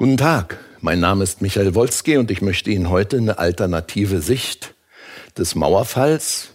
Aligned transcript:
Guten 0.00 0.16
Tag, 0.16 0.56
mein 0.80 0.98
Name 0.98 1.24
ist 1.24 1.42
Michael 1.42 1.74
Wolski 1.74 2.16
und 2.16 2.30
ich 2.30 2.40
möchte 2.40 2.70
Ihnen 2.70 2.88
heute 2.88 3.18
eine 3.18 3.36
alternative 3.36 4.22
Sicht 4.22 4.74
des 5.36 5.54
Mauerfalls, 5.54 6.54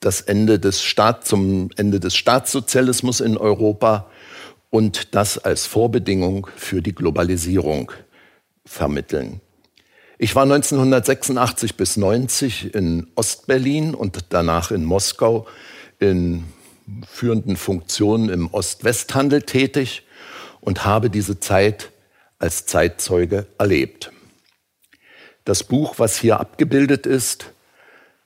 das 0.00 0.22
Ende 0.22 0.58
des 0.58 0.82
Staat, 0.82 1.24
zum 1.24 1.70
Ende 1.76 2.00
des 2.00 2.16
Staatssozialismus 2.16 3.20
in 3.20 3.36
Europa 3.36 4.10
und 4.70 5.14
das 5.14 5.38
als 5.38 5.66
Vorbedingung 5.66 6.48
für 6.56 6.82
die 6.82 6.96
Globalisierung 6.96 7.92
vermitteln. 8.66 9.40
Ich 10.18 10.34
war 10.34 10.42
1986 10.42 11.76
bis 11.76 11.96
90 11.96 12.74
in 12.74 13.06
Ostberlin 13.14 13.94
und 13.94 14.18
danach 14.30 14.72
in 14.72 14.84
Moskau 14.84 15.46
in 16.00 16.42
führenden 17.08 17.56
Funktionen 17.56 18.28
im 18.28 18.52
Ost-West-Handel 18.52 19.42
tätig 19.42 20.02
und 20.60 20.84
habe 20.84 21.08
diese 21.08 21.38
Zeit 21.38 21.92
als 22.38 22.66
Zeitzeuge 22.66 23.46
erlebt. 23.58 24.12
Das 25.44 25.64
Buch, 25.64 25.94
was 25.98 26.18
hier 26.18 26.40
abgebildet 26.40 27.06
ist, 27.06 27.52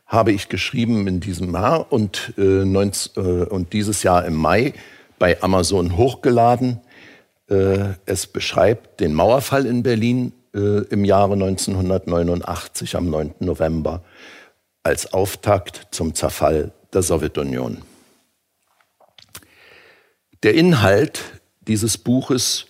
habe 0.06 0.32
ich 0.32 0.48
geschrieben 0.48 1.06
in 1.06 1.20
diesem 1.20 1.54
Jahr 1.54 1.90
und, 1.90 2.34
äh, 2.36 2.64
19, 2.64 3.12
äh, 3.16 3.44
und 3.44 3.72
dieses 3.72 4.02
Jahr 4.02 4.24
im 4.26 4.34
Mai 4.34 4.74
bei 5.18 5.40
Amazon 5.42 5.96
hochgeladen. 5.96 6.80
Äh, 7.48 7.94
es 8.06 8.26
beschreibt 8.26 9.00
den 9.00 9.14
Mauerfall 9.14 9.66
in 9.66 9.82
Berlin 9.82 10.32
äh, 10.54 10.82
im 10.88 11.04
Jahre 11.04 11.34
1989 11.34 12.96
am 12.96 13.08
9. 13.08 13.34
November 13.40 14.02
als 14.82 15.12
Auftakt 15.14 15.88
zum 15.92 16.14
Zerfall 16.14 16.72
der 16.92 17.02
Sowjetunion. 17.02 17.82
Der 20.42 20.54
Inhalt 20.54 21.22
dieses 21.60 21.96
Buches 21.96 22.66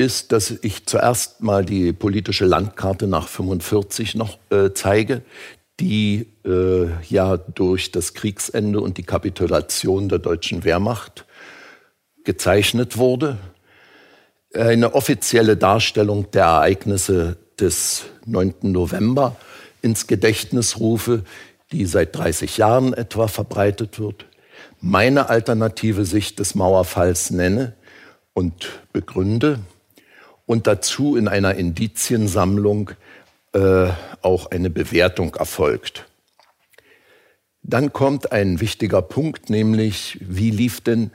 ist, 0.00 0.32
dass 0.32 0.50
ich 0.62 0.86
zuerst 0.86 1.42
mal 1.42 1.64
die 1.64 1.92
politische 1.92 2.46
Landkarte 2.46 3.06
nach 3.06 3.28
45 3.28 4.14
noch 4.14 4.38
äh, 4.50 4.70
zeige, 4.74 5.22
die 5.78 6.26
äh, 6.44 6.88
ja 7.08 7.36
durch 7.36 7.92
das 7.92 8.14
Kriegsende 8.14 8.80
und 8.80 8.98
die 8.98 9.02
Kapitulation 9.02 10.08
der 10.08 10.18
deutschen 10.18 10.64
Wehrmacht 10.64 11.26
gezeichnet 12.24 12.96
wurde. 12.96 13.38
Eine 14.54 14.94
offizielle 14.94 15.56
Darstellung 15.56 16.30
der 16.32 16.44
Ereignisse 16.44 17.36
des 17.60 18.04
9. 18.26 18.54
November 18.62 19.36
ins 19.82 20.06
Gedächtnis 20.06 20.80
rufe, 20.80 21.24
die 21.72 21.86
seit 21.86 22.16
30 22.16 22.56
Jahren 22.56 22.94
etwa 22.94 23.28
verbreitet 23.28 24.00
wird, 24.00 24.26
meine 24.80 25.28
alternative 25.28 26.04
Sicht 26.04 26.38
des 26.38 26.54
Mauerfalls 26.54 27.30
nenne 27.30 27.74
und 28.32 28.80
begründe 28.92 29.60
und 30.50 30.66
dazu 30.66 31.14
in 31.14 31.28
einer 31.28 31.54
Indiziensammlung 31.54 32.90
äh, 33.52 33.86
auch 34.20 34.50
eine 34.50 34.68
Bewertung 34.68 35.36
erfolgt. 35.36 36.06
Dann 37.62 37.92
kommt 37.92 38.32
ein 38.32 38.60
wichtiger 38.60 39.00
Punkt, 39.00 39.48
nämlich 39.48 40.18
wie 40.20 40.50
lief 40.50 40.80
denn 40.80 41.12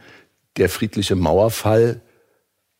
der 0.55 0.69
friedliche 0.69 1.17
Mauerfall 1.17 1.99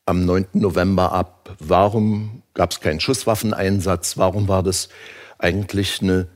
am 0.06 0.24
9. 0.24 0.46
November 0.54 1.12
ab? 1.12 1.54
Warum 1.58 2.42
gab 2.54 2.70
es 2.70 2.80
keinen 2.80 3.00
Schusswaffeneinsatz? 3.00 4.16
Warum 4.16 4.48
war 4.48 4.62
das 4.62 4.88
eigentlich 5.36 6.00
eine 6.00 6.26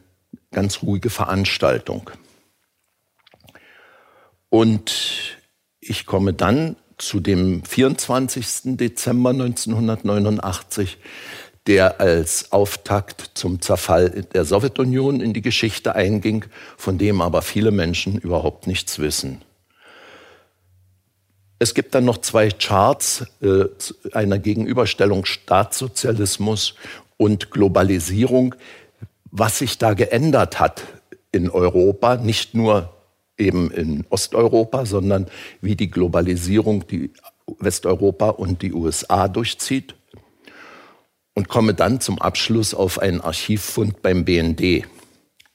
ganz 0.51 0.83
ruhige 0.83 1.09
Veranstaltung? 1.09 2.11
Und 4.50 5.39
ich 5.81 6.05
komme 6.05 6.34
dann 6.34 6.77
zu 7.00 7.21
dem 7.21 7.65
24. 7.65 8.77
Dezember 8.77 9.31
1989, 9.31 10.99
der 11.66 12.00
als 12.00 12.53
Auftakt 12.53 13.33
zum 13.34 13.61
Zerfall 13.61 14.27
der 14.33 14.44
Sowjetunion 14.44 15.21
in 15.21 15.33
die 15.33 15.43
Geschichte 15.43 15.94
einging, 15.94 16.44
von 16.77 16.99
dem 16.99 17.21
aber 17.21 17.43
viele 17.43 17.71
Menschen 17.71 18.19
überhaupt 18.19 18.66
nichts 18.66 18.99
wissen. 18.99 19.43
Es 21.59 21.75
gibt 21.75 21.94
dann 21.94 22.06
noch 22.06 22.19
zwei 22.19 22.49
Charts 22.49 23.27
äh, 23.43 23.65
einer 24.12 24.38
Gegenüberstellung 24.38 25.27
Staatssozialismus 25.27 26.75
und 27.19 27.50
Globalisierung, 27.50 28.55
was 29.31 29.59
sich 29.59 29.77
da 29.77 29.93
geändert 29.93 30.59
hat 30.59 30.82
in 31.32 31.50
Europa, 31.50 32.17
nicht 32.17 32.55
nur 32.55 32.94
eben 33.41 33.71
in 33.71 34.05
Osteuropa, 34.11 34.87
sondern 34.87 35.27
wie 35.61 35.75
die 35.75 35.91
Globalisierung 35.91 36.87
die 36.87 37.11
Westeuropa 37.59 38.31
und 38.31 38.62
die 38.62 38.73
USA 38.73 39.28
durchzieht. 39.28 39.95
Und 41.34 41.49
komme 41.49 41.75
dann 41.75 42.00
zum 42.00 42.21
Abschluss 42.21 42.75
auf 42.75 42.99
einen 42.99 43.21
Archivfund 43.21 44.03
beim 44.03 44.25
BND. 44.25 44.84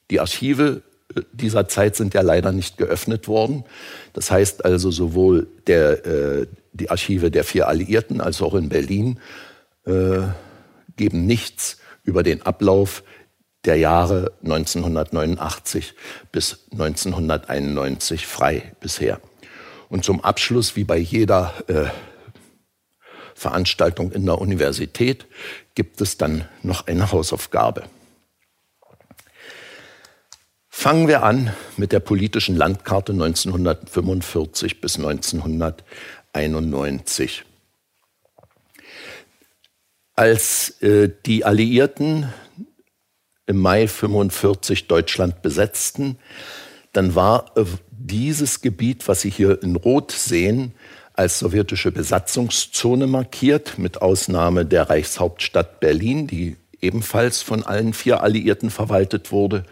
Die 0.09 0.19
Archive 0.19 0.81
äh, 1.15 1.21
dieser 1.33 1.67
Zeit 1.67 1.95
sind 1.95 2.13
ja 2.13 2.21
leider 2.21 2.51
nicht 2.51 2.77
geöffnet 2.77 3.27
worden. 3.27 3.65
Das 4.13 4.31
heißt 4.31 4.65
also 4.65 4.89
sowohl 4.89 5.47
der, 5.67 6.05
äh, 6.05 6.47
die 6.73 6.89
Archive 6.89 7.29
der 7.29 7.43
vier 7.43 7.67
Alliierten 7.67 8.21
als 8.21 8.41
auch 8.41 8.55
in 8.55 8.69
Berlin 8.69 9.19
äh, 9.85 10.21
geben 10.95 11.25
nichts 11.25 11.77
über 12.03 12.23
den 12.23 12.41
Ablauf 12.43 13.03
der 13.65 13.77
Jahre 13.77 14.33
1989 14.43 15.95
bis 16.31 16.67
1991 16.71 18.27
frei 18.27 18.73
bisher. 18.79 19.19
Und 19.89 20.03
zum 20.03 20.23
Abschluss, 20.23 20.75
wie 20.75 20.83
bei 20.83 20.97
jeder 20.97 21.53
äh, 21.67 21.85
Veranstaltung 23.33 24.11
in 24.11 24.25
der 24.25 24.39
Universität, 24.39 25.25
gibt 25.75 26.01
es 26.01 26.17
dann 26.17 26.47
noch 26.63 26.87
eine 26.87 27.11
Hausaufgabe. 27.11 27.83
Fangen 30.69 31.07
wir 31.07 31.21
an 31.23 31.53
mit 31.77 31.91
der 31.91 32.01
politischen 32.01 32.55
Landkarte 32.55 33.11
1945 33.13 34.81
bis 34.81 34.97
1991. 34.97 37.45
Als 40.15 40.81
äh, 40.81 41.11
die 41.25 41.45
Alliierten 41.45 42.33
im 43.47 43.59
Mai 43.59 43.87
45 43.87 44.87
Deutschland 44.87 45.41
besetzten, 45.41 46.17
dann 46.93 47.15
war 47.15 47.51
äh, 47.55 47.65
dieses 47.91 48.61
Gebiet, 48.61 49.07
was 49.07 49.21
Sie 49.21 49.29
hier 49.29 49.61
in 49.61 49.75
Rot 49.75 50.11
sehen, 50.11 50.73
als 51.13 51.39
sowjetische 51.39 51.91
Besatzungszone 51.91 53.07
markiert, 53.07 53.77
mit 53.77 54.01
Ausnahme 54.01 54.65
der 54.65 54.89
Reichshauptstadt 54.89 55.79
Berlin, 55.79 56.27
die 56.27 56.57
ebenfalls 56.81 57.41
von 57.41 57.63
allen 57.63 57.93
vier 57.93 58.21
Alliierten 58.21 58.69
verwaltet 58.69 59.31
wurde. 59.31 59.63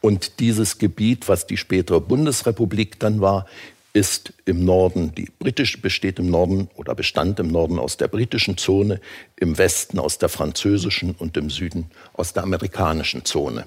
Und 0.00 0.40
dieses 0.40 0.78
Gebiet, 0.78 1.28
was 1.28 1.46
die 1.46 1.56
spätere 1.56 2.00
Bundesrepublik 2.00 2.98
dann 2.98 3.20
war, 3.20 3.46
ist 3.94 4.34
im 4.44 4.62
Norden, 4.64 5.14
die 5.14 5.30
britisch 5.38 5.80
besteht 5.80 6.18
im 6.18 6.28
Norden 6.28 6.68
oder 6.74 6.94
bestand 6.94 7.40
im 7.40 7.48
Norden 7.48 7.78
aus 7.78 7.96
der 7.96 8.08
britischen 8.08 8.58
Zone, 8.58 9.00
im 9.36 9.56
Westen 9.56 10.00
aus 10.00 10.18
der 10.18 10.28
französischen 10.28 11.12
und 11.12 11.36
im 11.36 11.48
Süden 11.48 11.86
aus 12.12 12.32
der 12.32 12.42
amerikanischen 12.42 13.24
Zone. 13.24 13.66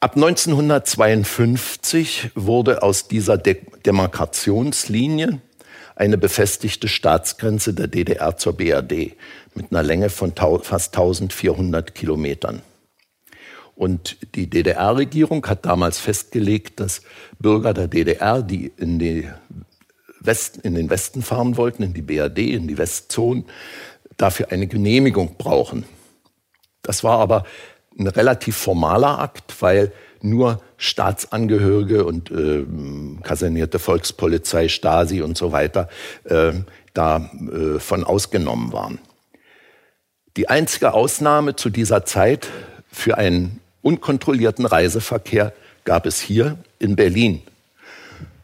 Ab 0.00 0.16
1952 0.16 2.32
wurde 2.34 2.82
aus 2.82 3.06
dieser 3.08 3.38
De 3.38 3.58
Demarkationslinie 3.86 5.40
eine 5.96 6.18
befestigte 6.18 6.88
Staatsgrenze 6.88 7.72
der 7.72 7.86
DDR 7.86 8.36
zur 8.36 8.54
BRD 8.54 9.12
mit 9.54 9.70
einer 9.70 9.84
Länge 9.84 10.10
von 10.10 10.32
fast 10.34 10.96
1400 10.96 11.94
Kilometern. 11.94 12.62
Und 13.76 14.16
die 14.34 14.48
DDR-Regierung 14.48 15.44
hat 15.46 15.66
damals 15.66 15.98
festgelegt, 15.98 16.80
dass 16.80 17.02
Bürger 17.38 17.74
der 17.74 17.88
DDR, 17.88 18.42
die 18.42 18.72
in, 18.76 18.98
die 18.98 19.28
Westen, 20.20 20.60
in 20.60 20.74
den 20.74 20.90
Westen 20.90 21.22
fahren 21.22 21.56
wollten, 21.56 21.82
in 21.82 21.92
die 21.92 22.02
BRD, 22.02 22.38
in 22.38 22.68
die 22.68 22.78
Westzone, 22.78 23.44
dafür 24.16 24.52
eine 24.52 24.68
Genehmigung 24.68 25.36
brauchen. 25.36 25.84
Das 26.82 27.02
war 27.02 27.18
aber 27.18 27.44
ein 27.98 28.06
relativ 28.06 28.56
formaler 28.56 29.18
Akt, 29.18 29.60
weil 29.60 29.92
nur 30.20 30.62
Staatsangehörige 30.76 32.04
und 32.04 32.30
äh, 32.30 32.64
kasernierte 33.22 33.78
Volkspolizei, 33.78 34.68
Stasi 34.68 35.20
und 35.20 35.36
so 35.36 35.52
weiter 35.52 35.88
äh, 36.24 36.52
davon 36.94 38.02
äh, 38.02 38.04
ausgenommen 38.04 38.72
waren. 38.72 38.98
Die 40.36 40.48
einzige 40.48 40.94
Ausnahme 40.94 41.56
zu 41.56 41.70
dieser 41.70 42.04
Zeit 42.04 42.48
für 42.90 43.18
einen 43.18 43.60
unkontrollierten 43.84 44.66
Reiseverkehr 44.66 45.52
gab 45.84 46.06
es 46.06 46.20
hier 46.20 46.58
in 46.78 46.96
Berlin. 46.96 47.42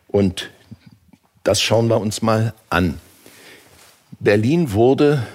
Und 0.09 0.51
das 1.43 1.61
schauen 1.61 1.89
wir 1.89 2.01
uns 2.01 2.23
mal 2.23 2.55
an. 2.69 3.01
Berlin 4.19 4.73
wurde 4.73 5.27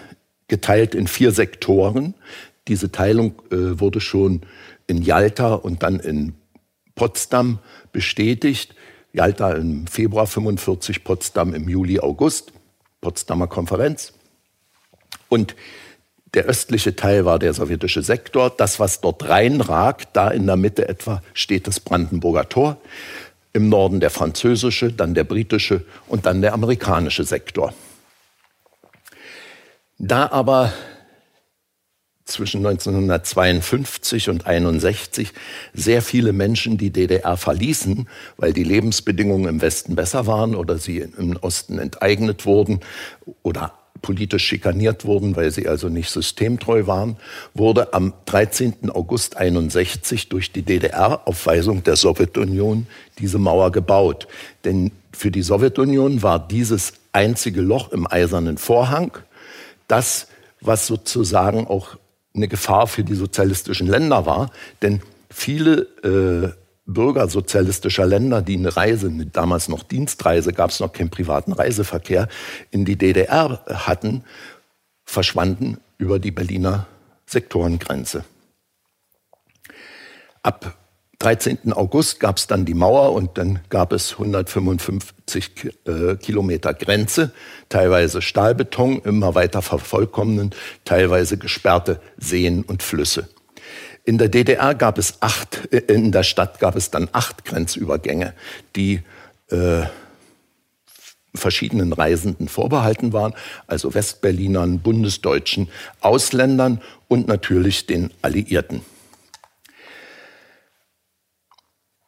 geteilt 0.48 0.94
in 0.94 1.08
vier 1.08 1.32
Sektoren. 1.32 2.14
Diese 2.68 2.92
Teilung 2.92 3.42
äh, 3.52 3.80
wurde 3.80 4.00
schon 4.00 4.42
in 4.88 5.02
Jalta 5.02 5.56
und 5.56 5.82
dann 5.82 6.00
in 6.00 6.36
Potsdam 6.94 7.60
bestätigt. 7.92 8.76
Jalta 9.12 9.54
im 9.54 9.88
Februar 9.88 10.28
45, 10.28 11.04
Potsdam 11.04 11.54
im 11.54 11.68
Juli, 11.68 12.00
August. 12.00 12.54
Potsdamer 13.02 13.48
Konferenz. 13.48 14.14
Und 15.30 15.56
der 16.36 16.46
östliche 16.46 16.96
Teil 16.96 17.26
war 17.26 17.40
der 17.40 17.54
sowjetische 17.54 18.04
Sektor. 18.04 18.50
Das, 18.50 18.80
was 18.80 19.02
dort 19.02 19.28
reinragt, 19.28 20.10
da 20.14 20.30
in 20.30 20.46
der 20.46 20.58
Mitte 20.58 20.88
etwa 20.88 21.22
steht 21.34 21.68
das 21.68 21.80
Brandenburger 21.80 22.48
Tor. 22.50 22.78
Im 23.54 23.70
Norden 23.70 24.02
der 24.02 24.10
französische, 24.10 24.92
dann 24.92 25.14
der 25.14 25.24
britische 25.24 25.86
und 26.08 26.26
dann 26.26 26.42
der 26.42 26.54
amerikanische 26.54 27.24
Sektor. 27.24 27.74
Da 29.98 30.30
aber 30.30 30.74
zwischen 32.26 32.66
1952 32.66 34.30
und 34.30 34.46
1961 34.46 35.32
sehr 35.74 36.02
viele 36.02 36.34
Menschen 36.34 36.78
die 36.78 36.90
DDR 36.90 37.38
verließen, 37.38 38.10
weil 38.36 38.52
die 38.52 38.64
Lebensbedingungen 38.64 39.48
im 39.48 39.62
Westen 39.62 39.96
besser 39.96 40.28
waren 40.28 40.56
oder 40.56 40.78
sie 40.78 40.98
im 41.00 41.38
Osten 41.38 41.80
enteignet 41.80 42.46
wurden 42.46 42.82
oder 43.44 43.74
politisch 44.02 44.46
schikaniert 44.46 45.06
wurden, 45.06 45.36
weil 45.36 45.52
sie 45.52 45.68
also 45.68 45.90
nicht 45.90 46.10
systemtreu 46.10 46.86
waren, 46.88 47.18
wurde 47.54 47.94
am 47.94 48.14
13. 48.26 48.90
August 48.92 49.38
61 49.38 50.30
durch 50.30 50.52
die 50.52 50.62
DDR 50.62 51.28
auf 51.28 51.46
Weisung 51.46 51.84
der 51.84 51.96
Sowjetunion 51.96 52.88
diese 53.20 53.40
Mauer 53.40 53.72
gebaut. 53.72 54.28
Denn 54.64 54.92
für 55.12 55.32
die 55.32 55.42
Sowjetunion 55.42 56.22
war 56.24 56.46
dieses 56.46 56.94
einzige 57.14 57.62
Loch 57.62 57.92
im 57.92 58.06
eisernen 58.06 58.58
Vorhang 58.58 59.12
das, 59.88 60.28
was 60.62 60.88
sozusagen 60.88 61.68
auch 61.68 61.98
eine 62.36 62.48
Gefahr 62.48 62.88
für 62.88 63.04
die 63.04 63.16
sozialistischen 63.16 63.88
Länder 63.88 64.26
war. 64.26 64.52
Denn 64.82 65.02
viele 65.30 66.54
äh, 66.56 66.65
Bürger 66.86 67.28
sozialistischer 67.28 68.06
Länder, 68.06 68.42
die 68.42 68.58
eine 68.58 68.76
Reise, 68.76 69.12
damals 69.32 69.70
noch 69.70 69.84
Dienstreise, 69.84 70.54
gab 70.54 70.70
es 70.70 70.80
noch 70.80 70.94
keinen 70.94 71.10
privaten 71.10 71.52
Reiseverkehr, 71.52 72.28
in 72.72 72.86
die 72.86 72.96
DDR 72.96 73.64
hatten, 73.68 74.24
verschwanden 75.04 75.80
über 75.98 76.20
die 76.20 76.32
Berliner 76.32 76.86
Sektorengrenze. 77.26 78.24
Ab 80.44 80.78
13. 81.20 81.74
August 81.74 82.20
gab 82.20 82.38
es 82.38 82.46
dann 82.46 82.66
die 82.66 82.76
Mauer 82.76 83.14
und 83.14 83.38
dann 83.38 83.62
gab 83.70 83.94
es 83.94 84.14
155 84.14 85.72
äh, 85.86 86.16
Kilometer 86.18 86.74
Grenze, 86.74 87.32
teilweise 87.70 88.22
Stahlbeton, 88.22 89.00
immer 89.00 89.34
weiter 89.34 89.64
vervollkommnend, 89.64 90.56
teilweise 90.84 91.38
gesperrte 91.38 92.00
Seen 92.18 92.62
und 92.62 92.84
Flüsse. 92.84 93.28
In 94.06 94.20
der 94.20 94.30
DDR 94.30 94.76
gab 94.76 94.98
es 94.98 95.22
acht, 95.22 95.68
äh, 95.72 95.80
in 95.94 96.12
der 96.12 96.24
Stadt 96.24 96.60
gab 96.60 96.76
es 96.76 96.92
dann 96.92 97.10
acht 97.12 97.44
Grenzübergänge, 97.44 98.34
die 98.76 99.02
äh, 99.50 99.84
verschiedenen 101.34 101.92
Reisenden 101.92 102.48
vorbehalten 102.48 103.12
waren, 103.12 103.34
also 103.68 103.94
Westberlinern, 103.94 104.80
Bundesdeutschen, 104.80 105.70
Ausländern 106.00 106.82
und 107.08 107.28
natürlich 107.28 107.88
den 107.88 108.12
Alliierten. 108.22 108.82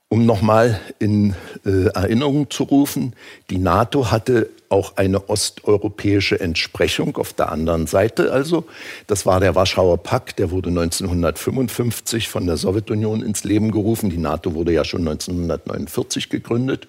Um 0.10 0.26
nochmal 0.26 0.80
in 1.00 1.36
äh, 1.66 1.88
Erinnerung 1.88 2.50
zu 2.50 2.64
rufen, 2.64 3.14
die 3.50 3.58
NATO 3.58 4.10
hatte 4.10 4.50
auch 4.70 4.96
eine 4.96 5.28
osteuropäische 5.30 6.40
Entsprechung 6.40 7.18
auf 7.18 7.34
der 7.34 7.52
anderen 7.52 7.88
Seite. 7.88 8.32
Also, 8.32 8.66
das 9.08 9.26
war 9.26 9.42
der 9.42 9.56
Warschauer 9.56 9.98
Pakt, 9.98 10.40
der 10.40 10.52
wurde 10.52 10.70
1955 10.70 12.30
von 12.30 12.46
der 12.48 12.56
Sowjetunion 12.56 13.22
ins 13.22 13.44
Leben 13.44 13.72
gerufen. 13.72 14.10
Die 14.10 14.18
NATO 14.18 14.54
wurde 14.54 14.72
ja 14.72 14.86
schon 14.86 15.02
1949 15.02 16.30
gegründet. 16.30 16.88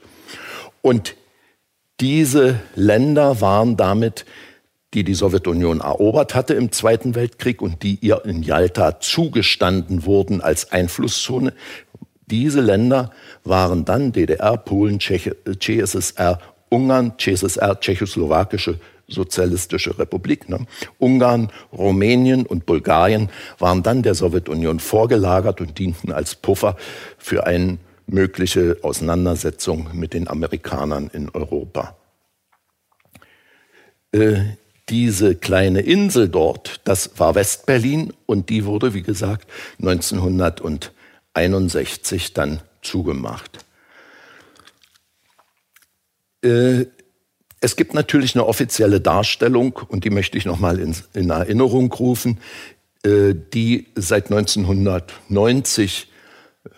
Und 0.80 1.16
diese 2.00 2.60
Länder 2.76 3.40
waren 3.40 3.76
damit 3.76 4.26
die 4.94 5.04
die 5.04 5.14
Sowjetunion 5.14 5.80
erobert 5.80 6.34
hatte 6.34 6.54
im 6.54 6.72
Zweiten 6.72 7.14
Weltkrieg 7.14 7.60
und 7.60 7.82
die 7.82 7.98
ihr 8.00 8.24
in 8.24 8.42
Jalta 8.42 9.00
zugestanden 9.00 10.06
wurden 10.06 10.40
als 10.40 10.72
Einflusszone, 10.72 11.52
diese 12.30 12.60
Länder 12.60 13.10
waren 13.44 13.84
dann 13.84 14.12
DDR, 14.12 14.56
Polen, 14.56 15.00
CSSR, 15.00 16.38
Ungarn, 16.68 17.14
CSSR, 17.18 17.80
Tschechoslowakische 17.80 18.78
Sozialistische 19.10 19.98
Republik. 19.98 20.50
Ne? 20.50 20.66
Ungarn, 20.98 21.50
Rumänien 21.72 22.44
und 22.44 22.66
Bulgarien 22.66 23.30
waren 23.58 23.82
dann 23.82 24.02
der 24.02 24.14
Sowjetunion 24.14 24.80
vorgelagert 24.80 25.62
und 25.62 25.78
dienten 25.78 26.12
als 26.12 26.34
Puffer 26.34 26.76
für 27.16 27.46
eine 27.46 27.78
mögliche 28.06 28.76
Auseinandersetzung 28.82 29.88
mit 29.94 30.12
den 30.12 30.28
Amerikanern 30.28 31.10
in 31.12 31.30
Europa. 31.30 31.96
Äh, 34.12 34.40
diese 34.90 35.34
kleine 35.34 35.80
Insel 35.80 36.28
dort, 36.28 36.80
das 36.84 37.18
war 37.18 37.34
Westberlin 37.34 38.12
und 38.26 38.50
die 38.50 38.64
wurde, 38.64 38.94
wie 38.94 39.02
gesagt, 39.02 39.50
1900 39.80 40.60
und 40.60 40.92
61 41.38 42.34
dann 42.34 42.60
zugemacht. 42.82 43.64
Äh, 46.42 46.86
es 47.60 47.76
gibt 47.76 47.94
natürlich 47.94 48.34
eine 48.34 48.46
offizielle 48.46 49.00
Darstellung, 49.00 49.80
und 49.88 50.04
die 50.04 50.10
möchte 50.10 50.38
ich 50.38 50.44
nochmal 50.44 50.78
in, 50.78 50.94
in 51.14 51.30
Erinnerung 51.30 51.92
rufen, 51.92 52.38
äh, 53.02 53.34
die 53.54 53.86
seit 53.94 54.26
1990 54.26 56.08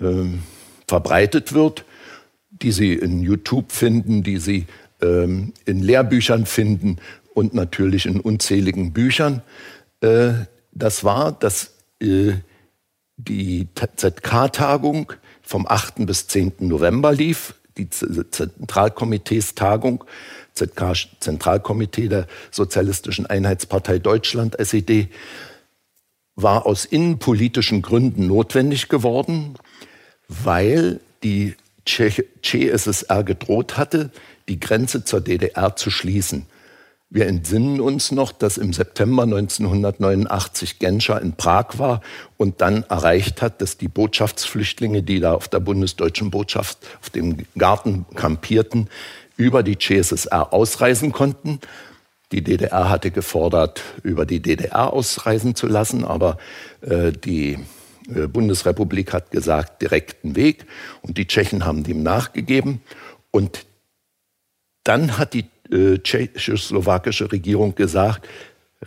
ähm, 0.01 0.43
verbreitet 0.87 1.53
wird, 1.53 1.85
die 2.51 2.73
Sie 2.73 2.95
in 2.95 3.23
YouTube 3.23 3.73
finden, 3.73 4.23
die 4.23 4.39
Sie 4.39 4.67
ähm, 5.03 5.53
in 5.65 5.83
Lehrbüchern 5.83 6.47
finden 6.47 6.97
und 7.35 7.55
natürlich 7.55 8.07
in 8.07 8.21
unzähligen 8.21 8.93
Büchern. 8.93 9.43
Äh, 10.01 10.33
das 10.73 11.05
war, 11.05 11.33
dass 11.33 11.73
die 13.25 13.69
ZK-Tagung 13.75 15.13
vom 15.43 15.67
8. 15.67 16.07
bis 16.07 16.29
10. 16.29 16.53
November 16.61 17.13
lief, 17.13 17.55
die 17.77 17.91
Zentralkomiteestagung, 17.91 20.05
ZK 20.55 20.95
Zentralkomitee 21.21 22.09
der 22.09 22.27
Sozialistischen 22.51 23.27
Einheitspartei 23.27 23.99
Deutschland, 23.99 24.59
SED, 24.59 25.09
war 26.37 26.67
aus 26.67 26.85
innenpolitischen 26.85 27.83
Gründen 27.83 28.27
notwendig 28.27 28.89
geworden, 28.89 29.55
weil 30.29 31.01
die 31.23 31.55
CSSR 31.85 33.25
gedroht 33.25 33.77
hatte, 33.77 34.11
die 34.49 34.61
Grenze 34.61 35.05
zur 35.05 35.21
DDR 35.21 35.77
zu 35.77 35.91
schließen. 35.91 36.47
Wir 37.13 37.27
entsinnen 37.27 37.81
uns 37.81 38.13
noch, 38.13 38.31
dass 38.31 38.57
im 38.57 38.73
September 38.73 39.25
1989 39.25 40.79
Genscher 40.79 41.21
in 41.21 41.33
Prag 41.33 41.77
war 41.79 42.03
und 42.37 42.61
dann 42.61 42.85
erreicht 42.85 43.43
hat, 43.43 43.61
dass 43.61 43.77
die 43.77 43.89
Botschaftsflüchtlinge, 43.89 45.03
die 45.03 45.19
da 45.19 45.35
auf 45.35 45.49
der 45.49 45.59
bundesdeutschen 45.59 46.31
Botschaft 46.31 46.79
auf 47.01 47.11
dem 47.11 47.39
Garten 47.59 48.07
kampierten, 48.15 48.89
über 49.37 49.65
die 49.65 49.77
CSSR 49.77 50.53
ausreisen 50.53 51.11
konnten. 51.11 51.59
Die 52.31 52.45
DDR 52.45 52.89
hatte 52.89 53.11
gefordert, 53.11 53.83
über 54.05 54.25
die 54.25 54.41
DDR 54.41 54.93
ausreisen 54.93 55.57
zu 55.57 55.67
lassen, 55.67 56.05
aber 56.05 56.39
äh, 56.83 57.11
die 57.11 57.59
äh, 58.15 58.29
Bundesrepublik 58.29 59.13
hat 59.13 59.33
gesagt, 59.33 59.83
direkten 59.83 60.37
Weg. 60.37 60.65
Und 61.03 61.19
die 61.19 61.27
Tschechen 61.27 61.65
haben 61.65 61.83
dem 61.83 62.05
nachgegeben. 62.05 62.83
Und 63.33 63.67
dann 64.85 65.19
hat 65.19 65.35
die 65.35 65.47
äh, 65.71 65.99
tschechoslowakische 65.99 67.31
Regierung 67.33 67.75
gesagt, 67.75 68.29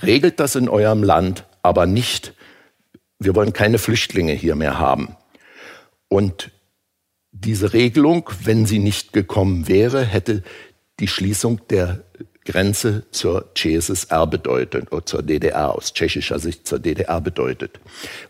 regelt 0.01 0.39
das 0.39 0.55
in 0.55 0.69
eurem 0.69 1.03
Land, 1.03 1.45
aber 1.61 1.85
nicht, 1.85 2.33
wir 3.19 3.35
wollen 3.35 3.53
keine 3.53 3.77
Flüchtlinge 3.77 4.33
hier 4.33 4.55
mehr 4.55 4.79
haben. 4.79 5.15
Und 6.07 6.51
diese 7.31 7.73
Regelung, 7.73 8.29
wenn 8.43 8.65
sie 8.65 8.79
nicht 8.79 9.13
gekommen 9.13 9.67
wäre, 9.67 10.03
hätte 10.03 10.43
die 10.99 11.07
Schließung 11.07 11.61
der 11.69 12.03
Grenze 12.45 13.09
zur 13.11 13.53
CSSR 13.55 14.27
bedeutet 14.27 14.91
oder 14.91 15.05
zur 15.05 15.23
DDR 15.23 15.73
aus 15.73 15.93
tschechischer 15.93 16.39
Sicht 16.39 16.67
zur 16.67 16.79
DDR 16.79 17.21
bedeutet. 17.21 17.79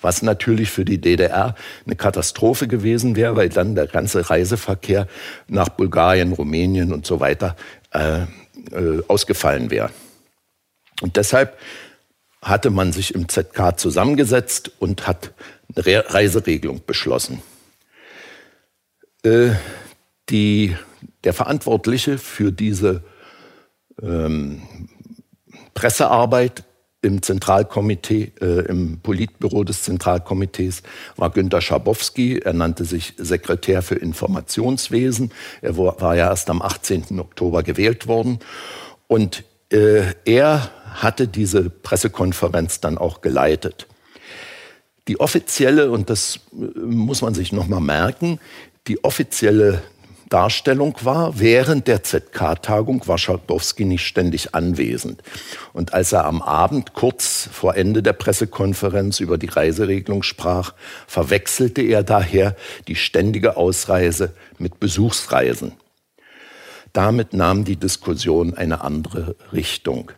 Was 0.02 0.22
natürlich 0.22 0.70
für 0.70 0.86
die 0.86 1.02
DDR 1.02 1.56
eine 1.86 1.96
Katastrophe 1.96 2.68
gewesen 2.68 3.16
wäre, 3.16 3.36
weil 3.36 3.50
dann 3.50 3.76
der 3.76 3.88
ganze 3.88 4.30
Reiseverkehr 4.30 5.08
nach 5.48 5.70
Bulgarien, 5.70 6.34
Rumänien 6.34 6.94
und 6.94 7.06
so 7.08 7.20
weiter 7.20 7.56
äh, 7.92 8.22
äh, 8.72 9.02
ausgefallen 9.08 9.72
wäre. 9.72 9.90
Und 11.02 11.18
deshalb 11.18 11.58
hatte 12.42 12.70
man 12.70 12.92
sich 12.92 13.16
im 13.16 13.30
ZK 13.30 13.78
zusammengesetzt 13.78 14.72
und 14.80 15.08
hat 15.08 15.34
eine 15.76 15.86
Re 15.86 16.06
Reiseregelung 16.08 16.82
beschlossen. 16.86 17.42
Äh, 19.24 19.52
die, 20.30 20.76
der 21.24 21.34
Verantwortliche 21.34 22.18
für 22.18 22.52
diese 22.52 23.04
ähm, 24.02 24.90
Pressearbeit 25.74 26.64
im 27.04 27.22
Zentralkomitee, 27.22 28.32
äh, 28.42 28.66
im 28.66 29.00
Politbüro 29.02 29.64
des 29.64 29.84
Zentralkomitees 29.84 30.82
war 31.18 31.30
Günter 31.30 31.62
Schabowski. 31.62 32.40
Er 32.40 32.54
nannte 32.54 32.86
sich 32.86 33.14
Sekretär 33.18 33.82
für 33.82 33.96
Informationswesen. 33.96 35.32
Er 35.62 35.78
war, 35.78 36.00
war 36.02 36.16
ja 36.16 36.30
erst 36.30 36.50
am 36.50 36.62
18. 36.62 37.20
Oktober 37.20 37.62
gewählt 37.62 38.08
worden. 38.08 38.40
Und 39.08 39.44
äh, 39.70 40.14
er 40.26 40.72
hatte 40.94 41.28
diese 41.28 41.70
Pressekonferenz 41.70 42.80
dann 42.80 42.98
auch 42.98 43.22
geleitet. 43.22 43.88
Die 45.10 45.20
offizielle, 45.20 45.92
und 45.92 46.10
das 46.10 46.40
äh, 46.54 46.80
muss 46.80 47.22
man 47.22 47.34
sich 47.34 47.52
nochmal 47.52 47.82
merken, 47.82 48.40
die 48.88 49.04
offizielle 49.04 49.82
Darstellung 50.34 50.96
war, 51.02 51.40
während 51.40 51.88
der 51.88 52.02
ZK-Tagung 52.02 53.08
war 53.08 53.20
Schabowski 53.20 53.86
nicht 53.86 54.08
ständig 54.08 54.56
anwesend. 54.56 55.22
Und 55.74 55.94
als 55.94 56.12
er 56.12 56.26
am 56.26 56.42
Abend 56.42 56.94
kurz 56.94 57.48
vor 57.52 57.76
Ende 57.76 58.02
der 58.02 58.14
Pressekonferenz 58.14 59.20
über 59.20 59.38
die 59.38 59.50
Reiseregelung 59.50 60.24
sprach, 60.24 60.74
verwechselte 61.06 61.84
er 61.84 62.02
daher 62.02 62.56
die 62.88 62.96
ständige 62.96 63.58
Ausreise 63.58 64.34
mit 64.58 64.80
Besuchsreisen. 64.80 65.74
Damit 66.94 67.34
nahm 67.34 67.64
die 67.64 67.78
Diskussion 67.78 68.56
eine 68.56 68.82
andere 68.82 69.36
Richtung. 69.52 70.12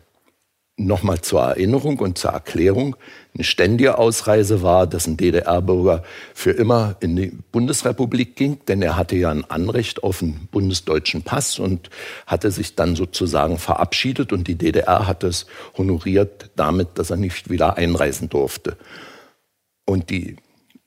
Nochmal 0.77 1.21
zur 1.21 1.41
Erinnerung 1.41 1.99
und 1.99 2.17
zur 2.17 2.31
Erklärung. 2.31 2.97
Eine 3.33 3.45
ständige 3.45 3.97
Ausreise 3.97 4.61
war, 4.61 4.87
dass 4.87 5.07
ein 5.07 5.15
DDR-Bürger 5.15 6.03
für 6.33 6.51
immer 6.51 6.97
in 6.99 7.15
die 7.15 7.31
Bundesrepublik 7.53 8.35
ging, 8.35 8.59
denn 8.67 8.81
er 8.81 8.97
hatte 8.97 9.15
ja 9.15 9.31
ein 9.31 9.49
Anrecht 9.49 10.03
auf 10.03 10.21
einen 10.21 10.49
bundesdeutschen 10.51 11.21
Pass 11.21 11.59
und 11.59 11.89
hatte 12.27 12.51
sich 12.51 12.75
dann 12.75 12.97
sozusagen 12.97 13.57
verabschiedet 13.57 14.33
und 14.33 14.49
die 14.49 14.55
DDR 14.55 15.07
hat 15.07 15.23
es 15.23 15.45
honoriert 15.77 16.49
damit, 16.57 16.89
dass 16.95 17.09
er 17.09 17.17
nicht 17.17 17.49
wieder 17.49 17.77
einreisen 17.77 18.27
durfte. 18.27 18.75
Und 19.85 20.09
die 20.09 20.35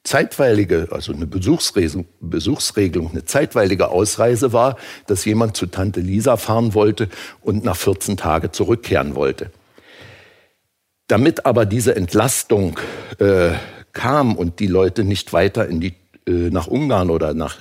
zeitweilige, 0.04 0.88
also 0.90 1.14
eine 1.14 1.26
Besuchsregelung, 1.26 3.10
eine 3.10 3.24
zeitweilige 3.24 3.88
Ausreise 3.88 4.52
war, 4.52 4.76
dass 5.06 5.24
jemand 5.24 5.56
zu 5.56 5.64
Tante 5.64 6.00
Lisa 6.00 6.36
fahren 6.36 6.74
wollte 6.74 7.08
und 7.40 7.64
nach 7.64 7.76
14 7.76 8.18
Tagen 8.18 8.52
zurückkehren 8.52 9.14
wollte. 9.14 9.50
Damit 11.08 11.46
aber 11.46 11.66
diese 11.66 11.96
Entlastung 11.96 12.78
äh, 13.18 13.52
kam 13.92 14.36
und 14.36 14.60
die 14.60 14.66
Leute 14.66 15.04
nicht 15.04 15.32
weiter 15.32 15.66
in 15.66 15.80
die, 15.80 15.94
äh, 16.26 16.50
nach 16.50 16.66
Ungarn 16.66 17.10
oder 17.10 17.34
nach, 17.34 17.56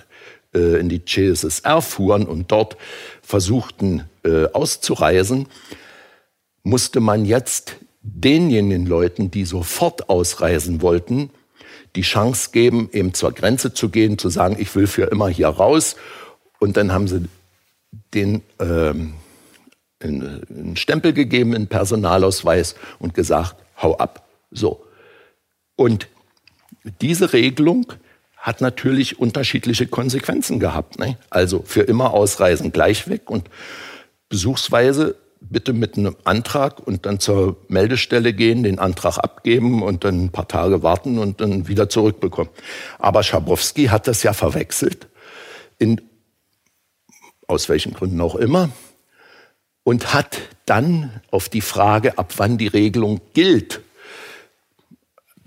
äh, 0.54 0.80
in 0.80 0.90
die 0.90 1.04
CSSR 1.04 1.82
fuhren 1.82 2.26
und 2.26 2.52
dort 2.52 2.78
versuchten 3.22 4.04
äh, 4.24 4.46
auszureisen, 4.52 5.48
musste 6.64 7.00
man 7.00 7.26
jetzt 7.26 7.78
denjenigen 8.02 8.86
Leuten, 8.86 9.32
die 9.32 9.46
sofort 9.46 10.10
ausreisen 10.10 10.82
wollten, 10.82 11.30
die 11.96 12.02
Chance 12.02 12.50
geben, 12.52 12.90
eben 12.92 13.14
zur 13.14 13.32
Grenze 13.32 13.74
zu 13.74 13.90
gehen, 13.90 14.18
zu 14.18 14.30
sagen, 14.30 14.58
ich 14.60 14.76
will 14.76 14.88
für 14.88 15.04
immer 15.04 15.30
hier 15.30 15.48
raus. 15.48 15.96
Und 16.60 16.78
dann 16.78 16.92
haben 16.92 17.08
sie 17.08 17.26
den 18.14 18.42
ähm, 18.60 19.14
einen 20.02 20.76
Stempel 20.76 21.14
gegeben, 21.14 21.56
einen 21.56 21.68
Personalausweis 21.68 22.76
und 23.00 23.14
gesagt, 23.14 23.56
hau 23.82 23.98
ab. 23.98 24.28
So. 24.52 24.86
Und 25.76 26.08
diese 27.02 27.34
Regelung 27.34 27.94
hat 28.38 28.62
natürlich 28.62 29.20
unterschiedliche 29.20 29.88
Konsequenzen 29.88 30.60
gehabt. 30.60 31.00
Ne? 31.00 31.18
Also 31.30 31.64
für 31.66 31.82
immer 31.82 32.14
ausreisen 32.14 32.72
gleich 32.72 33.10
weg 33.10 33.30
und 33.30 33.50
besuchsweise 34.30 35.16
bitte 35.40 35.74
mit 35.74 35.98
einem 35.98 36.16
Antrag 36.24 36.80
und 36.86 37.06
dann 37.06 37.20
zur 37.20 37.58
Meldestelle 37.68 38.34
gehen, 38.34 38.64
den 38.64 38.80
Antrag 38.80 39.18
abgeben 39.18 39.84
und 39.84 40.04
dann 40.04 40.26
ein 40.26 40.32
paar 40.32 40.48
Tage 40.48 40.84
warten 40.84 41.20
und 41.20 41.42
dann 41.42 41.68
wieder 41.68 41.90
zurückbekommen. 41.90 42.52
Aber 43.00 43.24
Schabowski 43.24 43.86
hat 43.86 44.08
das 44.08 44.24
ja 44.24 44.34
verwechselt, 44.34 45.08
in, 45.78 46.02
aus 47.48 47.70
welchen 47.70 47.94
Gründen 47.94 48.20
auch 48.22 48.36
immer, 48.36 48.70
und 49.88 50.14
hat 50.14 50.40
dann 50.66 51.22
auf 51.32 51.48
die 51.48 51.62
Frage, 51.62 52.18
ab 52.18 52.34
wann 52.36 52.58
die 52.58 52.68
Regelung 52.68 53.22
gilt, 53.34 53.80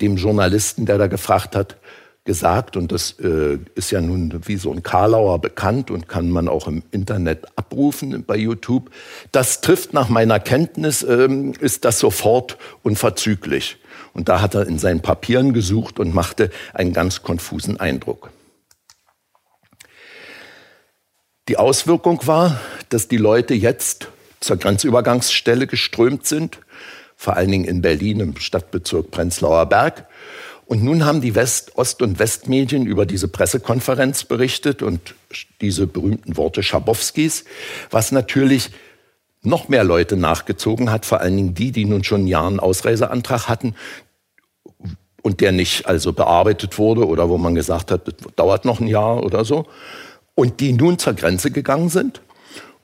dem 0.01 0.17
Journalisten, 0.17 0.87
der 0.87 0.97
da 0.97 1.09
gefragt 1.09 1.55
hat, 1.55 1.77
gesagt, 2.25 2.79
und 2.79 2.91
das 2.91 3.21
äh, 3.21 3.59
ist 3.75 3.91
ja 3.91 4.01
nun 4.01 4.41
wie 4.47 4.57
so 4.57 4.73
ein 4.73 4.83
Karlauer 4.83 5.43
bekannt 5.43 5.91
und 5.91 6.09
kann 6.09 6.31
man 6.31 6.49
auch 6.49 6.69
im 6.69 6.83
Internet 6.91 7.49
abrufen 7.57 8.25
bei 8.25 8.37
YouTube. 8.37 8.91
Das 9.31 9.61
trifft 9.61 9.93
nach 9.93 10.09
meiner 10.09 10.41
Kenntnis, 10.41 11.03
ähm, 11.03 11.53
ist 11.61 11.85
das 11.85 11.99
sofort 11.99 12.57
unverzüglich. 12.83 13.77
Und 14.15 14.31
da 14.31 14.41
hat 14.41 14.55
er 14.55 14.67
in 14.67 14.79
seinen 14.79 15.03
Papieren 15.03 15.53
gesucht 15.53 16.01
und 16.01 16.15
machte 16.15 16.51
einen 16.73 16.95
ganz 16.95 17.23
konfusen 17.23 17.79
Eindruck. 17.79 18.31
Die 21.49 21.59
Auswirkung 21.59 22.27
war, 22.27 22.59
dass 22.89 23.07
die 23.07 23.19
Leute 23.19 23.53
jetzt 23.53 24.09
zur 24.41 24.57
Grenzübergangsstelle 24.57 25.67
geströmt 25.67 26.27
sind, 26.27 26.59
vor 27.17 27.37
allen 27.37 27.51
Dingen 27.51 27.65
in 27.65 27.83
Berlin 27.83 28.21
im 28.21 28.37
Stadtbezirk 28.37 29.11
Prenzlauer 29.11 29.67
Berg. 29.67 30.07
Und 30.67 30.83
nun 30.83 31.05
haben 31.05 31.21
die 31.21 31.35
West-, 31.35 31.77
Ost- 31.77 32.01
und 32.01 32.19
Westmedien 32.19 32.87
über 32.87 33.05
diese 33.05 33.29
Pressekonferenz 33.29 34.25
berichtet 34.25 34.83
und 34.83 35.15
diese 35.61 35.87
berühmten 35.87 36.37
Worte 36.37 36.63
Schabowskis, 36.63 37.45
was 37.91 38.13
natürlich 38.13 38.71
noch 39.43 39.69
mehr 39.69 39.85
Leute 39.85 40.17
nachgezogen 40.17 40.91
hat, 40.91 41.07
vor 41.07 41.21
allen 41.21 41.37
Dingen 41.37 41.55
die, 41.55 41.73
die 41.73 41.85
nun 41.85 42.05
schon 42.05 42.27
Jahren 42.27 42.61
Ausreiseantrag 42.61 43.49
hatten 43.49 43.75
und 45.23 45.41
der 45.41 45.53
nicht 45.53 45.87
also 45.87 46.13
bearbeitet 46.13 46.79
wurde 46.79 47.07
oder 47.07 47.29
wo 47.29 47.39
man 47.39 47.55
gesagt 47.55 47.91
hat, 47.91 48.07
das 48.07 48.15
dauert 48.37 48.65
noch 48.65 48.81
ein 48.81 48.87
Jahr 48.87 49.23
oder 49.23 49.45
so 49.45 49.67
und 50.35 50.61
die 50.61 50.73
nun 50.73 50.99
zur 50.99 51.15
Grenze 51.15 51.51
gegangen 51.51 51.89
sind 51.89 52.23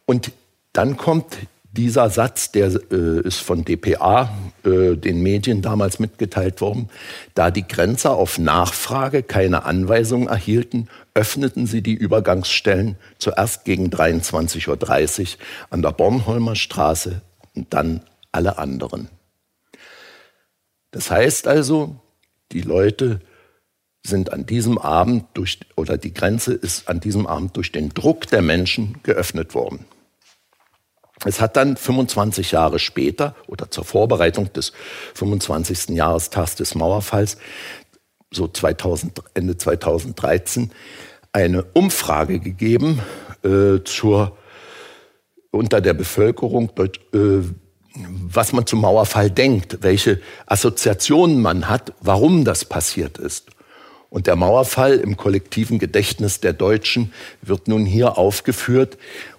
und 0.06 0.32
dann 0.76 0.96
kommt 0.96 1.38
dieser 1.72 2.10
Satz, 2.10 2.52
der 2.52 2.68
äh, 2.90 3.20
ist 3.20 3.38
von 3.38 3.64
dpa, 3.64 4.30
äh, 4.64 4.96
den 4.96 5.22
Medien 5.22 5.62
damals 5.62 5.98
mitgeteilt 5.98 6.60
worden, 6.60 6.90
da 7.34 7.50
die 7.50 7.66
Grenzer 7.66 8.12
auf 8.12 8.38
Nachfrage 8.38 9.22
keine 9.22 9.64
Anweisung 9.64 10.28
erhielten, 10.28 10.88
öffneten 11.14 11.66
sie 11.66 11.82
die 11.82 11.94
Übergangsstellen 11.94 12.96
zuerst 13.18 13.64
gegen 13.64 13.88
23.30 13.88 14.68
Uhr 14.68 15.26
an 15.70 15.82
der 15.82 15.92
Bornholmer 15.92 16.56
Straße 16.56 17.22
und 17.54 17.72
dann 17.72 18.02
alle 18.32 18.58
anderen. 18.58 19.08
Das 20.90 21.10
heißt 21.10 21.46
also, 21.46 21.96
die 22.52 22.62
Leute 22.62 23.20
sind 24.02 24.32
an 24.32 24.46
diesem 24.46 24.78
Abend 24.78 25.24
durch, 25.34 25.58
oder 25.74 25.98
die 25.98 26.14
Grenze 26.14 26.54
ist 26.54 26.88
an 26.88 27.00
diesem 27.00 27.26
Abend 27.26 27.56
durch 27.56 27.72
den 27.72 27.90
Druck 27.90 28.28
der 28.28 28.40
Menschen 28.40 28.98
geöffnet 29.02 29.54
worden. 29.54 29.84
Es 31.26 31.40
hat 31.40 31.56
dann 31.56 31.76
25 31.76 32.52
Jahre 32.52 32.78
später 32.78 33.34
oder 33.46 33.70
zur 33.70 33.84
Vorbereitung 33.84 34.52
des 34.52 34.72
25. 35.14 35.90
Jahrestags 35.90 36.54
des 36.54 36.74
Mauerfalls, 36.74 37.36
so 38.30 38.48
2000, 38.48 39.22
Ende 39.34 39.56
2013, 39.56 40.70
eine 41.32 41.64
Umfrage 41.74 42.38
gegeben 42.38 43.00
äh, 43.42 43.82
zur, 43.84 44.36
unter 45.50 45.80
der 45.80 45.94
Bevölkerung, 45.94 46.70
äh, 46.78 46.88
was 47.94 48.52
man 48.52 48.66
zum 48.66 48.80
Mauerfall 48.80 49.30
denkt, 49.30 49.78
welche 49.82 50.20
Assoziationen 50.46 51.40
man 51.40 51.68
hat, 51.68 51.92
warum 52.00 52.44
das 52.44 52.64
passiert 52.64 53.18
ist. 53.18 53.50
Und 54.08 54.26
der 54.26 54.36
Mauerfall 54.36 54.94
im 54.98 55.16
kollektiven 55.16 55.78
Gedächtnis 55.78 56.40
der 56.40 56.52
Deutschen 56.52 57.12
wird 57.42 57.68
nun 57.68 57.84
hier 57.84 58.16
aufgeführt. 58.16 58.96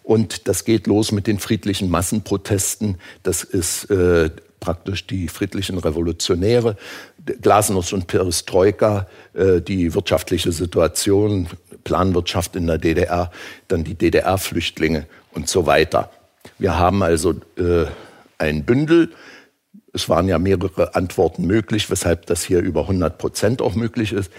Und 0.07 0.47
das 0.47 0.63
geht 0.63 0.87
los 0.87 1.11
mit 1.11 1.27
den 1.27 1.37
friedlichen 1.37 1.89
Massenprotesten. 1.89 2.97
Das 3.23 3.43
ist 3.43 3.91
äh, 3.91 4.29
praktisch 4.61 5.05
die 5.05 5.27
friedlichen 5.27 5.77
Revolutionäre, 5.77 6.77
Glasnost 7.41 7.91
und 7.91 8.07
Perestroika, 8.07 9.07
äh, 9.33 9.59
die 9.59 9.93
wirtschaftliche 9.93 10.53
Situation, 10.53 11.49
Planwirtschaft 11.83 12.55
in 12.55 12.67
der 12.67 12.77
DDR, 12.77 13.31
dann 13.67 13.83
die 13.83 13.95
DDR-Flüchtlinge 13.95 15.07
und 15.33 15.49
so 15.49 15.65
weiter. 15.65 16.09
Wir 16.57 16.79
haben 16.79 17.03
also 17.03 17.33
äh, 17.57 17.87
ein 18.37 18.63
Bündel. 18.63 19.11
Es 19.91 20.07
waren 20.07 20.29
ja 20.29 20.39
mehrere 20.39 20.95
Antworten 20.95 21.45
möglich, 21.45 21.89
weshalb 21.89 22.27
das 22.27 22.43
hier 22.43 22.61
über 22.61 22.83
100 22.83 23.17
Prozent 23.17 23.61
auch 23.61 23.75
möglich 23.75 24.13
ist. 24.13 24.31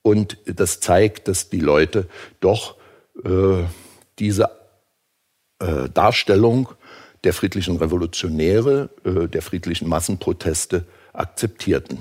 Und 0.00 0.38
das 0.46 0.80
zeigt, 0.80 1.28
dass 1.28 1.50
die 1.50 1.60
Leute 1.60 2.06
doch 2.40 2.76
äh, 3.26 3.64
diese 4.18 4.61
äh, 5.62 5.88
Darstellung 5.88 6.68
der 7.24 7.32
friedlichen 7.32 7.76
Revolutionäre, 7.76 8.90
äh, 9.04 9.28
der 9.28 9.42
friedlichen 9.42 9.88
Massenproteste 9.88 10.84
akzeptierten. 11.12 11.98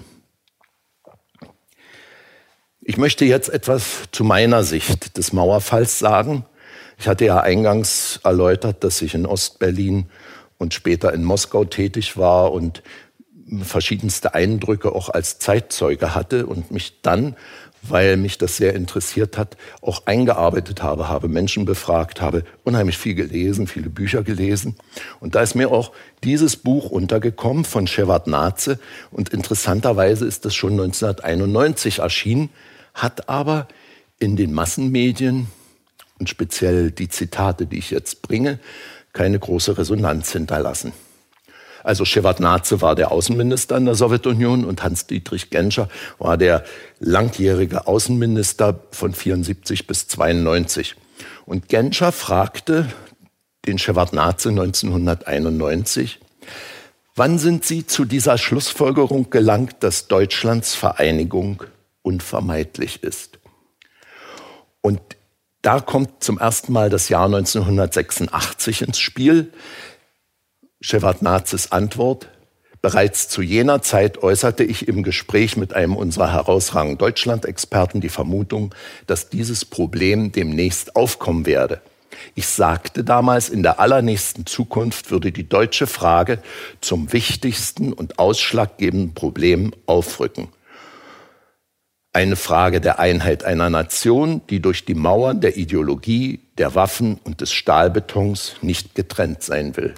Ich 2.82 2.98
möchte 2.98 3.26
jetzt 3.26 3.50
etwas 3.50 4.10
zu 4.12 4.24
meiner 4.24 4.64
Sicht 4.64 5.18
des 5.18 5.34
Mauerfalls 5.34 6.00
sagen. 6.00 6.46
Ich 6.98 7.08
hatte 7.08 7.26
ja 7.26 7.40
eingangs 7.40 8.20
erläutert, 8.24 8.84
dass 8.84 9.02
ich 9.02 9.14
in 9.14 9.28
Ostberlin 9.28 10.08
und 10.58 10.74
später 10.74 11.14
in 11.14 11.24
Moskau 11.24 11.66
tätig 11.66 12.18
war 12.18 12.52
und 12.52 12.82
verschiedenste 13.64 14.34
Eindrücke 14.34 14.94
auch 14.94 15.10
als 15.10 15.38
Zeitzeuge 15.40 16.16
hatte 16.16 16.46
und 16.48 16.72
mich 16.72 17.02
dann 17.02 17.36
weil 17.82 18.18
mich 18.18 18.38
das 18.38 18.58
sehr 18.58 18.76
interessiert 18.76 19.38
hat, 19.38 19.58
auch 19.82 20.06
eingearbeitet 20.06 20.84
habe, 20.84 21.10
habe 21.10 21.28
Menschen 21.28 21.66
befragt, 21.66 22.22
habe 22.22 22.44
unheimlich 22.64 22.98
viel 22.98 23.16
gelesen, 23.16 23.68
viele 23.68 23.90
Bücher 23.90 24.24
gelesen. 24.24 24.76
Und 25.20 25.36
da 25.36 25.42
ist 25.42 25.56
mir 25.56 25.72
auch 25.72 25.92
dieses 26.24 26.58
Buch 26.58 26.92
untergekommen 26.92 27.66
von 27.66 27.88
Shevardnadze. 27.88 28.80
Und 29.12 29.30
interessanterweise 29.30 30.26
ist 30.26 30.46
das 30.46 30.54
schon 30.54 30.74
1991 30.74 32.00
erschienen, 32.00 32.50
hat 32.94 33.30
aber 33.30 33.68
in 34.20 34.36
den 34.36 34.54
Massenmedien 34.54 35.48
und 36.20 36.30
speziell 36.30 36.92
die 36.92 37.10
Zitate, 37.10 37.66
die 37.66 37.80
ich 37.80 37.90
jetzt 37.90 38.22
bringe, 38.22 38.60
keine 39.14 39.40
große 39.40 39.78
Resonanz 39.78 40.32
hinterlassen. 40.32 40.94
Also 41.84 42.06
Shevardnadze 42.06 42.82
war 42.82 42.96
der 42.96 43.12
Außenminister 43.12 43.78
in 43.78 43.86
der 43.86 43.96
Sowjetunion 43.96 44.66
und 44.66 44.84
Hans-Dietrich 44.84 45.50
Genscher 45.50 45.90
war 46.20 46.38
der 46.38 46.64
langjährige 47.00 47.88
Außenminister 47.88 48.80
von 48.92 49.14
74 49.14 49.88
bis 49.88 50.08
92. 50.08 50.96
Und 51.46 51.70
Genscher 51.70 52.12
fragte 52.12 52.88
den 53.66 53.78
Shevardnadze 53.78 54.50
1991, 54.50 56.20
wann 57.16 57.38
sind 57.38 57.66
Sie 57.66 57.86
zu 57.86 58.06
dieser 58.06 58.38
Schlussfolgerung 58.38 59.30
gelangt, 59.30 59.78
dass 59.82 60.08
Deutschlands 60.08 60.76
Vereinigung 60.76 61.64
unvermeidlich 62.02 63.04
ist? 63.04 63.40
Und 64.82 65.00
da 65.62 65.80
kommt 65.80 66.24
zum 66.24 66.40
ersten 66.40 66.74
Mal 66.74 66.90
das 66.90 67.10
Jahr 67.10 67.26
1986 67.26 68.82
ins 68.82 69.00
Spiel. 69.00 69.54
Shevardnadzes 70.82 71.72
Antwort. 71.72 72.28
Bereits 72.82 73.30
zu 73.30 73.44
jener 73.44 73.84
Zeit 73.84 74.24
äußerte 74.24 74.64
ich 74.64 74.88
im 74.88 75.04
Gespräch 75.04 75.56
mit 75.56 75.74
einem 75.74 75.96
unserer 75.96 76.34
herausragenden 76.34 76.98
Deutschland-Experten 76.98 78.02
die 78.02 78.10
Vermutung, 78.10 78.74
dass 79.06 79.30
dieses 79.30 79.64
Problem 79.64 80.32
demnächst 80.32 80.96
aufkommen 80.96 81.46
werde. 81.46 81.82
Ich 82.34 82.48
sagte 82.48 83.04
damals, 83.04 83.50
in 83.50 83.62
der 83.62 83.80
allernächsten 83.80 84.48
Zukunft 84.48 85.12
würde 85.12 85.32
die 85.32 85.48
deutsche 85.48 85.86
Frage 85.86 86.40
zum 86.82 87.14
wichtigsten 87.14 87.94
und 87.94 88.18
ausschlaggebenden 88.18 89.14
Problem 89.14 89.74
aufrücken. 89.86 90.48
Eine 92.14 92.36
Frage 92.36 92.82
der 92.82 93.00
Einheit 93.00 93.44
einer 93.44 93.70
Nation, 93.70 94.42
die 94.50 94.60
durch 94.60 94.84
die 94.86 94.96
Mauern 94.96 95.40
der 95.40 95.56
Ideologie, 95.56 96.40
der 96.58 96.74
Waffen 96.74 97.20
und 97.24 97.40
des 97.40 97.54
Stahlbetons 97.54 98.56
nicht 98.62 98.96
getrennt 98.96 99.44
sein 99.44 99.78
will. 99.78 99.94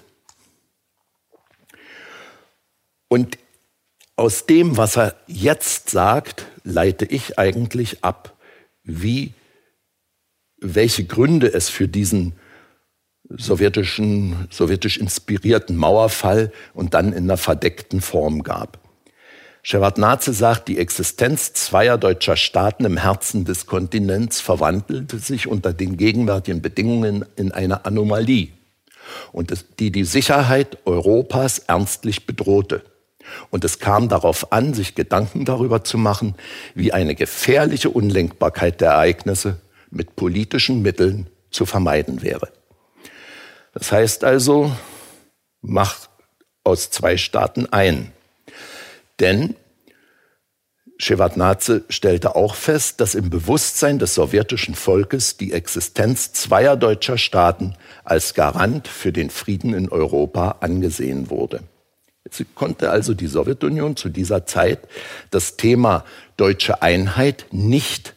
Und 3.14 3.38
aus 4.16 4.48
dem, 4.48 4.76
was 4.76 4.98
er 4.98 5.16
jetzt 5.28 5.92
sagt, 5.92 6.48
leite 6.64 7.06
ich 7.06 7.38
eigentlich 7.38 8.04
ab, 8.04 8.36
wie, 8.84 9.34
welche 10.58 11.04
Gründe 11.06 11.54
es 11.54 11.70
für 11.70 11.88
diesen 11.88 12.34
sowjetischen, 13.30 14.48
sowjetisch 14.50 14.98
inspirierten 14.98 15.78
Mauerfall 15.78 16.52
und 16.74 16.96
dann 16.96 17.14
in 17.14 17.26
einer 17.26 17.38
verdeckten 17.38 18.02
Form 18.02 18.42
gab. 18.42 18.80
Shevardnadze 19.62 20.34
sagt, 20.34 20.68
die 20.68 20.80
Existenz 20.80 21.54
zweier 21.54 22.00
deutscher 22.00 22.36
Staaten 22.36 22.84
im 22.84 22.98
Herzen 22.98 23.46
des 23.46 23.68
Kontinents 23.68 24.42
verwandelte 24.42 25.20
sich 25.20 25.46
unter 25.46 25.72
den 25.72 25.98
gegenwärtigen 25.98 26.64
Bedingungen 26.64 27.26
in 27.36 27.52
eine 27.52 27.86
Anomalie 27.86 28.48
und 29.32 29.54
die 29.78 29.92
die 29.92 30.04
Sicherheit 30.04 30.80
Europas 30.88 31.60
ernstlich 31.60 32.26
bedrohte. 32.26 32.82
Und 33.50 33.64
es 33.64 33.80
kam 33.80 34.10
darauf 34.10 34.52
an, 34.52 34.74
sich 34.74 34.96
Gedanken 34.96 35.46
darüber 35.46 35.84
zu 35.84 35.98
machen, 35.98 36.36
wie 36.76 36.94
eine 36.94 37.16
gefährliche 37.16 37.90
Unlenkbarkeit 37.90 38.82
der 38.82 38.92
Ereignisse 38.92 39.60
mit 39.90 40.16
politischen 40.16 40.82
Mitteln 40.82 41.28
zu 41.52 41.66
vermeiden 41.66 42.22
wäre. 42.22 42.50
Das 43.74 43.92
heißt 43.92 44.24
also, 44.24 44.72
mach 45.62 46.08
aus 46.64 46.90
zwei 46.90 47.18
Staaten 47.18 47.68
ein. 47.68 48.12
Denn 49.20 49.56
Shevardnadze 50.98 51.84
stellte 51.90 52.36
auch 52.36 52.56
fest, 52.56 53.02
dass 53.02 53.16
im 53.16 53.30
Bewusstsein 53.30 54.00
des 54.00 54.16
sowjetischen 54.16 54.76
Volkes 54.76 55.38
die 55.38 55.52
Existenz 55.52 56.34
zweier 56.34 56.78
deutscher 56.78 57.18
Staaten 57.18 57.76
als 58.04 58.34
Garant 58.34 58.88
für 58.88 59.12
den 59.12 59.30
Frieden 59.30 59.74
in 59.74 59.90
Europa 59.90 60.58
angesehen 60.62 61.30
wurde. 61.30 61.64
Sie 62.34 62.46
konnte 62.46 62.90
also 62.90 63.14
die 63.14 63.28
Sowjetunion 63.28 63.96
zu 63.96 64.10
dieser 64.10 64.46
Zeit 64.46 64.80
das 65.30 65.56
Thema 65.56 66.04
deutsche 66.36 66.82
Einheit 66.82 67.46
nicht 67.52 68.16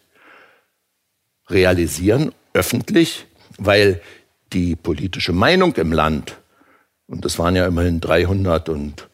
realisieren, 1.51 2.33
öffentlich, 2.55 3.27
weil 3.59 4.01
die 4.53 4.75
politische 4.75 5.33
Meinung 5.33 5.75
im 5.77 5.93
Land, 5.93 6.39
und 7.07 7.25
das 7.25 7.39
waren 7.39 7.57
ja 7.57 7.67
immerhin 7.67 8.01
300 8.01 8.69
und 8.71 9.09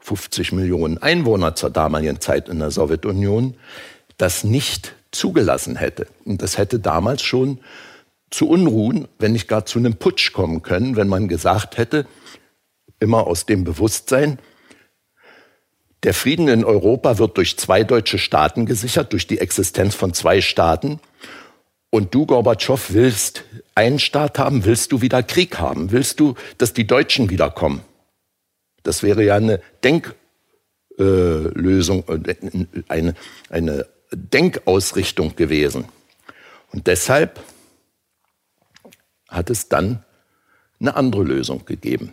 50 0.00 0.52
Millionen 0.52 0.98
Einwohner 0.98 1.54
zur 1.54 1.70
damaligen 1.70 2.20
Zeit 2.20 2.48
in 2.48 2.58
der 2.58 2.70
Sowjetunion, 2.70 3.54
das 4.18 4.44
nicht 4.44 4.94
zugelassen 5.12 5.76
hätte. 5.76 6.06
Und 6.24 6.42
das 6.42 6.58
hätte 6.58 6.78
damals 6.78 7.22
schon 7.22 7.58
zu 8.30 8.48
Unruhen, 8.48 9.08
wenn 9.18 9.32
nicht 9.32 9.48
gar 9.48 9.64
zu 9.64 9.78
einem 9.78 9.94
Putsch 9.94 10.32
kommen 10.32 10.62
können, 10.62 10.96
wenn 10.96 11.08
man 11.08 11.28
gesagt 11.28 11.78
hätte, 11.78 12.06
immer 13.02 13.26
aus 13.26 13.44
dem 13.44 13.64
Bewusstsein, 13.64 14.38
der 16.04 16.14
Frieden 16.14 16.48
in 16.48 16.64
Europa 16.64 17.18
wird 17.18 17.36
durch 17.36 17.58
zwei 17.58 17.84
deutsche 17.84 18.18
Staaten 18.18 18.64
gesichert, 18.66 19.12
durch 19.12 19.26
die 19.26 19.38
Existenz 19.38 19.94
von 19.94 20.14
zwei 20.14 20.40
Staaten. 20.40 20.98
Und 21.90 22.14
du, 22.14 22.26
Gorbatschow, 22.26 22.92
willst 22.92 23.44
einen 23.74 23.98
Staat 23.98 24.38
haben, 24.38 24.64
willst 24.64 24.92
du 24.92 25.02
wieder 25.02 25.22
Krieg 25.22 25.58
haben, 25.58 25.92
willst 25.92 26.18
du, 26.18 26.34
dass 26.58 26.72
die 26.72 26.86
Deutschen 26.86 27.30
wiederkommen. 27.30 27.82
Das 28.82 29.02
wäre 29.02 29.22
ja 29.22 29.36
eine 29.36 29.60
Denklösung, 30.98 32.04
äh, 32.08 32.34
eine, 32.88 33.14
eine 33.48 33.86
Denkausrichtung 34.10 35.36
gewesen. 35.36 35.84
Und 36.72 36.86
deshalb 36.88 37.40
hat 39.28 39.50
es 39.50 39.68
dann 39.68 40.02
eine 40.80 40.96
andere 40.96 41.22
Lösung 41.22 41.64
gegeben. 41.64 42.12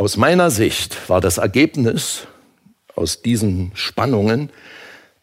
Aus 0.00 0.16
meiner 0.16 0.52
Sicht 0.52 1.10
war 1.10 1.20
das 1.20 1.38
Ergebnis 1.38 2.28
aus 2.94 3.20
diesen 3.20 3.72
Spannungen, 3.74 4.50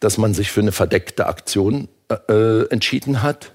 dass 0.00 0.18
man 0.18 0.34
sich 0.34 0.52
für 0.52 0.60
eine 0.60 0.70
verdeckte 0.70 1.28
Aktion 1.28 1.88
äh, 2.28 2.66
entschieden 2.68 3.22
hat. 3.22 3.52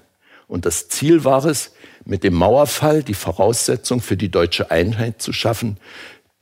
Und 0.48 0.66
das 0.66 0.88
Ziel 0.88 1.22
war 1.22 1.44
es, 1.44 1.74
mit 2.04 2.24
dem 2.24 2.34
Mauerfall 2.34 3.04
die 3.04 3.14
Voraussetzung 3.14 4.00
für 4.00 4.16
die 4.16 4.32
deutsche 4.32 4.72
Einheit 4.72 5.22
zu 5.22 5.32
schaffen, 5.32 5.76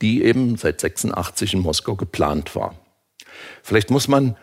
die 0.01 0.23
eben 0.23 0.57
seit 0.57 0.81
86 0.81 1.53
in 1.53 1.59
Moskau 1.59 1.95
geplant 1.95 2.55
war. 2.55 2.73
Vielleicht 3.61 3.91
muss 3.91 4.07
man 4.07 4.35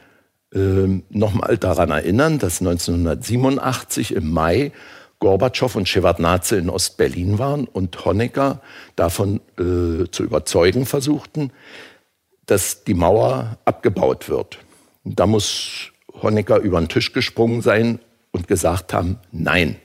äh, 0.55 1.03
noch 1.11 1.35
mal 1.35 1.59
daran 1.59 1.91
erinnern, 1.91 2.39
dass 2.39 2.61
1987 2.61 4.15
im 4.15 4.31
Mai 4.31 4.71
Gorbatschow 5.21 5.75
und 5.75 5.89
Shevardnadze 5.89 6.57
in 6.57 6.71
Ostberlin 6.71 7.39
waren 7.39 7.65
und 7.67 8.05
Honecker 8.05 8.61
davon 8.95 9.41
äh, 9.59 10.09
zu 10.11 10.23
überzeugen 10.23 10.87
versuchten, 10.87 11.53
dass 12.47 12.85
die 12.85 12.95
Mauer 12.95 13.59
abgebaut 13.65 14.29
wird. 14.29 14.59
Da 15.05 15.27
muss 15.27 15.91
Honecker 16.23 16.59
über 16.59 16.81
den 16.81 16.89
Tisch 16.89 17.13
gesprungen 17.13 17.63
sein 17.63 17.99
und 18.31 18.49
gesagt 18.49 18.93
haben, 18.93 19.19
nein. 19.33 19.77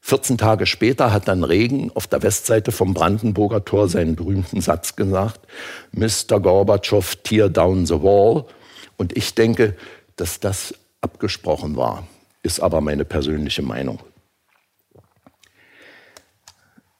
14 0.00 0.36
Tage 0.36 0.66
später 0.66 1.12
hat 1.12 1.28
dann 1.28 1.44
Regen 1.44 1.90
auf 1.94 2.06
der 2.06 2.22
Westseite 2.22 2.72
vom 2.72 2.92
Brandenburger 2.92 3.64
Tor 3.64 3.88
seinen 3.88 4.16
berühmten 4.16 4.60
Satz 4.60 4.96
gesagt, 4.96 5.40
Mr. 5.92 6.40
Gorbatschow, 6.40 7.16
tear 7.22 7.48
down 7.48 7.86
the 7.86 8.02
wall. 8.02 8.44
Und 8.98 9.16
ich 9.16 9.34
denke, 9.34 9.76
dass 10.16 10.40
das 10.40 10.74
abgesprochen 11.00 11.76
war, 11.76 12.06
ist 12.42 12.60
aber 12.60 12.82
meine 12.82 13.06
persönliche 13.06 13.62
Meinung. 13.62 14.00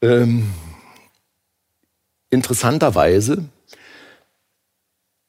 Ähm, 0.04 0.52
interessanterweise 2.28 3.48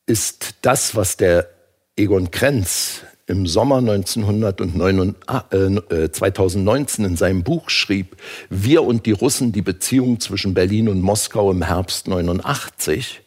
ist 0.05 0.55
das, 0.63 0.97
was 0.97 1.15
der 1.15 1.49
Egon 1.95 2.29
Krenz 2.29 3.03
im 3.25 3.47
Sommer 3.47 3.77
1909, 3.77 5.15
äh, 5.49 6.11
2019 6.11 7.05
in 7.05 7.15
seinem 7.15 7.43
Buch 7.43 7.69
schrieb, 7.69 8.17
Wir 8.49 8.83
und 8.83 9.05
die 9.05 9.13
Russen, 9.13 9.53
die 9.53 9.61
Beziehung 9.61 10.19
zwischen 10.19 10.53
Berlin 10.53 10.89
und 10.89 10.99
Moskau 10.99 11.51
im 11.51 11.61
Herbst 11.61 12.09
89, 12.09 13.21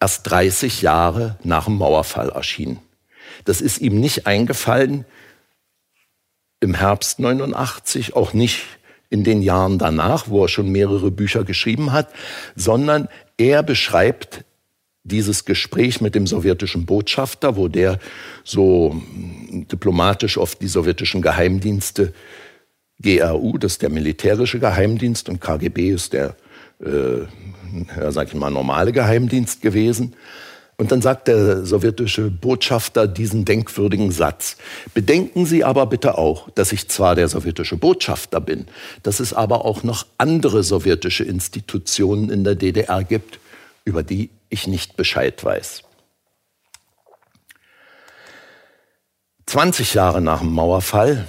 erst 0.00 0.30
30 0.30 0.80
Jahre 0.80 1.38
nach 1.44 1.66
dem 1.66 1.76
Mauerfall 1.76 2.30
erschien. 2.30 2.78
Das 3.44 3.60
ist 3.60 3.82
ihm 3.82 4.00
nicht 4.00 4.26
eingefallen 4.26 5.04
im 6.60 6.72
Herbst 6.72 7.18
89, 7.18 8.16
auch 8.16 8.32
nicht 8.32 8.77
in 9.10 9.24
den 9.24 9.42
Jahren 9.42 9.78
danach, 9.78 10.28
wo 10.28 10.44
er 10.44 10.48
schon 10.48 10.70
mehrere 10.70 11.10
Bücher 11.10 11.44
geschrieben 11.44 11.92
hat, 11.92 12.08
sondern 12.56 13.08
er 13.36 13.62
beschreibt 13.62 14.44
dieses 15.02 15.44
Gespräch 15.44 16.00
mit 16.00 16.14
dem 16.14 16.26
sowjetischen 16.26 16.84
Botschafter, 16.84 17.56
wo 17.56 17.68
der 17.68 17.98
so 18.44 18.90
hm, 18.92 19.66
diplomatisch 19.68 20.36
oft 20.36 20.60
die 20.60 20.68
sowjetischen 20.68 21.22
Geheimdienste 21.22 22.12
GRU, 23.00 23.58
das 23.58 23.72
ist 23.72 23.82
der 23.82 23.90
militärische 23.90 24.58
Geheimdienst 24.58 25.28
und 25.28 25.40
KGB 25.40 25.90
ist 25.90 26.12
der, 26.12 26.34
äh, 26.84 27.20
ja, 27.96 28.10
sag 28.10 28.28
ich 28.28 28.34
mal, 28.34 28.50
normale 28.50 28.92
Geheimdienst 28.92 29.62
gewesen. 29.62 30.14
Und 30.80 30.92
dann 30.92 31.02
sagt 31.02 31.26
der 31.26 31.66
sowjetische 31.66 32.30
Botschafter 32.30 33.08
diesen 33.08 33.44
denkwürdigen 33.44 34.12
Satz. 34.12 34.56
Bedenken 34.94 35.44
Sie 35.44 35.64
aber 35.64 35.86
bitte 35.86 36.16
auch, 36.16 36.50
dass 36.50 36.70
ich 36.70 36.88
zwar 36.88 37.16
der 37.16 37.26
sowjetische 37.26 37.76
Botschafter 37.76 38.40
bin, 38.40 38.66
dass 39.02 39.18
es 39.18 39.34
aber 39.34 39.64
auch 39.64 39.82
noch 39.82 40.06
andere 40.18 40.62
sowjetische 40.62 41.24
Institutionen 41.24 42.30
in 42.30 42.44
der 42.44 42.54
DDR 42.54 43.02
gibt, 43.02 43.40
über 43.84 44.04
die 44.04 44.30
ich 44.50 44.68
nicht 44.68 44.96
Bescheid 44.96 45.44
weiß. 45.44 45.82
20 49.46 49.94
Jahre 49.94 50.20
nach 50.20 50.40
dem 50.40 50.52
Mauerfall 50.52 51.26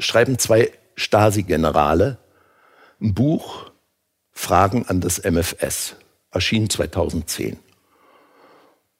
schreiben 0.00 0.40
zwei 0.40 0.72
Stasi-Generale 0.96 2.18
ein 3.00 3.14
Buch 3.14 3.70
Fragen 4.32 4.86
an 4.88 5.00
das 5.00 5.22
MFS, 5.22 5.94
erschien 6.32 6.68
2010. 6.68 7.58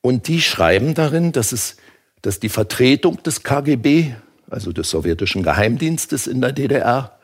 Und 0.07 0.29
die 0.29 0.41
schreiben 0.41 0.95
darin, 0.95 1.33
dass, 1.33 1.51
es, 1.51 1.79
dass 2.23 2.39
die 2.39 2.49
Vertretung 2.49 3.21
des 3.25 3.43
KGB, 3.43 4.15
also 4.49 4.71
des 4.71 4.89
sowjetischen 4.89 5.43
Geheimdienstes 5.43 6.29
in 6.29 6.41
der 6.41 6.53
DDR, 6.53 7.19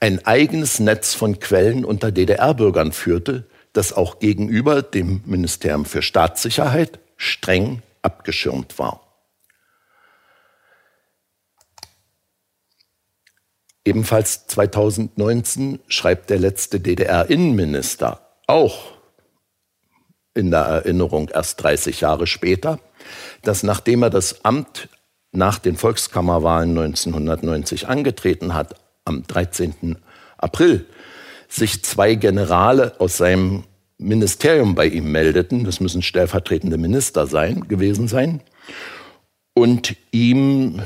ein 0.00 0.22
eigenes 0.26 0.78
Netz 0.78 1.14
von 1.14 1.40
Quellen 1.40 1.82
unter 1.82 2.12
DDR-Bürgern 2.12 2.92
führte, 2.92 3.46
das 3.72 3.94
auch 3.94 4.18
gegenüber 4.18 4.82
dem 4.82 5.22
Ministerium 5.24 5.86
für 5.86 6.02
Staatssicherheit 6.02 6.98
streng 7.16 7.80
abgeschirmt 8.02 8.78
war. 8.78 9.00
Ebenfalls 13.86 14.46
2019 14.48 15.78
schreibt 15.88 16.28
der 16.28 16.38
letzte 16.38 16.80
DDR-Innenminister 16.80 18.20
auch 18.46 18.95
in 20.36 20.50
der 20.50 20.60
Erinnerung 20.60 21.28
erst 21.28 21.62
30 21.62 22.00
Jahre 22.00 22.26
später, 22.26 22.78
dass 23.42 23.62
nachdem 23.62 24.02
er 24.02 24.10
das 24.10 24.44
Amt 24.44 24.88
nach 25.32 25.58
den 25.58 25.76
Volkskammerwahlen 25.76 26.70
1990 26.70 27.88
angetreten 27.88 28.54
hat, 28.54 28.76
am 29.04 29.26
13. 29.26 29.96
April, 30.38 30.86
sich 31.48 31.84
zwei 31.84 32.14
Generale 32.14 32.94
aus 32.98 33.16
seinem 33.16 33.64
Ministerium 33.98 34.74
bei 34.74 34.86
ihm 34.86 35.10
meldeten, 35.10 35.64
das 35.64 35.80
müssen 35.80 36.02
stellvertretende 36.02 36.76
Minister 36.76 37.26
sein, 37.26 37.68
gewesen 37.68 38.08
sein, 38.08 38.42
und 39.54 39.96
ihm 40.10 40.82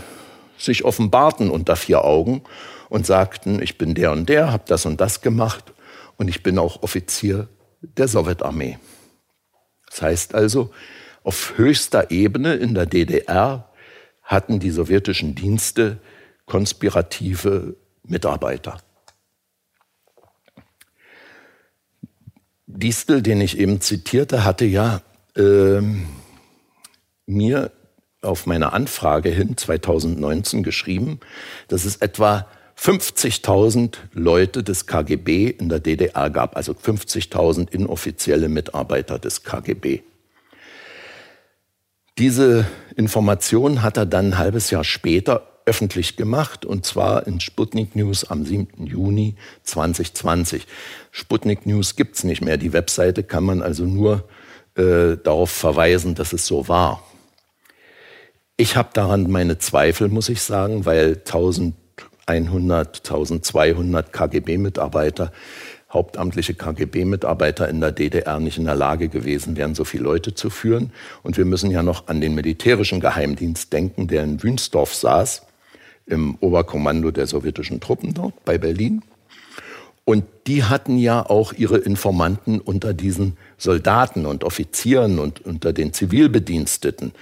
sich 0.58 0.84
offenbarten 0.84 1.50
unter 1.50 1.74
vier 1.74 2.04
Augen 2.04 2.42
und 2.88 3.06
sagten, 3.06 3.60
ich 3.62 3.78
bin 3.78 3.94
der 3.94 4.12
und 4.12 4.28
der, 4.28 4.52
habe 4.52 4.64
das 4.66 4.86
und 4.86 5.00
das 5.00 5.22
gemacht 5.22 5.72
und 6.18 6.28
ich 6.28 6.42
bin 6.42 6.58
auch 6.58 6.82
Offizier 6.82 7.48
der 7.80 8.06
Sowjetarmee. 8.06 8.78
Das 9.90 10.02
heißt 10.02 10.34
also, 10.34 10.70
auf 11.22 11.58
höchster 11.58 12.10
Ebene 12.10 12.54
in 12.54 12.74
der 12.74 12.86
DDR 12.86 13.68
hatten 14.22 14.60
die 14.60 14.70
sowjetischen 14.70 15.34
Dienste 15.34 15.98
konspirative 16.46 17.76
Mitarbeiter. 18.04 18.78
Distel, 22.66 23.22
den 23.22 23.40
ich 23.40 23.58
eben 23.58 23.80
zitierte, 23.80 24.44
hatte 24.44 24.64
ja 24.64 25.02
äh, 25.36 25.82
mir 27.26 27.72
auf 28.22 28.46
meine 28.46 28.72
Anfrage 28.72 29.30
hin 29.30 29.56
2019 29.56 30.62
geschrieben, 30.62 31.20
dass 31.68 31.84
es 31.84 31.96
etwa 31.96 32.46
50.000 32.80 33.96
Leute 34.14 34.62
des 34.62 34.86
KGB 34.86 35.48
in 35.50 35.68
der 35.68 35.80
DDR 35.80 36.30
gab, 36.30 36.56
also 36.56 36.72
50.000 36.72 37.70
inoffizielle 37.70 38.48
Mitarbeiter 38.48 39.18
des 39.18 39.42
KGB. 39.42 40.00
Diese 42.16 42.64
Information 42.96 43.82
hat 43.82 43.98
er 43.98 44.06
dann 44.06 44.28
ein 44.28 44.38
halbes 44.38 44.70
Jahr 44.70 44.84
später 44.84 45.46
öffentlich 45.66 46.16
gemacht, 46.16 46.64
und 46.64 46.86
zwar 46.86 47.26
in 47.26 47.40
Sputnik 47.40 47.94
News 47.96 48.24
am 48.24 48.46
7. 48.46 48.86
Juni 48.86 49.36
2020. 49.64 50.66
Sputnik 51.10 51.66
News 51.66 51.96
gibt's 51.96 52.24
nicht 52.24 52.40
mehr. 52.40 52.56
Die 52.56 52.72
Webseite 52.72 53.22
kann 53.22 53.44
man 53.44 53.60
also 53.60 53.84
nur 53.84 54.24
äh, 54.74 55.18
darauf 55.22 55.50
verweisen, 55.50 56.14
dass 56.14 56.32
es 56.32 56.46
so 56.46 56.66
war. 56.66 57.02
Ich 58.56 58.76
habe 58.76 58.88
daran 58.94 59.30
meine 59.30 59.58
Zweifel, 59.58 60.08
muss 60.08 60.30
ich 60.30 60.40
sagen, 60.40 60.86
weil 60.86 61.16
1000 61.16 61.74
100, 62.30 62.98
1200 62.98 64.12
KGB-Mitarbeiter, 64.12 65.32
hauptamtliche 65.92 66.54
KGB-Mitarbeiter 66.54 67.68
in 67.68 67.80
der 67.80 67.92
DDR 67.92 68.38
nicht 68.38 68.58
in 68.58 68.64
der 68.64 68.76
Lage 68.76 69.08
gewesen 69.08 69.56
wären, 69.56 69.74
so 69.74 69.84
viele 69.84 70.04
Leute 70.04 70.34
zu 70.34 70.48
führen. 70.48 70.92
Und 71.22 71.36
wir 71.36 71.44
müssen 71.44 71.70
ja 71.70 71.82
noch 71.82 72.06
an 72.06 72.20
den 72.20 72.34
militärischen 72.34 73.00
Geheimdienst 73.00 73.72
denken, 73.72 74.06
der 74.06 74.22
in 74.22 74.42
Wünsdorf 74.42 74.94
saß, 74.94 75.42
im 76.06 76.36
Oberkommando 76.40 77.10
der 77.10 77.26
sowjetischen 77.26 77.80
Truppen 77.80 78.14
dort 78.14 78.44
bei 78.44 78.58
Berlin. 78.58 79.02
Und 80.04 80.24
die 80.46 80.64
hatten 80.64 80.96
ja 80.96 81.24
auch 81.24 81.52
ihre 81.52 81.78
Informanten 81.78 82.60
unter 82.60 82.94
diesen 82.94 83.36
Soldaten 83.58 84.26
und 84.26 84.42
Offizieren 84.44 85.18
und 85.18 85.44
unter 85.44 85.72
den 85.72 85.92
Zivilbediensteten 85.92 87.12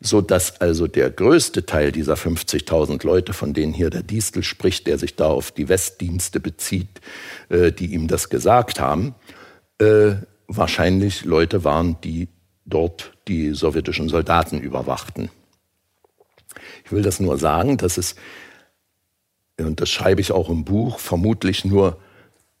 so 0.00 0.22
dass 0.22 0.60
also 0.62 0.86
der 0.86 1.10
größte 1.10 1.66
Teil 1.66 1.92
dieser 1.92 2.14
50.000 2.14 3.04
Leute, 3.04 3.34
von 3.34 3.52
denen 3.52 3.74
hier 3.74 3.90
der 3.90 4.02
Distel 4.02 4.42
spricht, 4.42 4.86
der 4.86 4.98
sich 4.98 5.14
da 5.14 5.26
auf 5.26 5.52
die 5.52 5.68
Westdienste 5.68 6.40
bezieht, 6.40 7.00
äh, 7.50 7.70
die 7.70 7.92
ihm 7.92 8.08
das 8.08 8.30
gesagt 8.30 8.80
haben, 8.80 9.14
äh, 9.78 10.12
wahrscheinlich 10.48 11.24
Leute 11.24 11.64
waren, 11.64 12.00
die 12.02 12.28
dort 12.64 13.12
die 13.28 13.52
sowjetischen 13.52 14.08
Soldaten 14.08 14.60
überwachten. 14.60 15.30
Ich 16.84 16.92
will 16.92 17.02
das 17.02 17.20
nur 17.20 17.36
sagen, 17.38 17.76
dass 17.76 17.98
es, 17.98 18.16
und 19.58 19.80
das 19.80 19.90
schreibe 19.90 20.20
ich 20.20 20.32
auch 20.32 20.48
im 20.48 20.64
Buch, 20.64 20.98
vermutlich 20.98 21.64
nur 21.64 21.98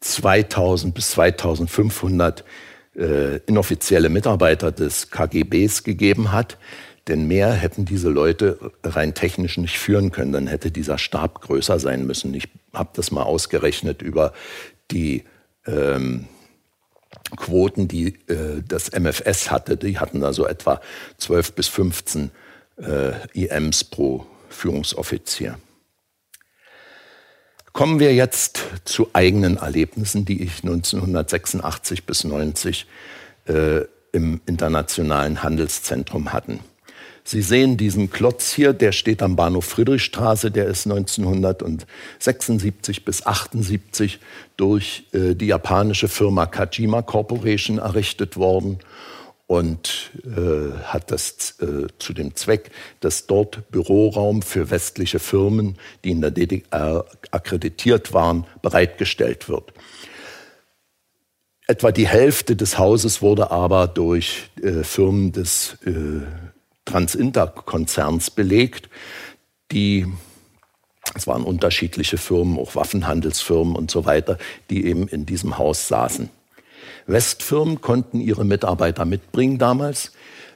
2000 0.00 0.94
bis 0.94 1.10
2500 1.12 2.44
äh, 2.96 3.36
inoffizielle 3.46 4.08
Mitarbeiter 4.08 4.72
des 4.72 5.10
KGBs 5.10 5.84
gegeben 5.84 6.32
hat, 6.32 6.58
denn 7.08 7.26
mehr 7.26 7.52
hätten 7.52 7.84
diese 7.84 8.08
Leute 8.08 8.72
rein 8.84 9.14
technisch 9.14 9.56
nicht 9.56 9.78
führen 9.78 10.10
können. 10.12 10.32
Dann 10.32 10.46
hätte 10.46 10.70
dieser 10.70 10.98
Stab 10.98 11.40
größer 11.40 11.78
sein 11.78 12.06
müssen. 12.06 12.34
Ich 12.34 12.48
habe 12.72 12.90
das 12.94 13.10
mal 13.10 13.22
ausgerechnet 13.22 14.02
über 14.02 14.32
die 14.90 15.24
ähm, 15.66 16.26
Quoten, 17.36 17.88
die 17.88 18.14
äh, 18.28 18.62
das 18.66 18.92
MFS 18.92 19.50
hatte. 19.50 19.76
Die 19.76 19.98
hatten 19.98 20.20
da 20.20 20.32
so 20.32 20.46
etwa 20.46 20.80
12 21.18 21.52
bis 21.52 21.68
15 21.68 22.30
äh, 22.76 23.12
IMs 23.34 23.84
pro 23.84 24.26
Führungsoffizier. 24.48 25.58
Kommen 27.72 28.00
wir 28.00 28.14
jetzt 28.14 28.60
zu 28.84 29.10
eigenen 29.12 29.56
Erlebnissen, 29.56 30.24
die 30.24 30.42
ich 30.42 30.62
1986 30.62 32.04
bis 32.04 32.24
90 32.24 32.86
äh, 33.46 33.82
im 34.12 34.40
internationalen 34.46 35.42
Handelszentrum 35.42 36.32
hatten. 36.32 36.60
Sie 37.30 37.42
sehen 37.42 37.76
diesen 37.76 38.10
Klotz 38.10 38.52
hier, 38.52 38.72
der 38.72 38.90
steht 38.90 39.22
am 39.22 39.36
Bahnhof 39.36 39.66
Friedrichstraße, 39.66 40.50
der 40.50 40.66
ist 40.66 40.88
1976 40.88 43.04
bis 43.04 43.24
78 43.24 44.18
durch 44.56 45.04
äh, 45.12 45.36
die 45.36 45.46
japanische 45.46 46.08
Firma 46.08 46.46
Kajima 46.46 47.02
Corporation 47.02 47.78
errichtet 47.78 48.36
worden 48.36 48.80
und 49.46 50.10
äh, 50.24 50.72
hat 50.82 51.12
das 51.12 51.54
äh, 51.60 51.86
zu 52.00 52.14
dem 52.14 52.34
Zweck, 52.34 52.72
dass 52.98 53.28
dort 53.28 53.70
Büroraum 53.70 54.42
für 54.42 54.72
westliche 54.72 55.20
Firmen, 55.20 55.76
die 56.02 56.10
in 56.10 56.22
der 56.22 56.32
DDR 56.32 57.04
akkreditiert 57.30 58.12
waren, 58.12 58.44
bereitgestellt 58.60 59.48
wird. 59.48 59.72
Etwa 61.68 61.92
die 61.92 62.08
Hälfte 62.08 62.56
des 62.56 62.76
Hauses 62.76 63.22
wurde 63.22 63.52
aber 63.52 63.86
durch 63.86 64.50
äh, 64.60 64.82
Firmen 64.82 65.30
des 65.30 65.78
äh, 65.86 66.22
Transinter-Konzerns 66.90 68.30
belegt, 68.30 68.88
die 69.70 70.06
es 71.14 71.26
waren 71.26 71.42
unterschiedliche 71.42 72.18
Firmen, 72.18 72.58
auch 72.58 72.76
Waffenhandelsfirmen 72.76 73.74
und 73.74 73.90
so 73.90 74.04
weiter, 74.04 74.38
die 74.70 74.86
eben 74.86 75.08
in 75.08 75.26
diesem 75.26 75.58
Haus 75.58 75.88
saßen. 75.88 76.30
Westfirmen 77.06 77.80
konnten 77.80 78.20
ihre 78.20 78.44
Mitarbeiter 78.44 79.04
mitbringen 79.04 79.58
damals. 79.58 80.12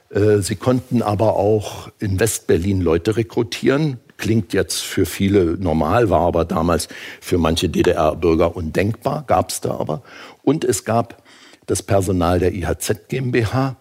Äh, 0.09 0.37
sie 0.37 0.55
konnten 0.55 1.01
aber 1.01 1.35
auch 1.35 1.89
in 1.99 2.19
Westberlin 2.19 2.79
Leute 2.81 3.17
rekrutieren. 3.17 3.99
Klingt 4.17 4.53
jetzt 4.53 4.81
für 4.81 5.05
viele 5.05 5.57
normal, 5.57 6.09
war 6.09 6.21
aber 6.21 6.45
damals 6.45 6.87
für 7.19 7.37
manche 7.37 7.67
DDR-Bürger 7.67 8.55
undenkbar, 8.55 9.25
gab 9.27 9.49
es 9.49 9.59
da 9.59 9.71
aber. 9.71 10.03
Und 10.41 10.63
es 10.63 10.85
gab 10.85 11.21
das 11.65 11.83
Personal 11.83 12.39
der 12.39 12.53
IHZ 12.53 13.09
GmbH, 13.09 13.75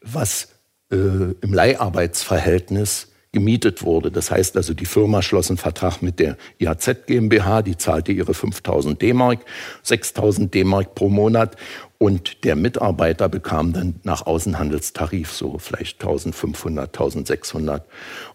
was 0.00 0.53
äh, 0.90 0.96
im 1.40 1.52
Leiharbeitsverhältnis 1.52 3.08
gemietet 3.34 3.82
wurde. 3.82 4.10
Das 4.10 4.30
heißt 4.30 4.56
also, 4.56 4.72
die 4.72 4.86
Firma 4.86 5.20
schloss 5.20 5.50
einen 5.50 5.58
Vertrag 5.58 6.00
mit 6.00 6.20
der 6.20 6.38
IHZ 6.58 7.06
GmbH, 7.06 7.62
die 7.62 7.76
zahlte 7.76 8.12
ihre 8.12 8.32
5000 8.32 9.02
D-Mark, 9.02 9.44
6000 9.82 10.54
D-Mark 10.54 10.94
pro 10.94 11.10
Monat 11.10 11.56
und 11.98 12.44
der 12.44 12.56
Mitarbeiter 12.56 13.28
bekam 13.28 13.72
dann 13.72 13.96
nach 14.04 14.24
Außenhandelstarif 14.26 15.32
so 15.32 15.58
vielleicht 15.58 16.00
1500, 16.00 16.88
1600 16.88 17.84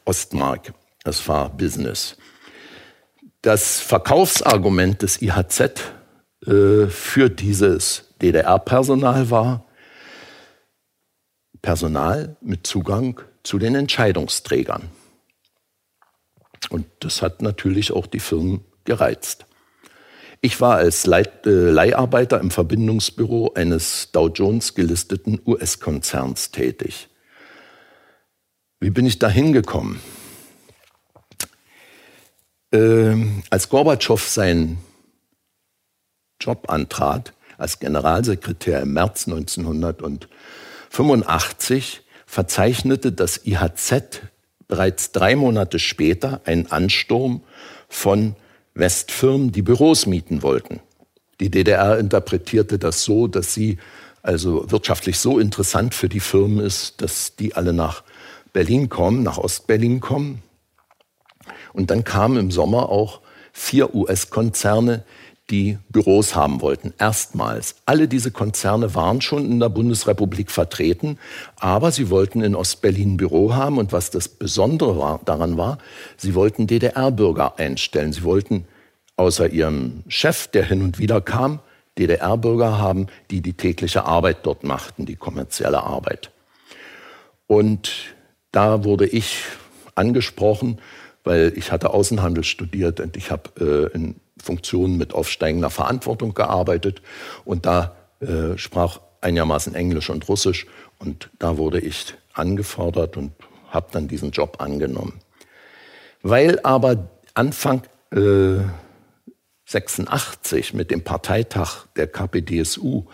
Ostmark. 0.05 0.73
Das 1.03 1.27
war 1.27 1.49
Business. 1.49 2.17
Das 3.41 3.79
Verkaufsargument 3.79 5.01
des 5.01 5.21
IHZ 5.21 5.61
äh, 6.45 6.87
für 6.87 7.29
dieses 7.29 8.09
DDR-Personal 8.21 9.31
war 9.31 9.65
Personal 11.61 12.37
mit 12.41 12.65
Zugang 12.65 13.21
zu 13.43 13.59
den 13.59 13.75
Entscheidungsträgern. 13.75 14.89
Und 16.69 16.85
das 16.99 17.21
hat 17.21 17.41
natürlich 17.41 17.91
auch 17.91 18.07
die 18.07 18.19
Firmen 18.19 18.61
gereizt. 18.83 19.45
Ich 20.41 20.61
war 20.61 20.77
als 20.77 21.05
Leit 21.05 21.45
äh, 21.45 21.69
Leiharbeiter 21.69 22.39
im 22.39 22.49
Verbindungsbüro 22.49 23.53
eines 23.55 24.11
Dow 24.11 24.29
Jones 24.29 24.73
gelisteten 24.73 25.41
US-Konzerns 25.45 26.51
tätig. 26.51 27.09
Wie 28.79 28.89
bin 28.89 29.05
ich 29.05 29.19
da 29.19 29.27
hingekommen? 29.27 29.99
Ähm, 32.71 33.43
als 33.49 33.67
Gorbatschow 33.67 34.21
seinen 34.21 34.77
Job 36.39 36.69
antrat, 36.69 37.33
als 37.57 37.79
Generalsekretär 37.79 38.81
im 38.81 38.93
März 38.93 39.27
1985, 40.91 42.03
verzeichnete 42.25 43.11
das 43.11 43.45
IHZ 43.45 44.21
bereits 44.67 45.11
drei 45.11 45.35
Monate 45.35 45.79
später 45.79 46.41
einen 46.45 46.67
Ansturm 46.67 47.41
von 47.87 48.35
Westfirmen, 48.75 49.51
die 49.51 49.61
Büros 49.61 50.05
mieten 50.05 50.43
wollten. 50.43 50.79
Die 51.39 51.49
DDR 51.49 51.97
interpretierte 51.97 52.77
das 52.77 53.03
so, 53.03 53.27
dass 53.27 53.53
sie 53.53 53.77
also 54.21 54.69
wirtschaftlich 54.69 55.17
so 55.17 55.39
interessant 55.39 55.95
für 55.95 56.09
die 56.09 56.19
Firmen 56.19 56.63
ist, 56.63 57.01
dass 57.01 57.35
die 57.35 57.55
alle 57.55 57.73
nach 57.73 58.03
Berlin 58.53 58.89
kommen, 58.89 59.23
nach 59.23 59.37
Ostberlin 59.37 59.99
kommen. 60.01 60.43
Und 61.73 61.89
dann 61.91 62.03
kamen 62.03 62.37
im 62.37 62.51
Sommer 62.51 62.89
auch 62.89 63.21
vier 63.53 63.95
US-Konzerne, 63.95 65.03
die 65.49 65.79
Büros 65.89 66.35
haben 66.35 66.61
wollten. 66.61 66.93
Erstmals. 66.99 67.75
Alle 67.85 68.07
diese 68.07 68.31
Konzerne 68.31 68.93
waren 68.95 69.21
schon 69.21 69.45
in 69.45 69.59
der 69.59 69.69
Bundesrepublik 69.69 70.51
vertreten, 70.51 71.17
aber 71.57 71.91
sie 71.91 72.09
wollten 72.09 72.41
in 72.41 72.55
Ostberlin 72.55 73.13
ein 73.13 73.17
Büro 73.17 73.53
haben. 73.53 73.77
Und 73.77 73.91
was 73.91 74.11
das 74.11 74.27
Besondere 74.27 74.97
war, 74.97 75.19
daran 75.25 75.57
war, 75.57 75.79
sie 76.17 76.35
wollten 76.35 76.67
DDR-Bürger 76.67 77.57
einstellen. 77.57 78.13
Sie 78.13 78.23
wollten 78.23 78.65
außer 79.15 79.49
ihrem 79.49 80.03
Chef, 80.07 80.47
der 80.47 80.65
hin 80.65 80.81
und 80.81 80.99
wieder 80.99 81.21
kam, 81.21 81.59
DDR-Bürger 81.97 82.77
haben, 82.77 83.07
die 83.31 83.41
die 83.41 83.53
tägliche 83.53 84.05
Arbeit 84.05 84.37
dort 84.43 84.63
machten, 84.63 85.05
die 85.05 85.15
kommerzielle 85.15 85.83
Arbeit. 85.83 86.31
Und 87.47 87.91
da 88.51 88.83
wurde 88.83 89.05
ich 89.07 89.43
angesprochen, 89.95 90.79
weil 91.23 91.51
ich 91.55 91.71
hatte 91.71 91.89
Außenhandel 91.89 92.43
studiert 92.43 92.99
und 92.99 93.17
ich 93.17 93.31
habe 93.31 93.89
äh, 93.91 93.95
in 93.95 94.15
Funktionen 94.41 94.97
mit 94.97 95.13
aufsteigender 95.13 95.69
Verantwortung 95.69 96.33
gearbeitet 96.33 97.01
und 97.45 97.65
da 97.65 97.95
äh, 98.19 98.57
sprach 98.57 98.99
einigermaßen 99.21 99.75
Englisch 99.75 100.09
und 100.09 100.27
Russisch 100.27 100.65
und 100.97 101.29
da 101.39 101.57
wurde 101.57 101.79
ich 101.79 102.15
angefordert 102.33 103.17
und 103.17 103.31
habe 103.69 103.87
dann 103.91 104.07
diesen 104.07 104.31
Job 104.31 104.57
angenommen. 104.59 105.21
Weil 106.21 106.59
aber 106.63 107.09
Anfang 107.33 107.81
äh, 108.11 108.59
86 109.65 110.73
mit 110.73 110.91
dem 110.91 111.03
Parteitag 111.03 111.87
der 111.95 112.07
KPDSU 112.07 113.05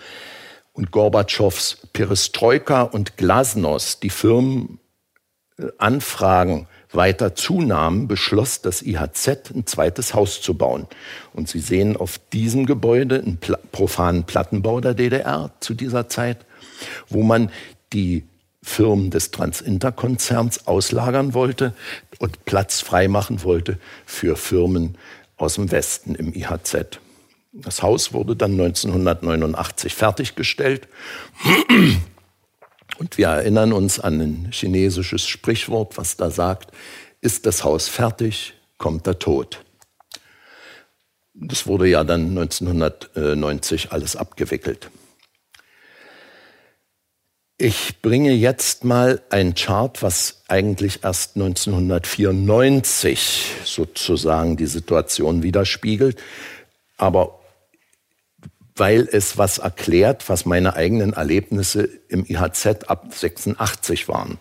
und 0.74 0.92
Gorbatschows 0.92 1.88
Perestroika 1.94 2.82
und 2.84 3.18
Glasnost 3.18 4.04
die 4.04 4.10
Firmenanfragen 4.10 6.62
äh, 6.62 6.75
weiter 6.96 7.36
zunahmen, 7.36 8.08
beschloss 8.08 8.62
das 8.62 8.82
IHZ 8.82 9.52
ein 9.54 9.66
zweites 9.66 10.14
Haus 10.14 10.42
zu 10.42 10.56
bauen. 10.56 10.88
Und 11.34 11.50
Sie 11.50 11.60
sehen 11.60 11.98
auf 11.98 12.20
diesem 12.34 12.66
Gebäude 12.66 13.20
einen 13.20 13.38
pla 13.38 13.58
profanen 13.72 14.24
Plattenbau 14.24 14.82
der 14.82 14.94
DDR 14.94 15.52
zu 15.60 15.74
dieser 15.74 16.08
Zeit, 16.10 16.46
wo 17.10 17.24
man 17.24 17.52
die 17.94 18.24
Firmen 18.64 19.12
des 19.12 19.32
Transinter-Konzerns 19.32 20.68
auslagern 20.68 21.34
wollte 21.34 21.74
und 22.20 22.46
Platz 22.46 22.82
freimachen 22.82 23.44
wollte 23.44 23.78
für 24.06 24.36
Firmen 24.36 24.98
aus 25.38 25.56
dem 25.56 25.72
Westen 25.72 26.16
im 26.16 26.34
IHZ. 26.34 27.00
Das 27.54 27.84
Haus 27.84 28.12
wurde 28.12 28.36
dann 28.36 28.52
1989 28.52 29.94
fertiggestellt. 29.94 30.88
Und 32.98 33.18
wir 33.18 33.28
erinnern 33.28 33.74
uns 33.74 34.00
an 34.00 34.22
ein 34.22 34.50
chinesisches 34.52 35.26
Sprichwort, 35.26 35.98
was 35.98 36.18
da 36.18 36.30
sagt, 36.30 36.72
ist 37.22 37.46
das 37.46 37.64
Haus 37.64 37.88
fertig, 37.88 38.54
kommt 38.78 39.06
der 39.06 39.20
Tod. 39.20 39.64
Das 41.34 41.68
wurde 41.68 41.88
ja 41.88 42.04
dann 42.04 42.30
1990 42.30 43.92
alles 43.92 44.16
abgewickelt. 44.16 44.90
Ich 47.58 48.02
bringe 48.02 48.34
jetzt 48.34 48.84
mal 48.84 49.22
ein 49.30 49.56
Chart, 49.56 50.04
was 50.04 50.44
eigentlich 50.50 51.04
erst 51.04 51.36
1994 51.36 53.52
sozusagen 53.64 54.58
die 54.58 54.66
Situation 54.66 55.42
widerspiegelt, 55.42 56.22
aber 56.98 57.40
weil 58.76 59.08
es 59.12 59.38
was 59.38 59.58
erklärt, 59.58 60.28
was 60.28 60.46
meine 60.46 60.76
eigenen 60.76 61.14
Erlebnisse 61.14 61.90
im 62.10 62.26
IHZ 62.26 62.88
ab 62.88 63.08
86 63.14 64.08
waren. 64.08 64.38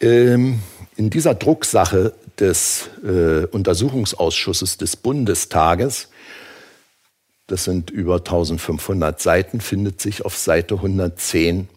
Ähm, 0.00 0.60
in 0.96 1.10
dieser 1.10 1.34
Drucksache 1.34 2.14
des 2.38 2.90
äh, 3.04 3.46
Untersuchungsausschusses 3.46 4.76
des 4.76 4.96
Bundestages, 4.96 6.08
das 7.46 7.64
sind 7.64 7.90
über 7.90 8.16
1500 8.16 9.20
Seiten, 9.20 9.60
findet 9.60 10.00
sich 10.00 10.24
auf 10.24 10.36
Seite 10.36 10.76
110 10.76 11.68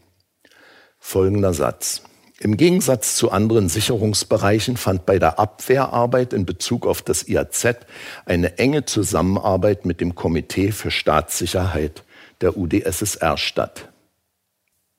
folgender 1.00 1.54
Satz. 1.54 2.04
Im 2.44 2.58
Gegensatz 2.58 3.16
zu 3.16 3.32
anderen 3.32 3.70
Sicherungsbereichen 3.70 4.76
fand 4.76 5.06
bei 5.06 5.18
der 5.18 5.40
Abwehrarbeit 5.40 6.34
in 6.34 6.46
Bezug 6.46 6.86
auf 6.86 7.02
das 7.02 7.30
IAZ 7.30 7.78
eine 8.26 8.58
enge 8.58 8.84
Zusammenarbeit 8.84 9.86
mit 9.86 10.02
dem 10.02 10.14
Komitee 10.14 10.74
für 10.74 10.92
Staatssicherheit 10.92 12.04
der 12.42 12.58
UdSSR 12.58 13.38
statt. 13.38 13.88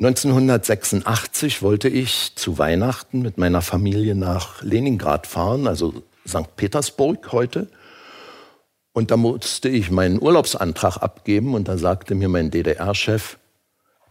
1986 0.01 1.61
wollte 1.61 1.91
ich 1.91 2.35
zu 2.35 2.57
Weihnachten 2.57 3.21
mit 3.21 3.37
meiner 3.37 3.61
Familie 3.61 4.15
nach 4.15 4.63
Leningrad 4.63 5.27
fahren, 5.27 5.67
also 5.67 6.03
St. 6.27 6.57
Petersburg 6.57 7.31
heute. 7.31 7.69
Und 8.95 9.11
da 9.11 9.19
musste 9.19 9.69
ich 9.69 9.91
meinen 9.91 10.19
Urlaubsantrag 10.19 10.97
abgeben 10.97 11.55
und 11.55 11.69
da 11.69 11.77
sagte 11.77 12.15
mir 12.15 12.31
mein 12.31 12.51
DDR-Chef, 12.51 13.37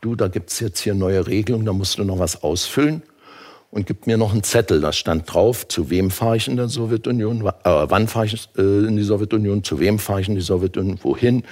du, 0.01 0.15
da 0.15 0.27
gibt's 0.27 0.59
jetzt 0.59 0.81
hier 0.81 0.93
neue 0.93 1.25
Regelungen, 1.25 1.65
da 1.65 1.73
musst 1.73 1.97
du 1.97 2.03
noch 2.03 2.19
was 2.19 2.43
ausfüllen 2.43 3.01
und 3.73 3.87
gibt 3.87 4.05
mir 4.05 4.17
noch 4.17 4.31
einen 4.31 4.43
Zettel. 4.43 4.81
Da 4.81 4.93
stand 4.93 5.33
drauf, 5.33 5.67
zu 5.67 5.89
wem 5.89 6.11
fahre 6.11 6.37
ich 6.37 6.47
in 6.47 6.57
der 6.57 6.69
Sowjetunion, 6.69 7.41
äh, 7.41 7.51
wann 7.63 8.07
fahre 8.07 8.27
ich 8.27 8.47
äh, 8.55 8.61
in 8.61 8.95
die 8.95 9.03
Sowjetunion, 9.03 9.63
zu 9.63 9.79
wem 9.79 9.97
fahre 9.97 10.21
ich 10.21 10.29
in 10.29 10.35
die 10.35 10.41
Sowjetunion, 10.41 10.99
wohin, 11.01 11.43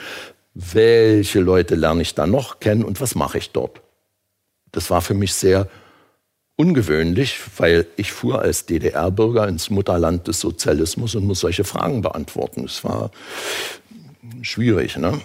welche 0.53 1.39
Leute 1.39 1.75
lerne 1.75 2.03
ich 2.03 2.13
da 2.13 2.27
noch 2.27 2.59
kennen 2.59 2.83
und 2.83 3.01
was 3.01 3.15
mache 3.15 3.39
ich 3.39 3.51
dort. 3.51 3.81
Das 4.71 4.91
war 4.91 5.01
für 5.01 5.15
mich 5.15 5.33
sehr 5.33 5.67
ungewöhnlich, 6.57 7.39
weil 7.57 7.87
ich 7.97 8.11
fuhr 8.11 8.39
als 8.39 8.67
DDR-Bürger 8.67 9.47
ins 9.47 9.71
Mutterland 9.71 10.27
des 10.27 10.39
Sozialismus 10.39 11.15
und 11.15 11.25
muss 11.25 11.39
solche 11.39 11.63
Fragen 11.63 12.01
beantworten. 12.01 12.65
Es 12.65 12.83
war 12.83 13.09
schwierig. 14.43 14.95
Ne? 14.97 15.19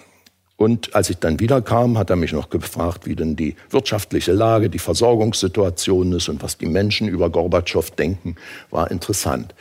Und 0.57 0.95
als 0.95 1.11
ich 1.11 1.19
dann 1.19 1.39
wiederkam, 1.39 1.99
hat 1.99 2.09
er 2.09 2.17
mich 2.17 2.33
noch 2.33 2.49
gefragt, 2.49 3.07
wie 3.07 3.15
denn 3.15 3.37
die 3.37 3.57
wirtschaftliche 3.69 4.33
Lage, 4.33 4.71
die 4.71 4.79
Versorgungssituation 4.79 6.13
ist 6.13 6.29
und 6.29 6.43
was 6.43 6.57
die 6.57 6.67
Menschen 6.67 7.09
über 7.09 7.29
Gorbatschow 7.29 7.91
denken, 7.91 8.37
war 8.71 8.91
interessant. 8.91 9.55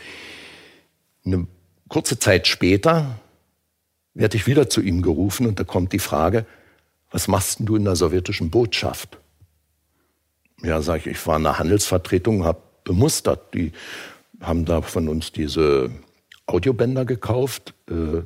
Eine 1.26 1.48
kurze 1.90 2.18
Zeit 2.18 2.48
später 2.48 3.20
werde 4.14 4.38
ich 4.38 4.48
wieder 4.48 4.70
zu 4.70 4.82
ihm 4.82 5.02
gerufen 5.02 5.48
und 5.48 5.60
da 5.60 5.66
kommt 5.66 5.92
die 5.92 6.00
Frage, 6.00 6.46
was 7.12 7.28
machst 7.28 7.60
du 7.62 7.76
in 7.76 7.84
der 7.84 7.98
sowjetischen 7.98 8.50
Botschaft? 8.50 9.18
Ja, 10.64 10.82
sage 10.82 11.02
ich, 11.02 11.18
ich 11.18 11.28
war 11.28 11.38
in 11.38 11.44
der 11.44 11.60
Handelsvertretung, 11.60 12.46
habe 12.46 12.60
bemustert. 12.86 13.54
Die 13.54 13.74
haben 14.40 14.64
da 14.64 14.82
von 14.82 15.10
uns 15.10 15.34
diese 15.34 15.92
Audiobänder 16.46 17.04
gekauft, 17.04 17.74
äh, 17.90 18.22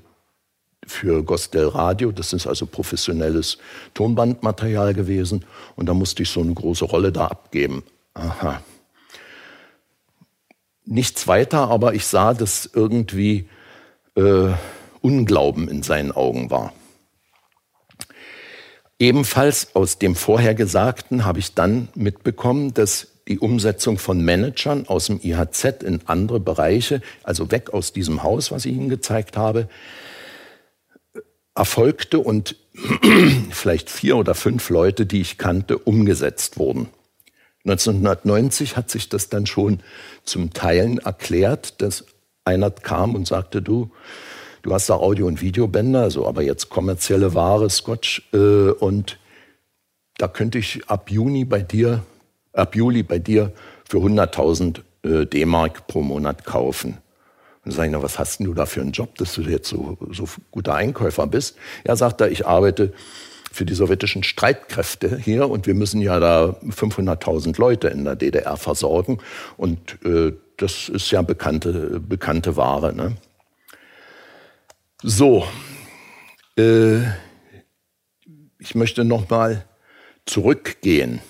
für 0.89 1.23
Gostel 1.23 1.67
Radio. 1.67 2.11
Das 2.11 2.33
ist 2.33 2.47
also 2.47 2.65
professionelles 2.65 3.57
Tonbandmaterial 3.93 4.93
gewesen. 4.93 5.45
Und 5.75 5.87
da 5.87 5.93
musste 5.93 6.23
ich 6.23 6.29
so 6.29 6.41
eine 6.41 6.53
große 6.53 6.85
Rolle 6.85 7.11
da 7.11 7.27
abgeben. 7.27 7.83
Aha. 8.13 8.61
Nichts 10.85 11.27
weiter, 11.27 11.69
aber 11.69 11.93
ich 11.93 12.05
sah, 12.05 12.33
dass 12.33 12.69
irgendwie 12.73 13.47
äh, 14.15 14.49
Unglauben 15.01 15.67
in 15.67 15.83
seinen 15.83 16.11
Augen 16.11 16.49
war. 16.49 16.73
Ebenfalls 18.97 19.75
aus 19.75 19.97
dem 19.97 20.15
Vorhergesagten 20.15 21.23
habe 21.23 21.39
ich 21.39 21.53
dann 21.53 21.87
mitbekommen, 21.95 22.73
dass 22.73 23.07
die 23.29 23.39
Umsetzung 23.39 23.97
von 23.97 24.21
Managern 24.25 24.87
aus 24.87 25.05
dem 25.05 25.21
IHZ 25.23 25.83
in 25.83 26.01
andere 26.05 26.39
Bereiche, 26.39 27.01
also 27.23 27.51
weg 27.51 27.73
aus 27.73 27.93
diesem 27.93 28.23
Haus, 28.23 28.51
was 28.51 28.65
ich 28.65 28.73
Ihnen 28.73 28.89
gezeigt 28.89 29.37
habe, 29.37 29.69
erfolgte 31.55 32.19
und 32.19 32.55
vielleicht 33.51 33.89
vier 33.89 34.17
oder 34.17 34.35
fünf 34.35 34.69
Leute, 34.69 35.05
die 35.05 35.21
ich 35.21 35.37
kannte, 35.37 35.77
umgesetzt 35.77 36.57
wurden. 36.57 36.89
1990 37.65 38.77
hat 38.77 38.89
sich 38.89 39.09
das 39.09 39.29
dann 39.29 39.45
schon 39.45 39.81
zum 40.23 40.53
Teilen 40.53 40.97
erklärt, 40.99 41.81
dass 41.81 42.05
einer 42.45 42.71
kam 42.71 43.15
und 43.15 43.27
sagte, 43.27 43.61
du, 43.61 43.91
du 44.61 44.73
hast 44.73 44.89
da 44.89 44.95
Audio- 44.95 45.27
und 45.27 45.41
Videobänder, 45.41 46.09
so 46.09 46.27
aber 46.27 46.41
jetzt 46.41 46.69
kommerzielle 46.69 47.33
Ware, 47.35 47.69
Scotch, 47.69 48.27
äh, 48.33 48.69
und 48.71 49.19
da 50.17 50.27
könnte 50.27 50.57
ich 50.57 50.89
ab 50.89 51.11
Juni 51.11 51.45
bei 51.45 51.61
dir, 51.61 52.03
ab 52.53 52.75
Juli 52.75 53.03
bei 53.03 53.19
dir 53.19 53.51
für 53.87 53.97
100.000 53.97 54.81
äh, 55.03 55.25
D-Mark 55.25 55.87
pro 55.87 56.01
Monat 56.01 56.45
kaufen. 56.45 56.97
Und 57.69 57.75
sage 57.75 57.89
ich, 57.89 57.91
na, 57.91 58.01
was 58.01 58.17
hast 58.17 58.39
denn 58.39 58.47
du 58.47 58.55
da 58.55 58.65
für 58.65 58.81
einen 58.81 58.93
Job, 58.93 59.15
dass 59.19 59.35
du 59.35 59.41
jetzt 59.41 59.69
so, 59.69 59.95
so 60.09 60.27
guter 60.49 60.73
Einkäufer 60.73 61.27
bist? 61.27 61.55
Er 61.83 61.95
sagt 61.95 62.19
da, 62.19 62.25
ich 62.25 62.47
arbeite 62.47 62.93
für 63.51 63.63
die 63.63 63.75
sowjetischen 63.75 64.23
Streitkräfte 64.23 65.19
hier 65.19 65.47
und 65.47 65.67
wir 65.67 65.75
müssen 65.75 66.01
ja 66.01 66.19
da 66.19 66.55
500.000 66.67 67.59
Leute 67.59 67.89
in 67.89 68.05
der 68.05 68.15
DDR 68.15 68.57
versorgen 68.57 69.19
und 69.55 70.03
äh, 70.03 70.33
das 70.57 70.89
ist 70.89 71.11
ja 71.11 71.21
bekannte, 71.21 71.99
bekannte 71.99 72.57
Ware. 72.57 72.91
Ne? 72.91 73.17
So, 75.03 75.45
äh, 76.57 77.01
ich 78.57 78.73
möchte 78.73 79.05
noch 79.05 79.29
mal 79.29 79.63
zurückgehen. 80.25 81.21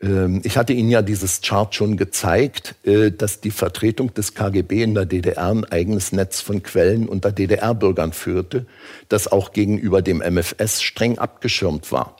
Ähm, 0.00 0.40
ich 0.44 0.56
hatte 0.56 0.72
Ihnen 0.72 0.90
ja 0.90 1.02
dieses 1.02 1.40
Chart 1.40 1.74
schon 1.74 1.96
gezeigt, 1.96 2.74
äh, 2.84 3.10
dass 3.10 3.40
die 3.40 3.50
Vertretung 3.50 4.14
des 4.14 4.34
KGB 4.34 4.82
in 4.82 4.94
der 4.94 5.06
DDR 5.06 5.50
ein 5.50 5.64
eigenes 5.64 6.12
Netz 6.12 6.40
von 6.40 6.62
Quellen 6.62 7.08
unter 7.08 7.32
DDR-Bürgern 7.32 8.12
führte, 8.12 8.66
das 9.08 9.30
auch 9.30 9.52
gegenüber 9.52 10.02
dem 10.02 10.18
MFS 10.18 10.82
streng 10.82 11.18
abgeschirmt 11.18 11.90
war. 11.92 12.16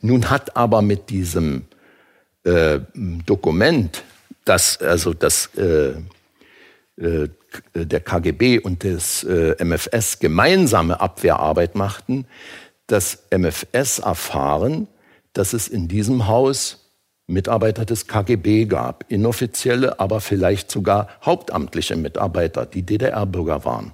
Nun 0.00 0.30
hat 0.30 0.56
aber 0.56 0.82
mit 0.82 1.10
diesem 1.10 1.66
äh, 2.44 2.80
Dokument, 2.94 4.02
das 4.44 4.80
also 4.80 5.12
das 5.12 5.50
äh, 5.56 5.92
äh, 6.96 7.28
der 7.74 8.00
KGB 8.00 8.60
und 8.60 8.84
des 8.84 9.24
äh, 9.24 9.56
MFS 9.62 10.20
gemeinsame 10.20 11.00
Abwehrarbeit 11.00 11.74
machten, 11.74 12.26
das 12.86 13.24
MFS 13.30 13.98
erfahren, 13.98 14.86
dass 15.32 15.52
es 15.52 15.66
in 15.66 15.88
diesem 15.88 16.28
Haus 16.28 16.79
Mitarbeiter 17.30 17.84
des 17.84 18.06
KGB 18.06 18.66
gab, 18.66 19.04
inoffizielle, 19.08 20.00
aber 20.00 20.20
vielleicht 20.20 20.70
sogar 20.70 21.08
hauptamtliche 21.24 21.96
Mitarbeiter, 21.96 22.66
die 22.66 22.82
DDR-Bürger 22.82 23.64
waren. 23.64 23.92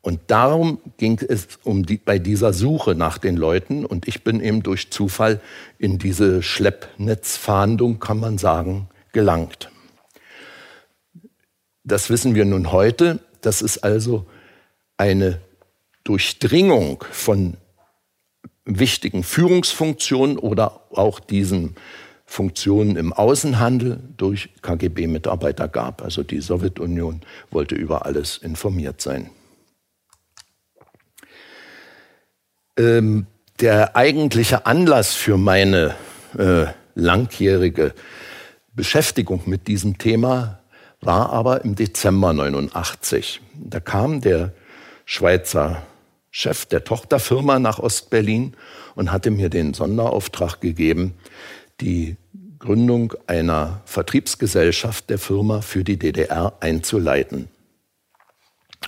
Und 0.00 0.20
darum 0.28 0.80
ging 0.96 1.20
es 1.28 1.58
um 1.64 1.84
die, 1.84 1.98
bei 1.98 2.18
dieser 2.18 2.52
Suche 2.52 2.94
nach 2.94 3.18
den 3.18 3.36
Leuten. 3.36 3.84
Und 3.84 4.08
ich 4.08 4.24
bin 4.24 4.40
eben 4.40 4.62
durch 4.62 4.90
Zufall 4.90 5.40
in 5.78 5.98
diese 5.98 6.42
Schleppnetzfahndung, 6.42 7.98
kann 7.98 8.18
man 8.18 8.38
sagen, 8.38 8.88
gelangt. 9.12 9.70
Das 11.84 12.10
wissen 12.10 12.34
wir 12.34 12.44
nun 12.44 12.72
heute. 12.72 13.18
Das 13.40 13.60
ist 13.60 13.78
also 13.78 14.26
eine 14.96 15.40
Durchdringung 16.04 17.04
von 17.10 17.56
wichtigen 18.68 19.22
Führungsfunktionen 19.22 20.38
oder 20.38 20.82
auch 20.90 21.20
diesen 21.20 21.76
Funktionen 22.26 22.96
im 22.96 23.14
Außenhandel 23.14 24.00
durch 24.16 24.50
KGB-Mitarbeiter 24.60 25.66
gab. 25.66 26.02
Also 26.02 26.22
die 26.22 26.40
Sowjetunion 26.40 27.22
wollte 27.50 27.74
über 27.74 28.04
alles 28.04 28.36
informiert 28.36 29.00
sein. 29.00 29.30
Ähm, 32.76 33.26
der 33.60 33.96
eigentliche 33.96 34.66
Anlass 34.66 35.14
für 35.14 35.38
meine 35.38 35.96
äh, 36.36 36.66
langjährige 36.94 37.94
Beschäftigung 38.74 39.42
mit 39.46 39.66
diesem 39.66 39.96
Thema 39.98 40.60
war 41.00 41.30
aber 41.32 41.64
im 41.64 41.74
Dezember 41.74 42.32
89. 42.32 43.40
Da 43.54 43.80
kam 43.80 44.20
der 44.20 44.52
Schweizer 45.06 45.82
Chef 46.30 46.66
der 46.66 46.84
Tochterfirma 46.84 47.58
nach 47.58 47.78
Ostberlin 47.78 48.54
und 48.94 49.12
hatte 49.12 49.30
mir 49.30 49.48
den 49.48 49.74
Sonderauftrag 49.74 50.60
gegeben, 50.60 51.14
die 51.80 52.16
Gründung 52.58 53.14
einer 53.26 53.82
Vertriebsgesellschaft 53.84 55.10
der 55.10 55.18
Firma 55.18 55.60
für 55.60 55.84
die 55.84 55.98
DDR 55.98 56.54
einzuleiten. 56.60 57.48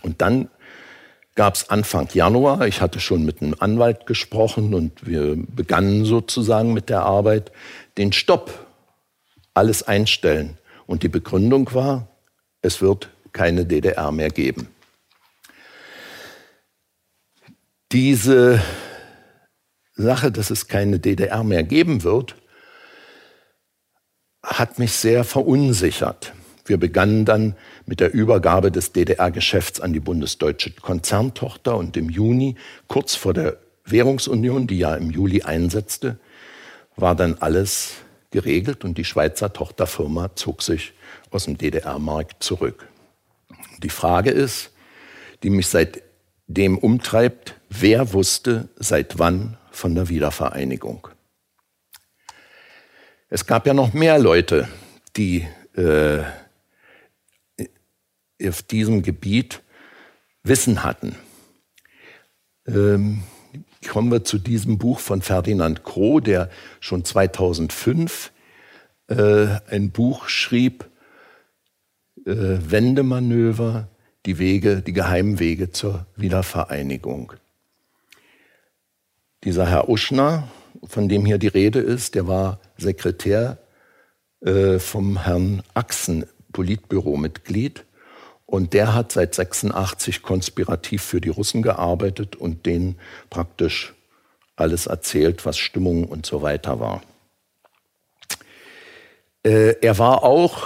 Und 0.03 0.21
dann 0.21 0.49
gab 1.35 1.55
es 1.55 1.71
Anfang 1.71 2.09
Januar, 2.13 2.67
ich 2.67 2.81
hatte 2.81 3.01
schon 3.01 3.25
mit 3.25 3.41
einem 3.41 3.55
Anwalt 3.59 4.07
gesprochen 4.07 4.75
und 4.75 5.07
wir 5.07 5.37
begannen 5.37 6.05
sozusagen 6.05 6.73
mit 6.73 6.89
der 6.89 7.03
Arbeit, 7.03 7.53
den 7.97 8.13
Stopp, 8.13 8.67
alles 9.55 9.83
einstellen. 9.83 10.59
Und 10.87 11.03
die 11.03 11.09
Begründung 11.09 11.73
war, 11.73 12.09
es 12.63 12.83
wird 12.83 13.11
keine 13.33 13.65
DDR 13.65 14.11
mehr 14.13 14.31
geben. 14.31 14.69
Diese 17.93 18.63
Sache, 19.95 20.31
dass 20.31 20.51
es 20.51 20.69
keine 20.69 21.01
DDR 21.01 21.43
mehr 21.43 21.65
geben 21.65 22.05
wird, 22.05 22.37
hat 24.45 24.79
mich 24.79 24.93
sehr 24.93 25.25
verunsichert. 25.25 26.33
Wir 26.65 26.77
begannen 26.77 27.25
dann 27.25 27.57
mit 27.87 27.99
der 27.99 28.15
Übergabe 28.15 28.71
des 28.71 28.93
DDR-Geschäfts 28.93 29.81
an 29.81 29.93
die 29.93 29.99
bundesdeutsche 29.99 30.71
Konzerntochter 30.71 31.77
und 31.77 31.97
im 31.97 32.11
Juni, 32.11 32.55
kurz 32.87 33.17
vor 33.17 33.35
der 33.35 33.59
Währungsunion, 33.85 34.69
die 34.69 34.79
ja 34.79 34.95
im 34.95 35.11
Juli 35.11 35.43
einsetzte, 35.43 36.21
war 36.95 37.17
dann 37.17 37.39
alles 37.41 37.95
geregelt 38.31 38.85
und 38.85 38.99
die 38.99 39.05
Schweizer 39.05 39.53
Tochterfirma 39.53 40.37
zog 40.37 40.63
sich 40.63 40.93
aus 41.31 41.47
dem 41.47 41.59
DDR-Markt 41.59 42.41
zurück. 42.43 42.87
Die 43.83 43.91
Frage 43.91 44.31
ist, 44.31 44.71
die 45.43 45.51
mich 45.51 45.67
seitdem 46.51 46.79
umtreibt, 46.79 47.55
wer 47.69 48.13
wusste 48.13 48.69
seit 48.75 49.21
wann 49.21 49.57
von 49.71 49.95
der 49.95 50.09
Wiedervereinigung? 50.09 51.07
Es 53.29 53.47
gab 53.47 53.69
ja 53.69 53.73
noch 53.73 53.93
mehr 53.93 54.19
Leute, 54.19 54.67
die 55.17 55.47
äh, 55.77 56.25
auf 58.45 58.65
diesem 58.65 59.03
Gebiet 59.03 59.63
Wissen 60.43 60.83
hatten. 60.83 61.15
Ähm, 62.67 63.23
kommen 63.89 64.11
wir 64.11 64.25
zu 64.25 64.39
diesem 64.39 64.77
Buch 64.77 64.99
von 64.99 65.23
Ferdinand 65.23 65.85
Kroh, 65.85 66.19
der 66.19 66.51
schon 66.81 67.05
2005 67.05 68.33
äh, 69.07 69.47
ein 69.69 69.93
Buch 69.93 70.29
schrieb, 70.29 70.91
äh, 72.27 72.59
Wendemanöver, 72.59 73.87
die 74.27 74.39
Wege, 74.39 74.83
die 74.83 74.93
geheimen 74.93 75.39
Wege 75.39 75.71
zur 75.71 76.07
Wiedervereinigung. 76.17 77.33
Dieser 79.45 79.67
Herr 79.67 79.89
Uschner, 79.89 80.49
von 80.85 81.09
dem 81.09 81.25
hier 81.25 81.39
die 81.39 81.49
Rede 81.49 81.81
ist, 81.81 82.15
der 82.15 82.27
war 82.27 82.61
Sekretär 82.77 83.59
äh, 84.41 84.79
vom 84.79 85.23
Herrn 85.25 85.63
Axen, 85.75 86.27
Politbüromitglied. 86.53 87.85
Und 88.47 88.73
der 88.73 88.95
hat 88.95 89.13
seit 89.13 89.35
86 89.35 90.23
konspirativ 90.23 91.03
für 91.03 91.21
die 91.21 91.29
Russen 91.29 91.63
gearbeitet 91.63 92.37
und 92.37 92.67
denen 92.67 92.99
praktisch 93.31 93.95
alles 94.57 94.87
erzählt, 94.87 95.47
was 95.47 95.57
Stimmung 95.57 96.05
und 96.05 96.27
so 96.27 96.43
weiter 96.43 96.81
war. 96.81 97.03
Äh, 99.45 99.77
er 99.81 99.99
war 99.99 100.23
auch 100.23 100.65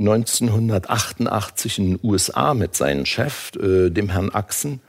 1988 0.00 1.78
in 1.78 1.90
den 1.90 2.00
USA 2.02 2.54
mit 2.54 2.74
seinem 2.74 3.06
Chef, 3.06 3.52
äh, 3.56 3.90
dem 3.90 4.08
Herrn 4.08 4.30
Axen, 4.30 4.80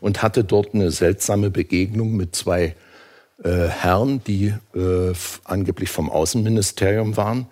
und 0.00 0.22
hatte 0.22 0.44
dort 0.44 0.74
eine 0.74 0.90
seltsame 0.92 1.50
Begegnung 1.50 2.16
mit 2.16 2.36
zwei 2.36 2.76
äh, 3.42 3.66
Herren, 3.68 4.22
die 4.24 4.54
äh, 4.74 5.12
angeblich 5.44 5.90
vom 5.90 6.10
Außenministerium 6.10 7.16
waren 7.16 7.48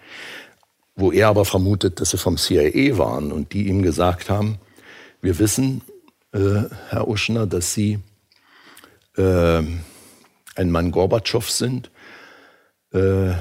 wo 0.96 1.12
er 1.12 1.28
aber 1.28 1.44
vermutet, 1.44 2.00
dass 2.00 2.10
sie 2.10 2.18
vom 2.18 2.38
CIA 2.38 2.96
waren 2.96 3.30
und 3.30 3.52
die 3.52 3.68
ihm 3.68 3.82
gesagt 3.82 4.30
haben, 4.30 4.58
wir 5.20 5.38
wissen, 5.38 5.82
äh, 6.32 6.62
Herr 6.88 7.06
Uschner, 7.06 7.46
dass 7.46 7.74
Sie 7.74 7.98
äh, 9.16 9.62
ein 10.54 10.70
Mann 10.70 10.90
Gorbatschow 10.90 11.48
sind. 11.48 11.90
Äh, 12.92 13.34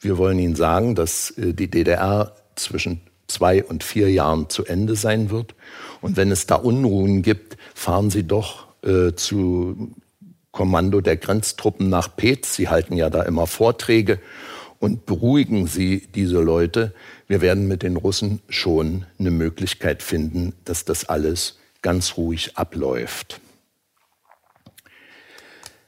wir 0.00 0.18
wollen 0.18 0.38
Ihnen 0.38 0.54
sagen, 0.54 0.94
dass 0.94 1.30
äh, 1.38 1.54
die 1.54 1.70
DDR 1.70 2.34
zwischen 2.56 3.00
zwei 3.28 3.64
und 3.64 3.82
vier 3.82 4.10
Jahren 4.10 4.48
zu 4.50 4.64
Ende 4.64 4.96
sein 4.96 5.30
wird. 5.30 5.54
Und 6.00 6.16
wenn 6.16 6.30
es 6.30 6.46
da 6.46 6.56
Unruhen 6.56 7.22
gibt, 7.22 7.56
fahren 7.74 8.10
Sie 8.10 8.24
doch 8.24 8.66
äh, 8.82 9.12
zu 9.14 9.94
Kommando 10.50 11.00
der 11.00 11.16
Grenztruppen 11.16 11.88
nach 11.88 12.14
Pez. 12.14 12.54
Sie 12.54 12.68
halten 12.68 12.94
ja 12.94 13.08
da 13.08 13.22
immer 13.22 13.46
Vorträge 13.46 14.20
und 14.78 15.06
beruhigen 15.06 15.66
Sie 15.66 16.08
diese 16.14 16.40
Leute. 16.40 16.92
Wir 17.26 17.40
werden 17.40 17.66
mit 17.68 17.82
den 17.82 17.96
Russen 17.96 18.42
schon 18.48 19.06
eine 19.18 19.30
Möglichkeit 19.30 20.02
finden, 20.02 20.52
dass 20.64 20.84
das 20.84 21.08
alles 21.08 21.58
ganz 21.80 22.16
ruhig 22.16 22.56
abläuft. 22.56 23.40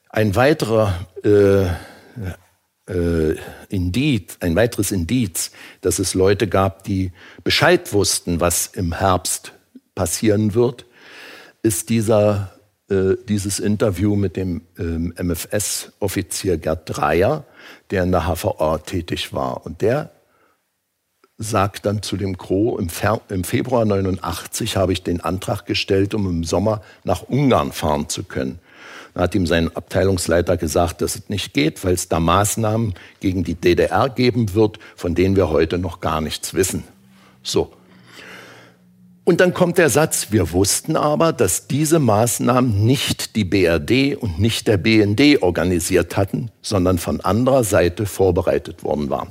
Ein 0.09 0.37
weiterer 0.37 1.07
äh, 1.25 1.67
äh, 2.89 3.35
Indiz, 3.69 4.37
ein 4.41 4.57
weiteres 4.57 4.93
Indiz, 4.93 5.51
dass 5.81 5.99
es 5.99 6.15
Leute 6.15 6.47
gab, 6.49 6.85
die 6.85 7.13
Bescheid 7.43 7.93
wussten, 7.93 8.41
was 8.41 8.67
im 8.67 8.93
Herbst 8.99 9.53
passieren 9.95 10.55
wird, 10.55 10.87
ist 11.63 11.89
dieser, 11.89 12.53
äh, 12.91 13.15
dieses 13.29 13.59
Interview 13.59 14.17
mit 14.17 14.37
dem 14.37 14.63
ähm, 14.79 15.15
MFS-Offizier 15.17 16.59
Gerd 16.59 16.83
Dreier, 16.85 17.45
der 17.91 18.03
in 18.03 18.13
der 18.13 18.27
HVA 18.27 18.79
tätig 18.79 19.33
war. 19.33 19.65
Und 19.65 19.81
der 19.81 20.11
sagt 21.39 21.87
dann 21.87 22.03
zu 22.03 22.17
dem 22.17 22.39
Kro, 22.39 22.79
im, 22.79 22.89
im 23.29 23.45
Februar 23.45 23.85
89 23.85 24.77
habe 24.77 24.93
ich 24.93 25.03
den 25.03 25.21
Antrag 25.21 25.67
gestellt, 25.67 26.15
um 26.15 26.29
im 26.29 26.45
Sommer 26.45 26.83
nach 27.03 27.23
Ungarn 27.23 27.73
fahren 27.73 28.09
zu 28.09 28.23
können. 28.25 28.61
Da 29.15 29.23
hat 29.23 29.35
ihm 29.37 29.47
sein 29.47 29.75
Abteilungsleiter 29.75 30.57
gesagt, 30.57 31.01
dass 31.01 31.15
es 31.15 31.29
nicht 31.29 31.55
geht, 31.55 31.85
weil 31.85 31.95
es 31.95 32.09
da 32.09 32.19
Maßnahmen 32.19 32.95
gegen 33.21 33.45
die 33.45 33.55
DDR 33.55 34.09
geben 34.09 34.55
wird, 34.55 34.79
von 34.97 35.15
denen 35.15 35.37
wir 35.37 35.51
heute 35.51 35.79
noch 35.79 36.01
gar 36.01 36.21
nichts 36.21 36.53
wissen. 36.53 36.83
So. 37.43 37.73
Und 39.23 39.41
dann 39.41 39.55
kommt 39.55 39.79
der 39.79 39.89
Satz, 39.89 40.29
wir 40.33 40.53
wussten 40.53 40.97
aber, 40.97 41.33
dass 41.33 41.67
diese 41.67 41.99
Maßnahmen 41.99 42.85
nicht 42.85 43.37
die 43.37 43.45
BRD 43.45 44.17
und 44.17 44.39
nicht 44.39 44.67
der 44.67 44.77
BND 44.77 45.43
organisiert 45.43 46.17
hatten, 46.17 46.51
sondern 46.61 46.99
von 46.99 47.21
anderer 47.23 47.65
Seite 47.65 48.05
vorbereitet 48.05 48.83
worden 48.83 49.09
waren. 49.09 49.29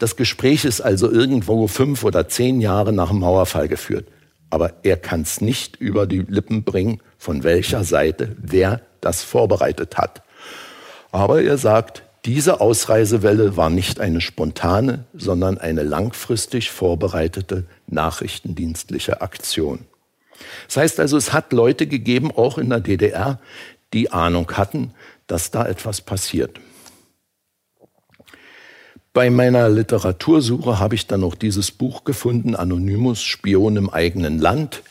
Das 0.00 0.16
Gespräch 0.16 0.64
ist 0.64 0.80
also 0.80 1.10
irgendwo 1.10 1.68
fünf 1.68 2.02
oder 2.02 2.28
zehn 2.28 2.60
Jahre 2.60 2.92
nach 2.92 3.10
dem 3.10 3.20
Mauerfall 3.20 3.68
geführt. 3.68 4.08
Aber 4.50 4.72
er 4.82 4.96
kann 4.96 5.20
es 5.20 5.40
nicht 5.40 5.76
über 5.76 6.06
die 6.06 6.20
Lippen 6.20 6.64
bringen, 6.64 7.00
von 7.18 7.44
welcher 7.44 7.84
Seite 7.84 8.34
wer 8.40 8.80
das 9.00 9.22
vorbereitet 9.22 9.96
hat. 9.96 10.22
Aber 11.10 11.42
er 11.42 11.58
sagt, 11.58 12.02
diese 12.24 12.60
Ausreisewelle 12.60 13.56
war 13.56 13.70
nicht 13.70 14.00
eine 14.00 14.20
spontane, 14.20 15.04
sondern 15.14 15.58
eine 15.58 15.82
langfristig 15.82 16.70
vorbereitete 16.70 17.64
nachrichtendienstliche 17.86 19.20
Aktion. 19.22 19.86
Das 20.66 20.76
heißt 20.76 21.00
also, 21.00 21.16
es 21.16 21.32
hat 21.32 21.52
Leute 21.52 21.86
gegeben, 21.86 22.30
auch 22.30 22.58
in 22.58 22.70
der 22.70 22.80
DDR, 22.80 23.40
die 23.92 24.12
Ahnung 24.12 24.50
hatten, 24.52 24.92
dass 25.26 25.50
da 25.50 25.66
etwas 25.66 26.00
passiert. 26.00 26.60
Bei 29.12 29.30
meiner 29.30 29.68
Literatursuche 29.68 30.78
habe 30.78 30.94
ich 30.94 31.06
dann 31.06 31.20
noch 31.20 31.34
dieses 31.34 31.70
Buch 31.70 32.04
gefunden, 32.04 32.54
Anonymous, 32.54 33.22
Spion 33.22 33.76
im 33.76 33.90
eigenen 33.90 34.38
Land, 34.38 34.82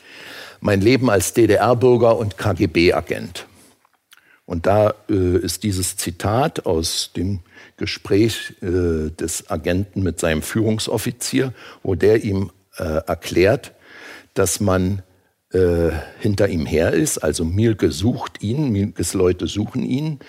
mein 0.59 0.81
Leben 0.81 1.09
als 1.09 1.33
DDR-Bürger 1.33 2.17
und 2.17 2.37
KGB-Agent. 2.37 3.46
Und 4.47 4.65
da 4.65 4.95
äh, 5.09 5.37
ist 5.37 5.63
dieses 5.63 5.97
Zitat 5.97 6.65
aus 6.65 7.11
dem 7.15 7.41
Gespräch 7.75 8.53
äh, 8.61 9.11
des 9.11 9.51
Agenten 9.51 10.01
mit 10.01 10.21
seinem 10.21 10.41
Führungsoffizier, 10.41 11.53
wo 11.83 11.95
der 11.95 12.23
ihm 12.23 12.49
äh, 12.77 13.01
erklärt, 13.05 13.73
dass 14.33 14.61
man 14.61 15.03
äh, 15.51 15.89
hinter 16.19 16.47
ihm 16.47 16.65
her 16.65 16.93
ist. 16.93 17.17
Also 17.17 17.43
Mielke 17.43 17.91
sucht 17.91 18.41
ihn, 18.41 18.69
Mielkes 18.69 19.13
Leute 19.13 19.47
suchen 19.47 19.83
ihn, 19.83 20.19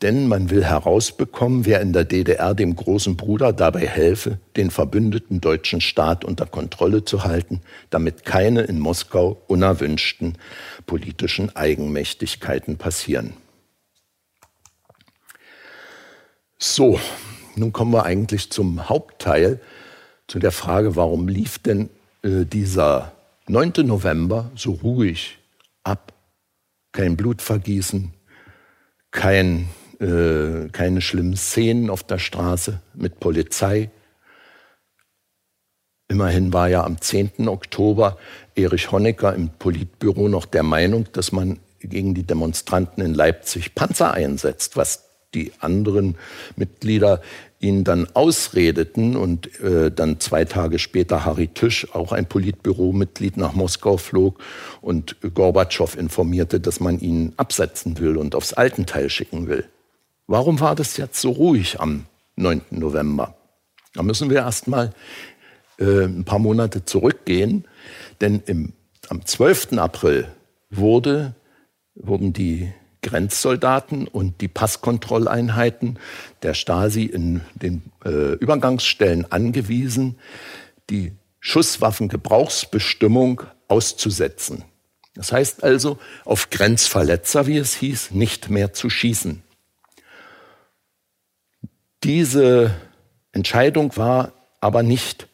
denn 0.00 0.28
man 0.28 0.48
will 0.48 0.64
herausbekommen, 0.64 1.66
wer 1.66 1.82
in 1.82 1.92
der 1.92 2.04
DDR 2.04 2.54
dem 2.54 2.74
großen 2.74 3.18
Bruder 3.18 3.52
dabei 3.52 3.86
helfe, 3.86 4.38
den 4.56 4.70
verbündeten 4.70 5.42
deutschen 5.42 5.82
Staat 5.82 6.24
unter 6.24 6.46
Kontrolle 6.46 7.04
zu 7.04 7.24
halten, 7.24 7.60
damit 7.90 8.24
keine 8.24 8.62
in 8.62 8.78
Moskau 8.78 9.42
unerwünschten 9.46 10.38
politischen 10.86 11.54
Eigenmächtigkeiten 11.54 12.78
passieren. 12.78 13.34
So, 16.60 16.98
nun 17.54 17.72
kommen 17.72 17.92
wir 17.92 18.04
eigentlich 18.04 18.50
zum 18.50 18.88
Hauptteil, 18.88 19.60
zu 20.26 20.40
der 20.40 20.50
Frage, 20.50 20.96
warum 20.96 21.28
lief 21.28 21.60
denn 21.60 21.88
äh, 22.22 22.44
dieser 22.44 23.12
9. 23.46 23.74
November 23.84 24.50
so 24.56 24.72
ruhig 24.72 25.38
ab? 25.84 26.12
Kein 26.90 27.16
Blutvergießen, 27.16 28.12
kein, 29.12 29.68
äh, 30.00 30.68
keine 30.72 31.00
schlimmen 31.00 31.36
Szenen 31.36 31.90
auf 31.90 32.02
der 32.02 32.18
Straße 32.18 32.80
mit 32.92 33.20
Polizei. 33.20 33.90
Immerhin 36.08 36.52
war 36.52 36.68
ja 36.68 36.82
am 36.82 37.00
10. 37.00 37.48
Oktober 37.48 38.18
Erich 38.56 38.90
Honecker 38.90 39.32
im 39.32 39.50
Politbüro 39.50 40.28
noch 40.28 40.46
der 40.46 40.64
Meinung, 40.64 41.06
dass 41.12 41.30
man 41.30 41.60
gegen 41.78 42.14
die 42.14 42.24
Demonstranten 42.24 43.04
in 43.04 43.14
Leipzig 43.14 43.76
Panzer 43.76 44.12
einsetzt, 44.12 44.76
was 44.76 45.07
die 45.34 45.52
anderen 45.60 46.16
Mitglieder 46.56 47.20
ihn 47.60 47.84
dann 47.84 48.06
ausredeten 48.14 49.16
und 49.16 49.60
äh, 49.60 49.90
dann 49.90 50.20
zwei 50.20 50.44
Tage 50.44 50.78
später 50.78 51.24
Harry 51.24 51.48
Tisch, 51.48 51.92
auch 51.92 52.12
ein 52.12 52.26
Politbüromitglied, 52.26 53.36
nach 53.36 53.52
Moskau 53.52 53.96
flog 53.96 54.38
und 54.80 55.16
Gorbatschow 55.34 55.96
informierte, 55.96 56.60
dass 56.60 56.80
man 56.80 57.00
ihn 57.00 57.32
absetzen 57.36 57.98
will 57.98 58.16
und 58.16 58.34
aufs 58.34 58.52
Altenteil 58.52 59.10
schicken 59.10 59.48
will. 59.48 59.64
Warum 60.26 60.60
war 60.60 60.74
das 60.74 60.96
jetzt 60.96 61.20
so 61.20 61.30
ruhig 61.30 61.80
am 61.80 62.06
9. 62.36 62.62
November? 62.70 63.34
Da 63.94 64.02
müssen 64.02 64.30
wir 64.30 64.38
erst 64.38 64.68
mal 64.68 64.92
äh, 65.78 66.04
ein 66.04 66.24
paar 66.24 66.38
Monate 66.38 66.84
zurückgehen, 66.84 67.66
denn 68.20 68.42
im, 68.46 68.72
am 69.08 69.24
12. 69.24 69.72
April 69.78 70.28
wurde, 70.70 71.34
wurden 71.94 72.32
die 72.32 72.72
Grenzsoldaten 73.08 74.06
und 74.06 74.42
die 74.42 74.48
Passkontrolleinheiten 74.48 75.98
der 76.42 76.52
Stasi 76.52 77.04
in 77.04 77.40
den 77.54 77.90
äh, 78.04 78.34
Übergangsstellen 78.34 79.32
angewiesen, 79.32 80.18
die 80.90 81.12
Schusswaffengebrauchsbestimmung 81.40 83.44
auszusetzen. 83.66 84.64
Das 85.14 85.32
heißt 85.32 85.64
also, 85.64 85.98
auf 86.26 86.50
Grenzverletzer, 86.50 87.46
wie 87.46 87.56
es 87.56 87.74
hieß, 87.74 88.10
nicht 88.10 88.50
mehr 88.50 88.74
zu 88.74 88.90
schießen. 88.90 89.42
Diese 92.04 92.74
Entscheidung 93.32 93.96
war 93.96 94.32
aber 94.60 94.82
nicht 94.82 95.28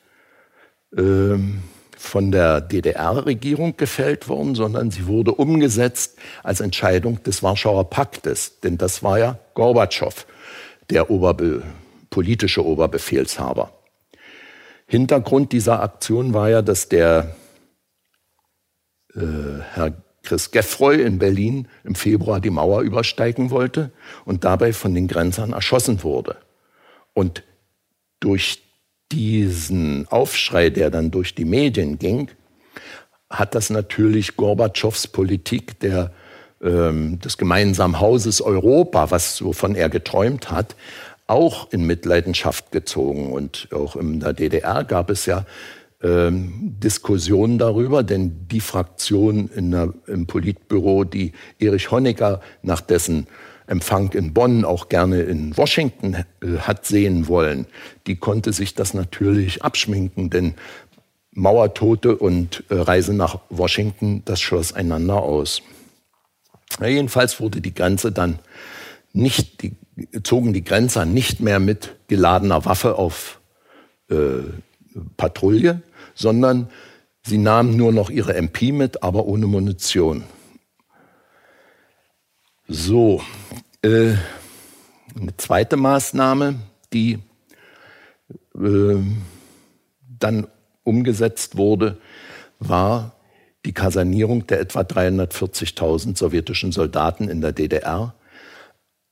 ähm, 0.96 1.64
von 2.04 2.30
der 2.30 2.60
DDR-Regierung 2.60 3.76
gefällt 3.76 4.28
worden, 4.28 4.54
sondern 4.54 4.90
sie 4.90 5.06
wurde 5.06 5.32
umgesetzt 5.32 6.18
als 6.42 6.60
Entscheidung 6.60 7.22
des 7.22 7.42
Warschauer 7.42 7.90
Paktes. 7.90 8.60
Denn 8.60 8.78
das 8.78 9.02
war 9.02 9.18
ja 9.18 9.38
Gorbatschow, 9.54 10.26
der 10.90 11.10
Oberbe 11.10 11.62
politische 12.10 12.64
Oberbefehlshaber. 12.64 13.72
Hintergrund 14.86 15.52
dieser 15.52 15.82
Aktion 15.82 16.34
war 16.34 16.48
ja, 16.50 16.62
dass 16.62 16.88
der 16.88 17.34
äh, 19.14 19.20
Herr 19.72 19.94
Chris 20.22 20.50
Geffroy 20.50 21.02
in 21.02 21.18
Berlin 21.18 21.68
im 21.84 21.94
Februar 21.94 22.40
die 22.40 22.50
Mauer 22.50 22.82
übersteigen 22.82 23.50
wollte 23.50 23.92
und 24.24 24.44
dabei 24.44 24.72
von 24.72 24.94
den 24.94 25.08
Grenzern 25.08 25.52
erschossen 25.52 26.02
wurde. 26.02 26.36
Und 27.12 27.42
durch 28.20 28.63
diesen 29.12 30.08
Aufschrei, 30.08 30.70
der 30.70 30.90
dann 30.90 31.10
durch 31.10 31.34
die 31.34 31.44
Medien 31.44 31.98
ging, 31.98 32.30
hat 33.30 33.54
das 33.54 33.70
natürlich 33.70 34.36
Gorbatschows 34.36 35.08
Politik 35.08 35.78
der, 35.80 36.12
ähm, 36.62 37.18
des 37.20 37.36
gemeinsamen 37.38 38.00
Hauses 38.00 38.40
Europa, 38.40 39.10
was 39.10 39.42
wovon 39.44 39.74
er 39.74 39.88
geträumt 39.88 40.50
hat, 40.50 40.76
auch 41.26 41.72
in 41.72 41.86
Mitleidenschaft 41.86 42.70
gezogen. 42.72 43.32
Und 43.32 43.68
auch 43.72 43.96
in 43.96 44.20
der 44.20 44.32
DDR 44.32 44.84
gab 44.84 45.10
es 45.10 45.26
ja 45.26 45.46
ähm, 46.02 46.76
Diskussionen 46.82 47.58
darüber, 47.58 48.02
denn 48.02 48.46
die 48.48 48.60
Fraktion 48.60 49.48
der, 49.48 49.94
im 50.06 50.26
Politbüro, 50.26 51.04
die 51.04 51.32
Erich 51.58 51.90
Honecker 51.90 52.40
nach 52.62 52.80
dessen 52.82 53.26
Empfang 53.66 54.12
in 54.12 54.34
Bonn 54.34 54.64
auch 54.64 54.88
gerne 54.88 55.22
in 55.22 55.56
Washington 55.56 56.14
äh, 56.14 56.58
hat 56.58 56.86
sehen 56.86 57.28
wollen, 57.28 57.66
die 58.06 58.16
konnte 58.16 58.52
sich 58.52 58.74
das 58.74 58.94
natürlich 58.94 59.62
abschminken, 59.62 60.30
denn 60.30 60.54
Mauertote 61.32 62.16
und 62.16 62.64
äh, 62.68 62.74
Reise 62.74 63.14
nach 63.14 63.40
Washington, 63.50 64.22
das 64.24 64.40
schloss 64.40 64.72
einander 64.72 65.22
aus. 65.22 65.62
Ja, 66.80 66.86
jedenfalls 66.86 67.40
wurde 67.40 67.60
die 67.60 67.74
Grenze 67.74 68.12
dann 68.12 68.38
nicht, 69.12 69.62
die, 69.62 69.76
zogen 70.22 70.52
die 70.52 70.64
Grenzer 70.64 71.04
nicht 71.04 71.40
mehr 71.40 71.60
mit 71.60 71.96
geladener 72.08 72.64
Waffe 72.64 72.96
auf 72.96 73.40
äh, 74.10 74.42
Patrouille, 75.16 75.82
sondern 76.14 76.68
sie 77.24 77.38
nahmen 77.38 77.76
nur 77.76 77.92
noch 77.92 78.10
ihre 78.10 78.34
MP 78.34 78.72
mit, 78.72 79.02
aber 79.02 79.26
ohne 79.26 79.46
Munition. 79.46 80.24
So, 82.66 83.22
äh, 83.84 84.16
eine 85.14 85.36
zweite 85.36 85.76
Maßnahme, 85.76 86.56
die 86.92 87.18
äh, 88.56 88.96
dann 90.18 90.46
umgesetzt 90.82 91.56
wurde, 91.56 91.98
war 92.58 93.12
die 93.64 93.72
Kasernierung 93.72 94.46
der 94.46 94.60
etwa 94.60 94.80
340.000 94.80 96.16
sowjetischen 96.16 96.72
Soldaten 96.72 97.28
in 97.28 97.40
der 97.40 97.52
DDR 97.52 98.14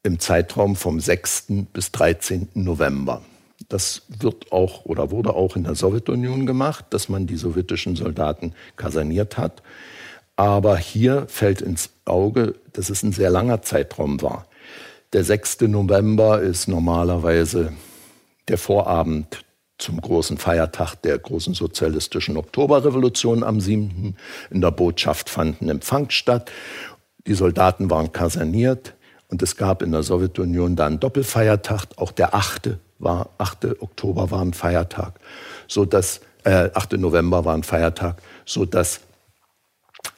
im 0.03 0.19
Zeitraum 0.19 0.75
vom 0.75 1.01
6. 1.01 1.47
bis 1.73 1.93
13. 1.93 2.49
November. 2.55 3.23
Das 3.69 4.03
wird 4.09 4.53
auch 4.53 4.85
oder 4.85 5.11
wurde 5.11 5.35
auch 5.35 5.55
in 5.55 5.65
der 5.65 5.75
Sowjetunion 5.75 6.47
gemacht, 6.47 6.87
dass 6.91 7.09
man 7.09 7.27
die 7.27 7.37
sowjetischen 7.37 7.95
Soldaten 7.95 8.55
kaserniert 8.77 9.39
hat. 9.39 9.63
Aber 10.35 10.77
hier 10.77 11.27
fällt 11.29 11.61
ins 11.61 11.91
Auge, 12.05 12.57
dass 12.73 12.91
es 12.91 13.03
ein 13.03 13.13
sehr 13.13 13.31
langer 13.31 13.63
Zeitraum 13.63 14.21
war. 14.23 14.47
Der 15.13 15.25
6. 15.25 15.61
November 15.63 16.41
ist 16.41 16.69
normalerweise 16.69 17.75
der 18.49 18.57
Vorabend 18.57 19.45
zum 19.77 20.01
großen 20.01 20.39
Feiertag 20.39 20.95
der 21.03 21.19
großen 21.19 21.53
sozialistischen 21.53 22.39
Oktoberrevolution 22.39 23.43
am 23.43 23.61
7. 23.61 24.17
In 24.51 24.61
der 24.63 24.71
Botschaft 24.71 25.29
fand 25.29 25.61
ein 25.61 25.69
Empfang 25.69 26.09
statt. 26.09 26.51
Die 27.27 27.35
Soldaten 27.35 27.91
waren 27.91 28.13
kaserniert 28.13 28.95
und 29.29 29.43
es 29.43 29.57
gab 29.59 29.83
in 29.83 29.93
der 29.93 30.03
Sowjetunion 30.03 30.77
dann 30.77 30.99
Doppelfeiertag. 30.99 31.89
Auch 31.97 32.13
der 32.13 32.35
8. 32.35 32.79
War, 32.99 33.29
8. 33.37 33.83
Oktober 33.83 34.31
war 34.31 34.41
ein 34.41 34.55
Feiertag, 34.55 35.21
so 35.69 35.85
dass 35.85 36.23
äh, 36.45 36.71
8. 36.73 36.93
November 36.95 37.45
war 37.45 37.55
ein 37.55 37.65
Feiertag, 37.65 38.23
so 38.47 38.65
dass 38.65 39.01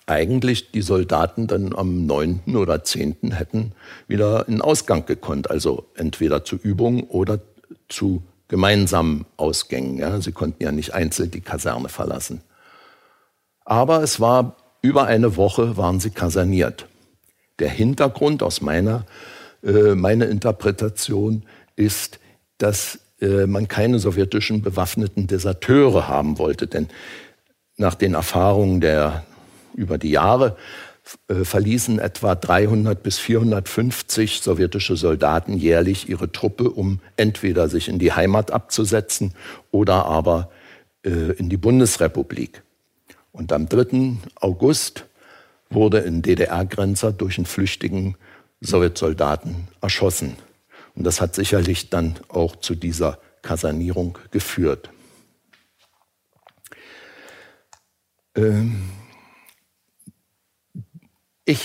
eigentlich 0.07 0.71
die 0.71 0.83
Soldaten 0.83 1.47
dann 1.47 1.75
am 1.75 2.07
9. 2.07 2.57
oder 2.57 2.85
10. 2.85 3.33
hätten 3.33 3.73
wieder 4.07 4.47
in 4.49 4.61
Ausgang 4.61 5.07
gekonnt, 5.07 5.51
also 5.51 5.87
entweder 5.95 6.45
zu 6.45 6.57
Übungen 6.57 7.05
oder 7.05 7.41
zu 7.89 8.23
gemeinsamen 8.49 9.25
Ausgängen. 9.37 9.99
Ja. 9.99 10.21
Sie 10.21 10.33
konnten 10.33 10.63
ja 10.63 10.73
nicht 10.73 10.95
einzeln 10.95 11.31
die 11.31 11.41
Kaserne 11.41 11.89
verlassen. 11.89 12.43
Aber 13.65 14.03
es 14.03 14.21
war 14.21 14.57
über 14.83 15.07
eine 15.07 15.37
Woche 15.37 15.79
waren 15.79 16.01
sie 16.01 16.11
kaserniert. 16.11 16.87
Der 17.59 17.71
Hintergrund 17.71 18.43
aus 18.43 18.61
meiner 18.61 19.07
äh, 19.63 19.95
meine 19.95 20.27
Interpretation 20.27 21.45
ist, 21.75 22.21
dass 22.59 22.99
äh, 23.21 23.47
man 23.47 23.67
keine 23.69 23.99
sowjetischen 23.99 24.61
bewaffneten 24.61 25.27
Deserteure 25.27 26.07
haben 26.07 26.39
wollte, 26.39 26.67
denn 26.67 26.89
nach 27.77 27.95
den 27.95 28.15
Erfahrungen 28.15 28.81
der 28.81 29.25
über 29.75 29.99
die 29.99 30.11
Jahre 30.11 30.57
äh, 31.29 31.45
verließen 31.45 31.99
etwa 31.99 32.35
300 32.35 33.03
bis 33.03 33.19
450 33.19 34.41
sowjetische 34.41 34.97
Soldaten 34.97 35.55
jährlich 35.55 36.09
ihre 36.09 36.33
Truppe, 36.33 36.71
um 36.71 37.01
entweder 37.17 37.69
sich 37.69 37.89
in 37.89 37.99
die 37.99 38.13
Heimat 38.13 38.51
abzusetzen 38.51 39.35
oder 39.71 40.07
aber 40.07 40.51
äh, 41.05 41.11
in 41.11 41.51
die 41.51 41.59
Bundesrepublik. 41.59 42.63
Und 43.33 43.53
am 43.53 43.69
3. 43.69 44.17
August 44.37 45.05
wurde 45.69 46.03
ein 46.03 46.23
DDR-Grenzer 46.23 47.13
durch 47.13 47.37
einen 47.37 47.47
flüchtigen 47.47 48.17
Sowjetsoldaten 48.63 49.69
erschossen. 49.83 50.37
Und 50.95 51.05
das 51.05 51.21
hat 51.21 51.35
sicherlich 51.35 51.91
dann 51.91 52.15
auch 52.29 52.57
zu 52.57 52.75
dieser 52.75 53.19
Kasernierung 53.43 54.19
geführt. 54.31 54.89
Ähm 58.35 59.04
ich 61.45 61.61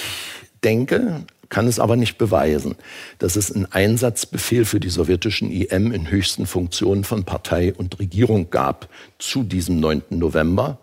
denke, 0.63 1.25
kann 1.49 1.67
es 1.67 1.79
aber 1.79 1.95
nicht 1.95 2.17
beweisen, 2.17 2.75
dass 3.17 3.35
es 3.35 3.51
einen 3.51 3.65
Einsatzbefehl 3.65 4.65
für 4.65 4.79
die 4.79 4.89
sowjetischen 4.89 5.51
IM 5.51 5.91
in 5.91 6.09
höchsten 6.09 6.45
Funktionen 6.45 7.03
von 7.03 7.23
Partei 7.23 7.73
und 7.73 7.99
Regierung 7.99 8.51
gab 8.51 8.87
zu 9.17 9.43
diesem 9.43 9.79
9. 9.79 10.03
November. 10.11 10.79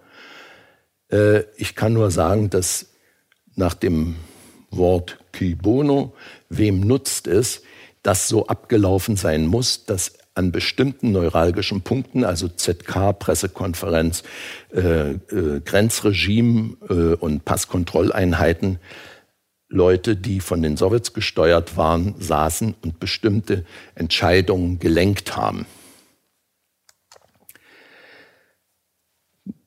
Äh, 1.11 1.45
ich 1.57 1.77
kann 1.77 1.93
nur 1.93 2.11
sagen, 2.11 2.51
dass 2.51 2.87
nach 3.55 3.75
dem 3.75 4.17
Wort 4.71 5.19
qui 5.33 5.55
bono, 5.55 6.15
wem 6.49 6.81
nutzt 6.81 7.29
es, 7.29 7.63
das 8.03 8.29
so 8.29 8.47
abgelaufen 8.47 9.17
sein 9.17 9.47
muss, 9.47 9.85
dass 9.85 10.15
an 10.37 10.53
bestimmten 10.53 11.13
neuralgischen 11.13 11.81
Punkten, 11.81 12.25
also 12.25 12.49
ZK, 12.49 13.19
Pressekonferenz, 13.19 14.23
äh, 14.73 15.13
äh, 15.13 15.61
Grenzregime 15.65 16.77
äh, 16.89 17.15
und 17.15 17.45
Passkontrolleinheiten, 17.45 18.79
Leute, 19.69 20.15
die 20.15 20.41
von 20.41 20.63
den 20.63 20.77
Sowjets 20.77 21.13
gesteuert 21.13 21.77
waren, 21.77 22.15
saßen 22.21 22.75
und 22.83 23.01
bestimmte 23.01 23.65
Entscheidungen 23.95 24.79
gelenkt 24.79 25.37
haben. 25.37 25.67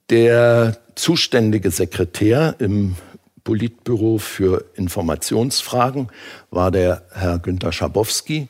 Der 0.09 0.77
zuständige 0.95 1.71
Sekretär 1.71 2.55
im 2.59 2.95
Politbüro 3.43 4.19
für 4.19 4.65
Informationsfragen 4.75 6.09
war 6.51 6.71
der 6.71 7.03
Herr 7.11 7.39
Günter 7.39 7.71
Schabowski, 7.71 8.47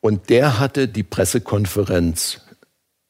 und 0.00 0.30
der 0.30 0.58
hatte 0.58 0.88
die 0.88 1.02
Pressekonferenz 1.02 2.40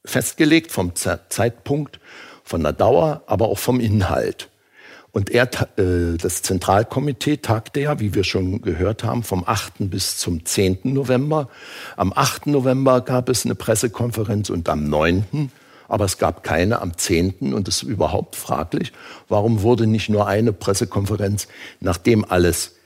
festgelegt 0.05 0.73
vom 0.73 0.95
Zeitpunkt, 0.95 2.01
von 2.43 2.63
der 2.63 2.73
Dauer, 2.73 3.23
aber 3.27 3.49
auch 3.49 3.59
vom 3.59 3.81
Inhalt. 3.81 4.49
Und 5.13 5.31
er, 5.31 5.49
äh, 5.77 6.17
das 6.17 6.43
Zentralkomitee 6.43 7.39
tagte 7.39 7.81
ja, 7.81 7.99
wie 8.01 8.15
wir 8.15 8.25
schon 8.25 8.63
gehört 8.63 9.03
haben, 9.03 9.23
vom 9.23 9.45
8. 9.47 9.91
bis 9.91 10.19
zum 10.19 10.45
10. 10.45 10.81
November. 10.85 11.49
Am 11.97 12.13
8. 12.15 12.47
November 12.47 13.01
gab 13.01 13.29
es 13.29 13.45
eine 13.45 13.57
Pressekonferenz 13.57 14.51
und 14.51 14.69
am 14.69 14.89
9. 14.89 15.51
Aber 15.89 16.05
es 16.05 16.19
gab 16.19 16.45
keine 16.45 16.81
am 16.81 16.97
10. 16.97 17.53
und 17.53 17.67
es 17.67 17.83
ist 17.83 17.89
überhaupt 17.89 18.37
fraglich, 18.37 18.93
warum 19.29 19.63
wurde 19.63 19.89
nicht 19.89 20.09
nur 20.09 20.29
eine 20.29 20.53
Pressekonferenz, 20.53 21.49
nachdem 21.81 22.25
alles 22.25 22.77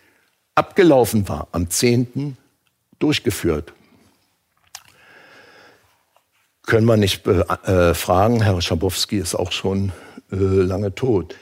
abgelaufen 0.54 1.28
war, 1.28 1.48
am 1.52 1.68
10. 1.68 2.38
durchgeführt 2.98 3.74
können 6.66 6.86
wir 6.86 6.96
nicht 6.96 7.26
äh, 7.26 7.94
fragen. 7.94 8.42
Herr 8.42 8.60
Schabowski 8.60 9.18
ist 9.18 9.34
auch 9.34 9.52
schon 9.52 9.92
äh, 10.30 10.36
lange 10.36 10.94
tot. 10.94 11.36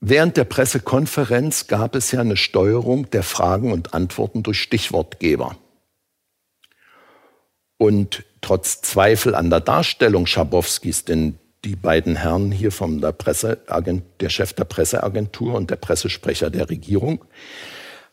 Während 0.00 0.36
der 0.36 0.44
Pressekonferenz 0.44 1.66
gab 1.66 1.96
es 1.96 2.12
ja 2.12 2.20
eine 2.20 2.36
Steuerung 2.36 3.10
der 3.10 3.24
Fragen 3.24 3.72
und 3.72 3.94
Antworten 3.94 4.44
durch 4.44 4.60
Stichwortgeber. 4.60 5.56
Und 7.78 8.24
trotz 8.40 8.80
Zweifel 8.80 9.34
an 9.34 9.50
der 9.50 9.60
Darstellung 9.60 10.26
Schabowskis, 10.26 11.04
denn 11.04 11.38
die 11.64 11.74
beiden 11.74 12.14
Herren 12.14 12.52
hier 12.52 12.70
vom 12.70 13.00
der, 13.00 13.12
der 13.12 14.28
Chef 14.28 14.52
der 14.52 14.64
Presseagentur 14.64 15.54
und 15.54 15.70
der 15.70 15.76
Pressesprecher 15.76 16.50
der 16.50 16.70
Regierung, 16.70 17.24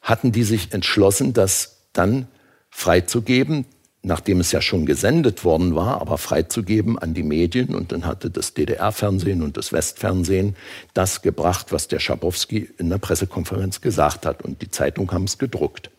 hatten 0.01 0.31
die 0.31 0.43
sich 0.43 0.71
entschlossen, 0.73 1.33
das 1.33 1.87
dann 1.93 2.27
freizugeben, 2.69 3.65
nachdem 4.05 4.39
es 4.39 4.51
ja 4.51 4.61
schon 4.61 4.85
gesendet 4.85 5.43
worden 5.43 5.75
war, 5.75 5.99
aber 5.99 6.17
freizugeben 6.17 6.99
an 6.99 7.13
die 7.13 7.23
Medien. 7.23 7.73
Und 7.73 7.91
dann 7.91 8.05
hatte 8.05 8.29
das 8.29 8.53
DDR-Fernsehen 8.53 9.41
und 9.41 9.57
das 9.57 9.73
Westfernsehen 9.73 10.55
das 10.93 11.23
gebracht, 11.23 11.71
was 11.71 11.87
der 11.87 11.99
Schabowski 11.99 12.69
in 12.77 12.89
der 12.89 12.99
Pressekonferenz 12.99 13.81
gesagt 13.81 14.25
hat. 14.25 14.43
Und 14.43 14.61
die 14.61 14.69
Zeitung 14.69 15.11
haben 15.11 15.23
es 15.23 15.39
gedruckt. 15.39 15.89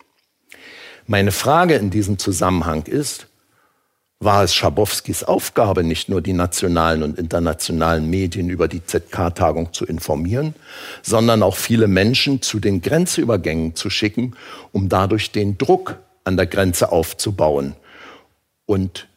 Meine 1.09 1.33
Frage 1.33 1.75
in 1.75 1.91
diesem 1.91 2.19
Zusammenhang 2.19 2.85
ist, 2.85 3.27
war 4.19 4.45
es 4.45 4.55
Schabowskis 4.55 5.25
Aufgabe, 5.25 5.83
nicht 5.83 6.09
nur 6.09 6.23
die 6.23 6.33
nationalen 6.33 7.03
und 7.03 7.19
internationalen 7.19 8.09
Medien 8.09 8.49
über 8.49 8.67
die 8.67 8.85
ZK-Tagung 8.85 9.73
zu 9.73 9.85
informieren, 9.85 10.55
sondern 11.03 11.43
auch 11.43 11.57
viele 11.57 11.87
Menschen 11.87 12.41
zu 12.41 12.61
den 12.61 12.81
Grenzübergängen 12.81 13.75
zu 13.75 13.91
schicken, 13.91 14.35
um 14.73 14.89
dadurch 14.89 15.33
den 15.33 15.59
Druck 15.59 15.99
an 16.25 16.37
der 16.37 16.47
Grenze 16.47 16.93
aufzubauen 16.93 17.75
und 18.67 19.09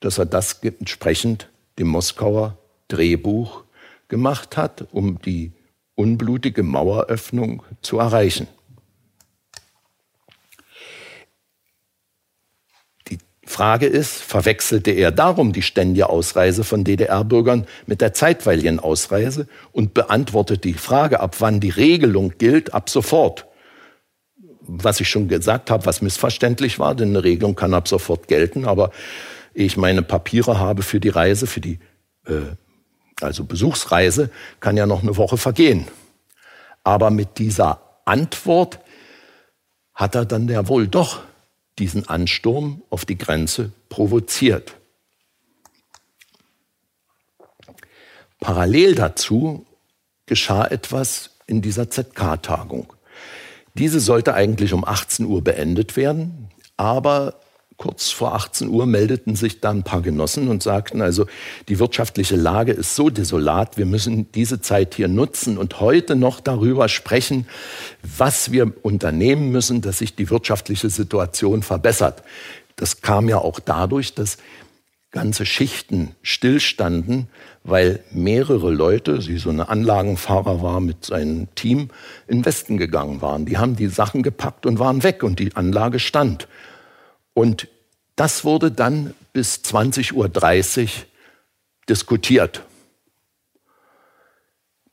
dass 0.00 0.18
er 0.18 0.26
das 0.26 0.60
entsprechend 0.62 1.48
dem 1.78 1.88
Moskauer 1.88 2.56
Drehbuch 2.88 3.64
gemacht 4.08 4.56
hat, 4.56 4.86
um 4.92 5.20
die 5.22 5.52
unblutige 5.94 6.62
Maueröffnung 6.62 7.62
zu 7.82 7.98
erreichen. 7.98 8.46
Die 13.08 13.18
Frage 13.44 13.86
ist, 13.86 14.22
verwechselte 14.22 14.90
er 14.90 15.10
darum 15.10 15.52
die 15.52 15.62
ständige 15.62 16.08
Ausreise 16.08 16.64
von 16.64 16.84
DDR-Bürgern 16.84 17.66
mit 17.86 18.00
der 18.00 18.14
zeitweiligen 18.14 18.80
Ausreise 18.80 19.46
und 19.72 19.92
beantwortet 19.94 20.64
die 20.64 20.74
Frage, 20.74 21.20
ab 21.20 21.36
wann 21.40 21.60
die 21.60 21.70
Regelung 21.70 22.34
gilt, 22.38 22.72
ab 22.72 22.88
sofort. 22.88 23.46
Was 24.72 25.00
ich 25.00 25.08
schon 25.08 25.26
gesagt 25.26 25.70
habe, 25.70 25.84
was 25.84 26.00
missverständlich 26.00 26.78
war, 26.78 26.94
denn 26.94 27.08
eine 27.08 27.24
Regelung 27.24 27.56
kann 27.56 27.74
ab 27.74 27.88
sofort 27.88 28.28
gelten, 28.28 28.64
aber 28.64 28.92
ich 29.52 29.76
meine 29.76 30.02
Papiere 30.02 30.58
habe 30.60 30.82
für 30.82 31.00
die 31.00 31.08
Reise, 31.08 31.48
für 31.48 31.60
die 31.60 31.80
äh, 32.26 32.54
also 33.20 33.44
Besuchsreise, 33.44 34.30
kann 34.60 34.76
ja 34.76 34.86
noch 34.86 35.02
eine 35.02 35.16
Woche 35.16 35.38
vergehen. 35.38 35.88
Aber 36.84 37.10
mit 37.10 37.38
dieser 37.38 37.80
Antwort 38.04 38.78
hat 39.92 40.14
er 40.14 40.24
dann 40.24 40.48
ja 40.48 40.68
wohl 40.68 40.86
doch 40.86 41.20
diesen 41.78 42.08
Ansturm 42.08 42.82
auf 42.90 43.04
die 43.04 43.18
Grenze 43.18 43.72
provoziert. 43.88 44.76
Parallel 48.38 48.94
dazu 48.94 49.66
geschah 50.26 50.66
etwas 50.66 51.30
in 51.46 51.60
dieser 51.60 51.90
ZK-Tagung. 51.90 52.92
Diese 53.74 54.00
sollte 54.00 54.34
eigentlich 54.34 54.72
um 54.72 54.84
18 54.84 55.26
Uhr 55.26 55.42
beendet 55.42 55.96
werden, 55.96 56.48
aber 56.76 57.34
kurz 57.80 58.10
vor 58.10 58.34
18 58.34 58.68
Uhr 58.68 58.84
meldeten 58.84 59.36
sich 59.36 59.60
dann 59.60 59.78
ein 59.78 59.82
paar 59.84 60.02
Genossen 60.02 60.48
und 60.48 60.62
sagten, 60.62 61.00
also 61.00 61.26
die 61.68 61.78
wirtschaftliche 61.78 62.36
Lage 62.36 62.72
ist 62.72 62.94
so 62.94 63.08
desolat, 63.08 63.78
wir 63.78 63.86
müssen 63.86 64.30
diese 64.32 64.60
Zeit 64.60 64.94
hier 64.94 65.08
nutzen 65.08 65.56
und 65.56 65.80
heute 65.80 66.14
noch 66.14 66.40
darüber 66.40 66.90
sprechen, 66.90 67.46
was 68.02 68.52
wir 68.52 68.70
unternehmen 68.82 69.50
müssen, 69.50 69.80
dass 69.80 69.98
sich 69.98 70.14
die 70.14 70.28
wirtschaftliche 70.28 70.90
Situation 70.90 71.62
verbessert. 71.62 72.22
Das 72.76 73.00
kam 73.00 73.30
ja 73.30 73.38
auch 73.38 73.60
dadurch, 73.60 74.14
dass 74.14 74.36
ganze 75.10 75.46
Schichten 75.46 76.14
stillstanden, 76.22 77.28
weil 77.62 78.02
mehrere 78.10 78.70
Leute, 78.70 79.20
sie 79.20 79.38
so 79.38 79.50
eine 79.50 79.68
Anlagenfahrer 79.68 80.62
war 80.62 80.80
mit 80.80 81.04
seinem 81.04 81.54
Team, 81.54 81.90
in 82.26 82.44
Westen 82.44 82.78
gegangen 82.78 83.20
waren. 83.20 83.44
Die 83.46 83.58
haben 83.58 83.76
die 83.76 83.88
Sachen 83.88 84.22
gepackt 84.22 84.66
und 84.66 84.78
waren 84.78 85.02
weg 85.02 85.22
und 85.22 85.38
die 85.38 85.54
Anlage 85.56 85.98
stand. 85.98 86.48
Und 87.34 87.68
das 88.16 88.44
wurde 88.44 88.70
dann 88.70 89.14
bis 89.32 89.56
20.30 89.56 90.14
Uhr 90.14 90.88
diskutiert. 91.88 92.62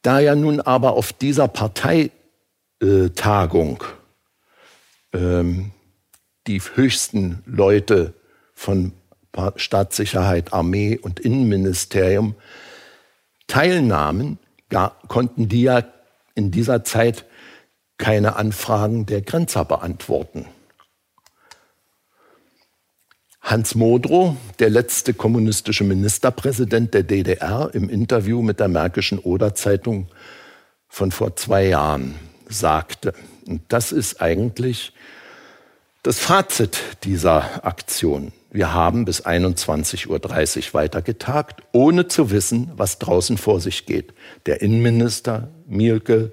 Da 0.01 0.19
ja 0.19 0.35
nun 0.35 0.61
aber 0.61 0.93
auf 0.93 1.11
dieser 1.13 1.47
Parteitagung 1.47 2.11
ähm, 5.13 5.71
die 6.47 6.61
höchsten 6.61 7.43
Leute 7.45 8.13
von 8.53 8.93
Staatssicherheit, 9.55 10.53
Armee 10.53 10.97
und 10.97 11.19
Innenministerium 11.19 12.35
teilnahmen, 13.47 14.39
konnten 15.07 15.47
die 15.47 15.63
ja 15.63 15.83
in 16.35 16.51
dieser 16.51 16.83
Zeit 16.83 17.25
keine 17.97 18.35
Anfragen 18.35 19.05
der 19.05 19.21
Grenzer 19.21 19.65
beantworten. 19.65 20.45
Hans 23.41 23.75
Modrow, 23.75 24.35
der 24.59 24.69
letzte 24.69 25.13
kommunistische 25.13 25.85
Ministerpräsident 25.85 26.93
der 26.93 27.03
DDR, 27.03 27.69
im 27.73 27.89
Interview 27.89 28.41
mit 28.41 28.59
der 28.59 28.67
Märkischen 28.67 29.19
Oder-Zeitung 29.19 30.07
von 30.89 31.11
vor 31.11 31.35
zwei 31.37 31.67
Jahren 31.67 32.15
sagte, 32.49 33.13
und 33.47 33.61
das 33.69 33.93
ist 33.93 34.21
eigentlich 34.21 34.91
das 36.03 36.19
Fazit 36.19 36.79
dieser 37.03 37.65
Aktion. 37.65 38.33
Wir 38.57 38.73
haben 38.73 39.05
bis 39.05 39.23
21.30 39.23 40.07
Uhr 40.09 40.73
weitergetagt, 40.73 41.61
ohne 41.73 42.07
zu 42.07 42.31
wissen, 42.31 42.71
was 42.75 42.97
draußen 42.97 43.37
vor 43.37 43.59
sich 43.59 43.85
geht. 43.85 44.15
Der 44.47 44.63
Innenminister 44.63 45.49
Mielke 45.67 46.31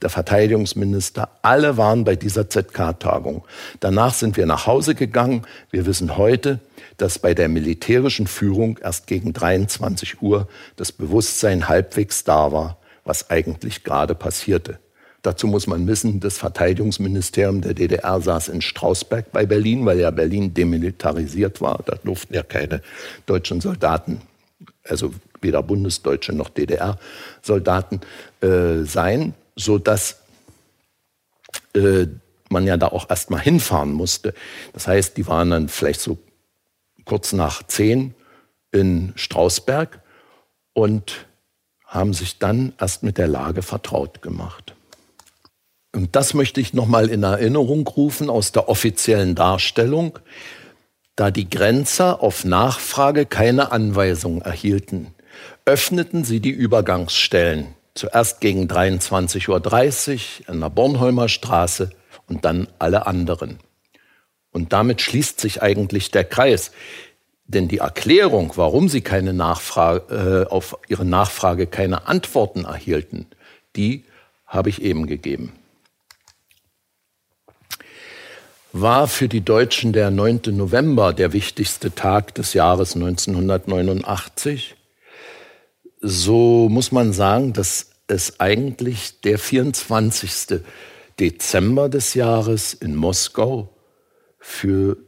der 0.00 0.08
Verteidigungsminister, 0.08 1.28
alle 1.42 1.76
waren 1.76 2.04
bei 2.04 2.16
dieser 2.16 2.48
ZK-Tagung. 2.48 3.44
Danach 3.80 4.14
sind 4.14 4.38
wir 4.38 4.46
nach 4.46 4.66
Hause 4.66 4.94
gegangen. 4.94 5.42
Wir 5.70 5.84
wissen 5.84 6.16
heute, 6.16 6.60
dass 6.96 7.18
bei 7.18 7.34
der 7.34 7.50
militärischen 7.50 8.26
Führung 8.26 8.78
erst 8.82 9.06
gegen 9.06 9.34
23 9.34 10.22
Uhr 10.22 10.48
das 10.76 10.92
Bewusstsein 10.92 11.68
halbwegs 11.68 12.24
da 12.24 12.52
war, 12.52 12.78
was 13.04 13.28
eigentlich 13.28 13.84
gerade 13.84 14.14
passierte. 14.14 14.78
Dazu 15.26 15.46
muss 15.46 15.66
man 15.66 15.86
wissen, 15.86 16.20
das 16.20 16.38
Verteidigungsministerium 16.38 17.60
der 17.60 17.74
DDR 17.74 18.20
saß 18.20 18.48
in 18.48 18.62
Strausberg 18.62 19.32
bei 19.32 19.44
Berlin, 19.44 19.84
weil 19.84 19.98
ja 19.98 20.10
Berlin 20.10 20.54
demilitarisiert 20.54 21.60
war. 21.60 21.82
Da 21.84 21.96
durften 21.96 22.34
ja 22.34 22.42
keine 22.42 22.80
deutschen 23.26 23.60
Soldaten, 23.60 24.20
also 24.84 25.12
weder 25.40 25.62
Bundesdeutsche 25.62 26.32
noch 26.32 26.48
DDR-Soldaten 26.48 28.00
äh, 28.40 28.84
sein 28.84 29.34
so 29.56 29.78
dass 29.78 30.20
äh, 31.74 32.06
man 32.48 32.64
ja 32.64 32.76
da 32.76 32.88
auch 32.88 33.10
erst 33.10 33.30
mal 33.30 33.40
hinfahren 33.40 33.92
musste. 33.92 34.34
Das 34.72 34.86
heißt, 34.86 35.16
die 35.16 35.26
waren 35.26 35.50
dann 35.50 35.68
vielleicht 35.68 36.00
so 36.00 36.18
kurz 37.04 37.32
nach 37.32 37.64
zehn 37.64 38.14
in 38.70 39.12
Strausberg 39.16 40.00
und 40.74 41.26
haben 41.84 42.12
sich 42.12 42.38
dann 42.38 42.74
erst 42.78 43.02
mit 43.02 43.18
der 43.18 43.28
Lage 43.28 43.62
vertraut 43.62 44.22
gemacht. 44.22 44.75
Und 45.96 46.14
das 46.14 46.34
möchte 46.34 46.60
ich 46.60 46.74
noch 46.74 46.86
mal 46.86 47.08
in 47.08 47.22
Erinnerung 47.22 47.86
rufen 47.86 48.28
aus 48.28 48.52
der 48.52 48.68
offiziellen 48.68 49.34
Darstellung, 49.34 50.18
da 51.16 51.30
die 51.30 51.48
Grenzer 51.48 52.22
auf 52.22 52.44
Nachfrage 52.44 53.24
keine 53.24 53.72
Anweisung 53.72 54.42
erhielten, 54.42 55.14
öffneten 55.64 56.22
sie 56.22 56.40
die 56.40 56.50
Übergangsstellen 56.50 57.74
Zuerst 57.94 58.42
gegen 58.42 58.66
23.30 58.66 59.48
Uhr 59.48 60.50
an 60.50 60.60
der 60.60 60.68
Bornholmer 60.68 61.30
Straße 61.30 61.88
und 62.28 62.44
dann 62.44 62.68
alle 62.78 63.06
anderen. 63.06 63.58
Und 64.52 64.74
damit 64.74 65.00
schließt 65.00 65.40
sich 65.40 65.62
eigentlich 65.62 66.10
der 66.10 66.24
Kreis. 66.24 66.72
Denn 67.46 67.68
die 67.68 67.78
Erklärung, 67.78 68.52
warum 68.56 68.90
sie 68.90 69.00
keine 69.00 69.32
Nachfrage, 69.32 70.46
äh, 70.46 70.52
auf 70.52 70.76
ihre 70.88 71.06
Nachfrage 71.06 71.66
keine 71.66 72.06
Antworten 72.06 72.66
erhielten, 72.66 73.28
die 73.76 74.04
habe 74.46 74.68
ich 74.68 74.82
eben 74.82 75.06
gegeben. 75.06 75.54
War 78.78 79.08
für 79.08 79.26
die 79.26 79.40
Deutschen 79.40 79.94
der 79.94 80.10
9. 80.10 80.42
November 80.48 81.14
der 81.14 81.32
wichtigste 81.32 81.94
Tag 81.94 82.34
des 82.34 82.52
Jahres 82.52 82.94
1989? 82.94 84.76
so 86.02 86.68
muss 86.68 86.92
man 86.92 87.14
sagen, 87.14 87.54
dass 87.54 87.90
es 88.06 88.38
eigentlich 88.38 89.22
der 89.22 89.38
24. 89.38 90.60
Dezember 91.18 91.88
des 91.88 92.12
Jahres 92.12 92.74
in 92.74 92.94
Moskau 92.94 93.74
für 94.38 94.98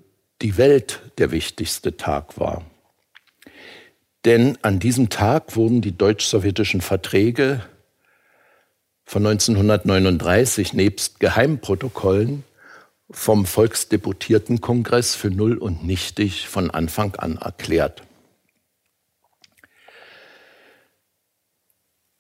die 0.41 0.57
Welt 0.57 1.03
der 1.19 1.31
wichtigste 1.31 1.99
Tag 1.99 2.41
war. 2.41 2.65
Denn 4.25 4.57
an 4.63 4.79
diesem 4.79 5.11
Tag 5.11 5.57
wurden 5.57 5.83
die 5.83 5.97
deutsch-sowjetischen 5.97 6.81
Verträge 6.81 7.63
von 9.05 9.27
1939 9.27 10.73
nebst 10.73 11.21
Geheimprotokollen 11.21 12.45
vom 13.11 13.47
Volksdeputiertenkongress 13.47 15.15
für 15.15 15.31
null 15.31 15.57
und 15.57 15.85
nichtig 15.85 16.49
von 16.49 16.71
Anfang 16.71 17.15
an 17.17 17.37
erklärt. 17.37 18.03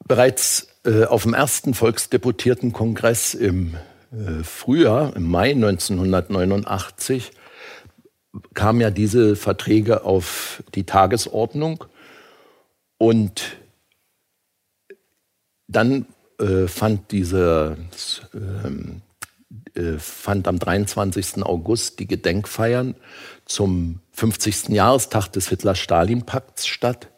Bereits 0.07 0.68
äh, 0.84 1.05
auf 1.05 1.24
dem 1.24 1.34
ersten 1.34 1.74
Volksdeputiertenkongress 1.74 3.34
im 3.34 3.76
äh, 4.11 4.43
Frühjahr, 4.43 5.14
im 5.14 5.30
Mai 5.30 5.51
1989, 5.51 7.32
kamen 8.55 8.80
ja 8.80 8.91
diese 8.91 9.36
Verträge 9.36 10.05
auf 10.05 10.62
die 10.74 10.84
Tagesordnung 10.84 11.84
und 12.97 13.59
dann 15.66 16.07
äh, 16.41 16.66
fand 16.66 17.11
diese 17.12 17.76
ähm, 18.32 19.03
äh, 19.03 19.07
fand 19.99 20.46
am 20.46 20.59
23. 20.59 21.42
August 21.42 22.01
die 22.01 22.07
Gedenkfeiern 22.07 22.94
zum 23.44 24.01
50. 24.12 24.68
Jahrestag 24.68 25.28
des 25.28 25.49
Hitler-Stalin-Pakts 25.49 26.66
statt, 26.66 27.09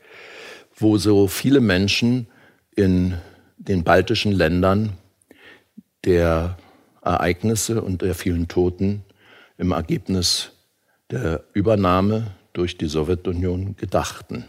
wo 0.76 0.96
so 0.96 1.26
viele 1.26 1.60
Menschen 1.60 2.28
in 2.76 3.18
den 3.58 3.82
baltischen 3.82 4.32
Ländern 4.32 4.92
der 6.04 6.56
Ereignisse 7.02 7.82
und 7.82 8.02
der 8.02 8.14
vielen 8.14 8.48
Toten 8.48 9.04
im 9.58 9.72
Ergebnis 9.72 10.52
der 11.10 11.44
Übernahme 11.52 12.34
durch 12.52 12.78
die 12.78 12.88
Sowjetunion 12.88 13.76
gedachten. 13.76 14.44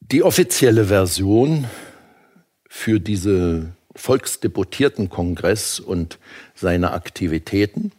Die 0.00 0.22
offizielle 0.22 0.86
Version 0.86 1.66
für 2.76 3.00
diese 3.00 3.72
Volksdeputiertenkongress 3.96 5.80
und 5.80 6.20
seine 6.54 6.92
Aktivitäten 6.92 7.90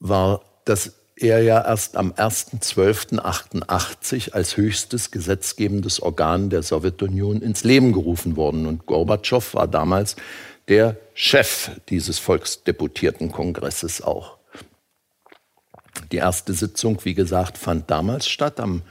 war, 0.00 0.42
dass 0.64 0.96
er 1.16 1.40
ja 1.42 1.64
erst 1.64 1.96
am 1.96 2.12
1.12.88 2.12 4.32
als 4.32 4.56
höchstes 4.56 5.12
gesetzgebendes 5.12 6.02
Organ 6.02 6.50
der 6.50 6.64
Sowjetunion 6.64 7.40
ins 7.40 7.62
Leben 7.62 7.92
gerufen 7.92 8.34
worden. 8.36 8.66
Und 8.66 8.86
Gorbatschow 8.86 9.54
war 9.54 9.68
damals 9.68 10.16
der 10.66 10.96
Chef 11.14 11.70
dieses 11.88 12.18
Volksdeputiertenkongresses 12.18 14.02
auch. 14.02 14.38
Die 16.10 16.16
erste 16.16 16.52
Sitzung, 16.52 16.98
wie 17.04 17.14
gesagt, 17.14 17.58
fand 17.58 17.88
damals 17.90 18.28
statt, 18.28 18.58
am 18.60 18.82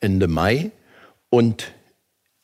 Ende 0.00 0.26
Mai. 0.26 0.72
Und 1.30 1.72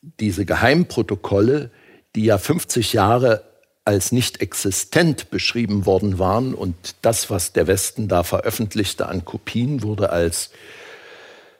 diese 0.01 0.45
Geheimprotokolle, 0.45 1.71
die 2.15 2.25
ja 2.25 2.37
50 2.37 2.93
Jahre 2.93 3.43
als 3.85 4.11
nicht 4.11 4.41
existent 4.41 5.31
beschrieben 5.31 5.85
worden 5.85 6.19
waren 6.19 6.53
und 6.53 6.75
das, 7.01 7.29
was 7.29 7.53
der 7.53 7.67
Westen 7.67 8.07
da 8.07 8.23
veröffentlichte 8.23 9.07
an 9.07 9.25
Kopien, 9.25 9.81
wurde 9.81 10.11
als 10.11 10.51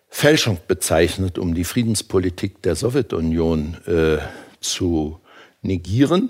Fälschung 0.10 0.60
bezeichnet, 0.68 1.40
um 1.40 1.56
die 1.56 1.64
Friedenspolitik 1.64 2.62
der 2.62 2.76
Sowjetunion 2.76 3.78
äh, 3.88 4.18
zu 4.60 5.20
negieren. 5.62 6.30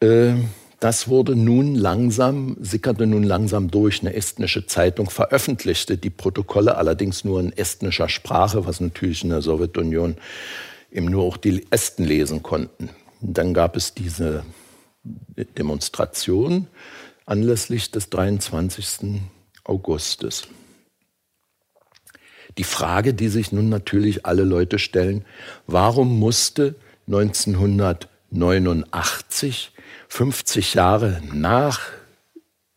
Äh, 0.00 0.34
das 0.78 1.08
wurde 1.08 1.36
nun 1.36 1.74
langsam, 1.74 2.56
sickerte 2.58 3.06
nun 3.06 3.22
langsam 3.22 3.70
durch. 3.70 4.00
Eine 4.00 4.14
estnische 4.14 4.66
Zeitung 4.66 5.10
veröffentlichte 5.10 5.98
die 5.98 6.08
Protokolle 6.08 6.76
allerdings 6.76 7.22
nur 7.22 7.38
in 7.40 7.52
estnischer 7.52 8.08
Sprache, 8.08 8.66
was 8.66 8.80
natürlich 8.80 9.22
in 9.22 9.28
der 9.28 9.42
Sowjetunion 9.42 10.16
eben 10.90 11.06
nur 11.06 11.24
auch 11.24 11.36
die 11.36 11.66
Esten 11.70 12.04
lesen 12.04 12.42
konnten. 12.42 12.90
dann 13.20 13.52
gab 13.52 13.76
es 13.76 13.92
diese 13.94 14.44
Demonstration 15.58 16.68
anlässlich 17.26 17.90
des 17.90 18.08
23. 18.10 19.20
Augustes. 19.64 20.46
Die 22.58 22.64
Frage, 22.64 23.14
die 23.14 23.28
sich 23.28 23.52
nun 23.52 23.68
natürlich 23.68 24.26
alle 24.26 24.42
Leute 24.44 24.78
stellen, 24.78 25.24
warum 25.66 26.18
musste 26.18 26.74
1989, 27.06 29.72
50 30.08 30.74
Jahre 30.74 31.22
nach 31.32 31.80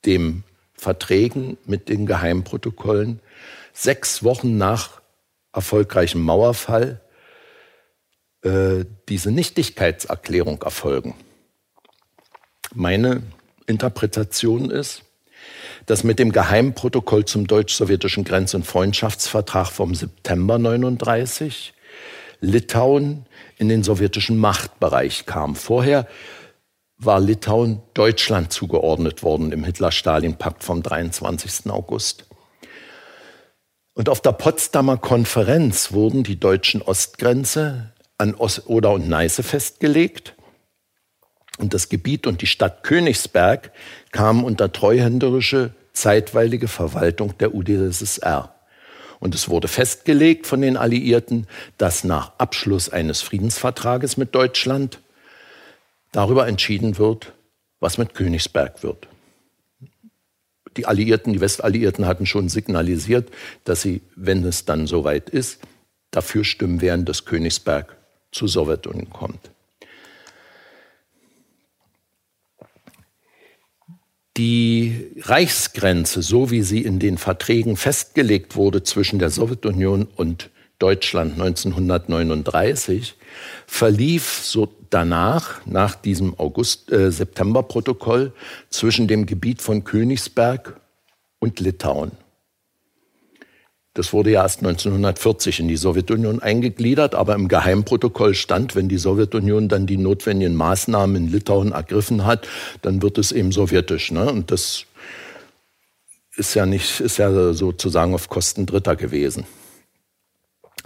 dem 0.05 0.43
Verträgen 0.74 1.57
mit 1.66 1.89
den 1.89 2.05
Geheimprotokollen, 2.05 3.20
sechs 3.72 4.24
Wochen 4.24 4.57
nach 4.57 5.01
erfolgreichem 5.53 6.22
Mauerfall, 6.22 6.99
äh, 8.43 8.85
diese 9.09 9.31
Nichtigkeitserklärung 9.31 10.61
erfolgen? 10.61 11.15
Meine 12.73 13.23
Interpretation 13.67 14.69
ist, 14.69 15.03
dass 15.85 16.03
mit 16.03 16.19
dem 16.19 16.31
Geheimprotokoll 16.31 17.25
zum 17.25 17.47
deutsch-sowjetischen 17.47 18.23
Grenz- 18.23 18.53
und 18.53 18.65
Freundschaftsvertrag 18.65 19.67
vom 19.67 19.95
September 19.95 20.57
39 20.57 21.73
Litauen 22.39 23.25
in 23.57 23.69
den 23.69 23.83
sowjetischen 23.83 24.37
Machtbereich 24.37 25.25
kam. 25.25 25.55
Vorher 25.55 26.07
war 26.97 27.19
Litauen 27.19 27.81
Deutschland 27.93 28.51
zugeordnet 28.51 29.23
worden 29.23 29.51
im 29.51 29.63
Hitler-Stalin-Pakt 29.63 30.63
vom 30.63 30.83
23. 30.83 31.69
August. 31.71 32.25
Und 33.93 34.09
auf 34.09 34.21
der 34.21 34.31
Potsdamer 34.31 34.97
Konferenz 34.97 35.91
wurden 35.91 36.23
die 36.23 36.39
deutschen 36.39 36.81
Ostgrenze 36.81 37.92
an 38.24 38.36
Oder 38.36 38.91
und 38.91 39.09
Neiße 39.09 39.43
festgelegt 39.43 40.34
und 41.59 41.74
das 41.74 41.89
Gebiet 41.89 42.26
und 42.26 42.41
die 42.41 42.47
Stadt 42.47 42.84
Königsberg 42.84 43.71
kamen 44.11 44.45
unter 44.45 44.71
treuhänderische 44.71 45.74
zeitweilige 45.91 46.69
Verwaltung 46.69 47.38
der 47.38 47.53
UdSSR. 47.53 48.55
Und 49.19 49.36
es 49.36 49.49
wurde 49.49 49.67
festgelegt 49.67 50.47
von 50.47 50.61
den 50.61 50.78
Alliierten, 50.78 51.47
dass 51.78 52.03
nach 52.03 52.32
Abschluss 52.38 52.89
eines 52.89 53.21
Friedensvertrages 53.21 54.17
mit 54.17 54.34
Deutschland 54.34 54.99
darüber 56.11 56.47
entschieden 56.47 56.97
wird, 56.97 57.34
was 57.80 57.97
mit 57.97 58.15
Königsberg 58.15 58.84
wird. 58.84 59.07
Die 60.78 60.88
Alliierten, 60.88 61.34
die 61.34 61.41
Westalliierten 61.41 62.07
hatten 62.07 62.26
schon 62.26 62.49
signalisiert, 62.49 63.30
dass 63.63 63.82
sie, 63.82 64.01
wenn 64.15 64.43
es 64.43 64.65
dann 64.65 64.88
soweit 64.88 65.30
ist, 65.30 65.59
dafür 66.09 66.43
stimmen 66.43 66.82
werden, 66.82 67.05
dass 67.05 67.26
Königsberg 67.26 67.95
zur 68.34 68.49
Sowjetunion 68.49 69.09
kommt. 69.09 69.51
Die 74.36 75.11
Reichsgrenze, 75.21 76.23
so 76.23 76.49
wie 76.49 76.63
sie 76.63 76.81
in 76.81 76.97
den 76.97 77.19
Verträgen 77.19 77.77
festgelegt 77.77 78.55
wurde 78.55 78.81
zwischen 78.81 79.19
der 79.19 79.29
Sowjetunion 79.29 80.07
und 80.15 80.49
Deutschland 80.79 81.34
1939, 81.34 83.15
verlief 83.67 84.41
so 84.43 84.67
danach, 84.89 85.63
nach 85.65 85.95
diesem 85.95 86.38
August, 86.39 86.91
äh, 86.91 87.11
zwischen 88.69 89.07
dem 89.07 89.27
Gebiet 89.27 89.61
von 89.61 89.84
Königsberg 89.84 90.81
und 91.39 91.59
Litauen. 91.59 92.22
Das 93.95 94.11
wurde 94.11 94.31
ja 94.31 94.41
erst 94.41 94.59
1940 94.59 95.59
in 95.59 95.67
die 95.67 95.77
Sowjetunion 95.77 96.41
eingegliedert, 96.41 97.13
aber 97.13 97.35
im 97.35 97.47
Geheimprotokoll 97.47 98.33
stand, 98.33 98.75
wenn 98.75 98.89
die 98.89 98.97
Sowjetunion 98.97 99.69
dann 99.69 99.85
die 99.85 99.97
notwendigen 99.97 100.55
Maßnahmen 100.55 101.15
in 101.15 101.31
Litauen 101.31 101.73
ergriffen 101.73 102.25
hat, 102.25 102.47
dann 102.81 103.03
wird 103.03 103.19
es 103.19 103.31
eben 103.31 103.51
sowjetisch. 103.51 104.11
Ne? 104.11 104.31
Und 104.31 104.49
das 104.49 104.85
ist 106.35 106.55
ja 106.55 106.65
nicht, 106.65 107.01
ist 107.01 107.17
ja 107.17 107.53
sozusagen 107.53 108.15
auf 108.15 108.29
Kosten 108.29 108.65
Dritter 108.65 108.95
gewesen. 108.95 109.45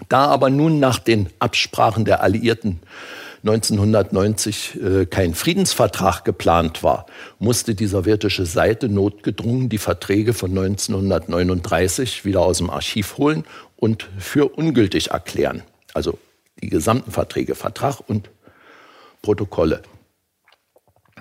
Da 0.10 0.26
aber 0.26 0.50
nun 0.50 0.80
nach 0.80 1.00
den 1.00 1.30
Absprachen 1.40 2.04
der 2.04 2.22
Alliierten 2.22 2.82
1990 3.44 4.82
äh, 4.82 5.06
kein 5.06 5.34
Friedensvertrag 5.34 6.26
geplant 6.26 6.84
war, 6.84 7.06
musste 7.40 7.76
die 7.76 7.86
sowjetische 7.86 8.46
Seite 8.46 8.90
notgedrungen 8.90 9.70
die 9.70 9.78
Verträge 9.78 10.34
von 10.34 10.52
1939 10.52 12.26
wieder 12.26 12.42
aus 12.42 12.58
dem 12.58 12.70
Archiv 12.70 13.18
holen 13.18 13.44
und 13.76 14.10
für 14.18 14.48
ungültig 14.48 15.12
erklären. 15.12 15.64
Also 15.94 16.18
die 16.62 16.70
gesamten 16.70 17.12
Verträge, 17.12 17.56
Vertrag 17.56 18.00
und 18.08 18.30
Protokolle. 19.22 19.82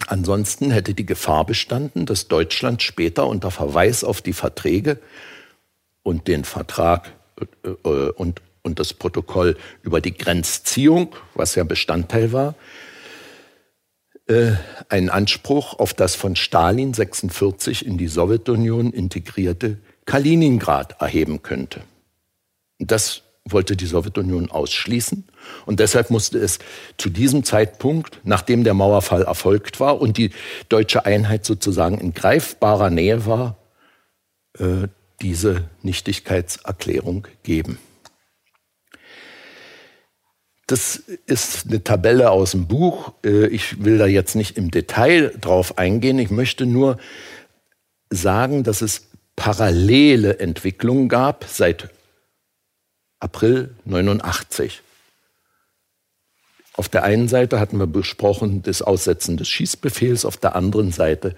Ansonsten 0.07 0.71
hätte 0.71 0.95
die 0.95 1.07
Gefahr 1.07 1.45
bestanden, 1.45 2.07
dass 2.07 2.29
Deutschland 2.29 2.83
später 2.83 3.27
unter 3.27 3.51
Verweis 3.51 4.05
auf 4.05 4.23
die 4.23 4.33
Verträge 4.33 4.99
und 6.03 6.29
den 6.29 6.45
Vertrag 6.45 7.13
äh, 7.65 7.69
äh 7.69 8.11
und 8.11 8.41
und 8.67 8.79
das 8.79 8.93
Protokoll 8.93 9.57
über 9.83 10.03
die 10.03 10.17
Grenzziehung, 10.17 11.15
was 11.35 11.55
ja 11.55 11.65
Bestandteil 11.65 12.33
war, 12.33 12.55
äh, 14.27 14.53
einen 14.89 15.09
Anspruch 15.09 15.79
auf 15.79 15.95
das 15.95 16.17
von 16.17 16.37
Stalin 16.37 16.93
46 16.93 17.87
in 17.87 17.97
die 17.97 18.09
Sowjetunion 18.09 18.93
integrierte 18.93 19.79
Kaliningrad 20.05 21.01
erheben 21.01 21.43
könnte. 21.43 21.83
Das 22.79 23.23
wollte 23.45 23.77
die 23.77 23.87
Sowjetunion 23.87 24.51
ausschließen. 24.51 25.25
Und 25.65 25.79
deshalb 25.79 26.11
musste 26.11 26.39
es 26.39 26.59
zu 26.99 27.09
diesem 27.09 27.45
Zeitpunkt, 27.45 28.21
nachdem 28.25 28.65
der 28.65 28.75
Mauerfall 28.75 29.23
erfolgt 29.23 29.79
war 29.79 30.01
und 30.01 30.19
die 30.19 30.31
deutsche 30.69 31.07
Einheit 31.07 31.45
sozusagen 31.45 31.99
in 31.99 32.13
greifbarer 32.13 32.91
Nähe 32.91 33.27
war, 33.27 33.57
äh, 34.59 34.89
diese 35.23 35.71
Nichtigkeitserklärung 35.83 37.29
geben. 37.45 37.79
Das 40.67 40.97
ist 41.27 41.67
eine 41.69 41.85
Tabelle 41.85 42.31
aus 42.31 42.51
dem 42.51 42.67
Buch. 42.67 43.13
Äh, 43.25 43.47
ich 43.47 43.85
will 43.85 43.99
da 43.99 44.07
jetzt 44.07 44.35
nicht 44.35 44.57
im 44.57 44.71
Detail 44.71 45.33
drauf 45.41 45.79
eingehen. 45.79 46.19
Ich 46.19 46.31
möchte 46.31 46.67
nur 46.67 46.99
sagen, 48.11 48.65
dass 48.65 48.83
es 48.83 49.09
parallele 49.37 50.39
Entwicklungen 50.39 51.09
gab 51.09 51.45
seit 51.45 51.91
April 53.21 53.75
89. 53.85 54.83
Auf 56.73 56.89
der 56.89 57.05
einen 57.05 57.29
Seite 57.29 57.61
hatten 57.61 57.79
wir 57.79 57.87
besprochen 57.87 58.63
das 58.63 58.83
Aussetzen 58.83 59.37
des 59.37 59.49
Schießbefehls, 59.49 60.25
auf 60.25 60.37
der 60.37 60.57
anderen 60.57 60.93
Seite, 60.93 61.35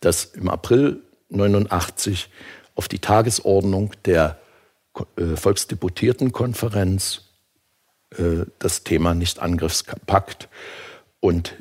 dass 0.00 0.24
im 0.24 0.48
April 0.48 1.00
89 1.30 2.28
auf 2.74 2.88
die 2.88 2.98
Tagesordnung 2.98 3.92
der 4.04 4.38
äh, 5.16 5.36
Volksdeputiertenkonferenz 5.36 7.22
äh, 8.18 8.46
das 8.58 8.84
Thema 8.84 9.14
Nicht-Angriffspakt 9.14 10.48
und 11.20 11.54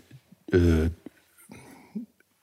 äh, 0.51 0.89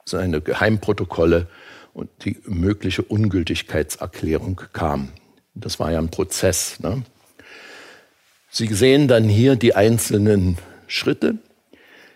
seine 0.04 0.40
Geheimprotokolle 0.40 1.46
und 1.92 2.09
die 2.24 2.38
mögliche 2.44 3.02
Ungültigkeitserklärung 3.02 4.61
kam. 4.72 5.11
Das 5.54 5.80
war 5.80 5.90
ja 5.90 5.98
ein 5.98 6.11
Prozess. 6.11 6.80
Ne? 6.80 7.02
Sie 8.50 8.66
sehen 8.68 9.09
dann 9.09 9.24
hier 9.24 9.56
die 9.56 9.74
einzelnen 9.74 10.59
Schritte. 10.86 11.38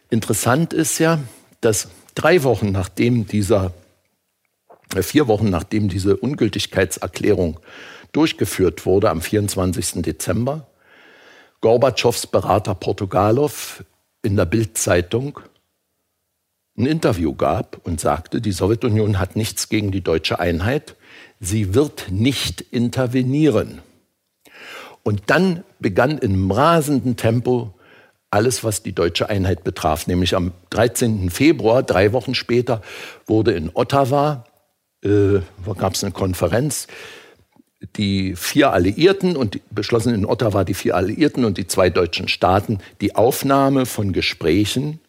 Interessant 0.08 0.72
ist 0.72 0.98
ja, 0.98 1.18
dass 1.60 1.88
drei 2.14 2.42
Wochen 2.42 2.72
nachdem 2.72 3.26
dieser 3.26 3.72
äh, 4.94 5.02
vier 5.02 5.26
Wochen 5.28 5.50
nachdem 5.50 5.88
diese 5.88 6.16
Ungültigkeitserklärung 6.16 7.60
durchgeführt 8.12 8.84
wurde, 8.86 9.10
am 9.10 9.22
24. 9.22 10.02
Dezember, 10.02 10.66
Gorbatschows 11.62 12.26
Berater 12.26 12.74
Portugalov 12.74 13.84
in 14.22 14.36
der 14.36 14.44
Bildzeitung 14.44 15.40
ein 16.76 16.86
Interview 16.86 17.34
gab 17.34 17.80
und 17.84 18.00
sagte, 18.00 18.40
die 18.40 18.52
Sowjetunion 18.52 19.18
hat 19.18 19.36
nichts 19.36 19.68
gegen 19.68 19.90
die 19.90 20.00
deutsche 20.00 20.38
Einheit, 20.38 20.96
sie 21.38 21.74
wird 21.74 22.10
nicht 22.10 22.60
intervenieren. 22.60 23.80
Und 25.02 25.24
dann 25.26 25.64
begann 25.80 26.18
in 26.18 26.50
rasendem 26.50 27.16
Tempo 27.16 27.74
alles, 28.30 28.64
was 28.64 28.82
die 28.82 28.94
deutsche 28.94 29.28
Einheit 29.28 29.62
betraf. 29.62 30.06
Nämlich 30.06 30.34
am 30.34 30.52
13. 30.70 31.30
Februar, 31.30 31.82
drei 31.82 32.12
Wochen 32.12 32.34
später, 32.34 32.80
wurde 33.26 33.52
in 33.52 33.70
Ottawa, 33.74 34.44
äh, 35.04 35.40
gab 35.76 35.94
es 35.94 36.02
eine 36.02 36.12
Konferenz, 36.12 36.86
die 37.96 38.36
vier 38.36 38.72
Alliierten 38.72 39.36
und 39.36 39.60
beschlossen 39.70 40.14
in 40.14 40.26
Ottawa 40.26 40.64
die 40.64 40.74
vier 40.74 40.96
Alliierten 40.96 41.44
und 41.44 41.58
die 41.58 41.66
zwei 41.66 41.90
deutschen 41.90 42.28
Staaten 42.28 42.78
die 43.00 43.14
Aufnahme 43.16 43.86
von 43.86 44.12
Gesprächen, 44.12 45.00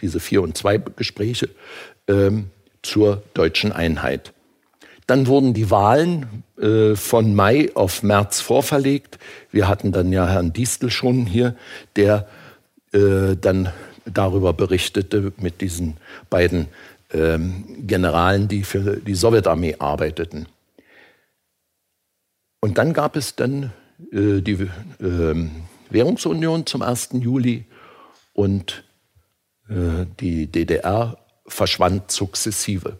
diese 0.00 0.20
vier 0.20 0.42
und 0.42 0.56
zwei 0.56 0.78
Gespräche, 0.78 1.48
ähm, 2.08 2.50
zur 2.82 3.22
deutschen 3.34 3.72
Einheit. 3.72 4.32
Dann 5.06 5.26
wurden 5.26 5.54
die 5.54 5.70
Wahlen 5.70 6.44
äh, 6.60 6.94
von 6.94 7.34
Mai 7.34 7.70
auf 7.74 8.02
März 8.02 8.40
vorverlegt. 8.40 9.18
Wir 9.50 9.66
hatten 9.66 9.92
dann 9.92 10.12
ja 10.12 10.28
Herrn 10.28 10.52
Distel 10.52 10.90
schon 10.90 11.26
hier, 11.26 11.56
der 11.96 12.28
äh, 12.92 13.36
dann 13.40 13.70
darüber 14.04 14.52
berichtete 14.52 15.32
mit 15.38 15.60
diesen 15.60 15.96
beiden 16.30 16.68
ähm, 17.12 17.64
Generalen, 17.86 18.48
die 18.48 18.62
für 18.62 18.96
die 18.96 19.14
Sowjetarmee 19.14 19.76
arbeiteten. 19.78 20.46
Und 22.60 22.76
dann 22.78 22.92
gab 22.92 23.16
es 23.16 23.36
dann 23.36 23.72
äh, 24.12 24.40
die 24.40 24.68
äh, 25.00 25.48
Währungsunion 25.88 26.66
zum 26.66 26.82
1. 26.82 27.10
Juli 27.14 27.64
und 28.32 28.84
äh, 29.68 30.06
die 30.20 30.46
DDR 30.46 31.18
verschwand 31.46 32.10
sukzessive. 32.10 32.98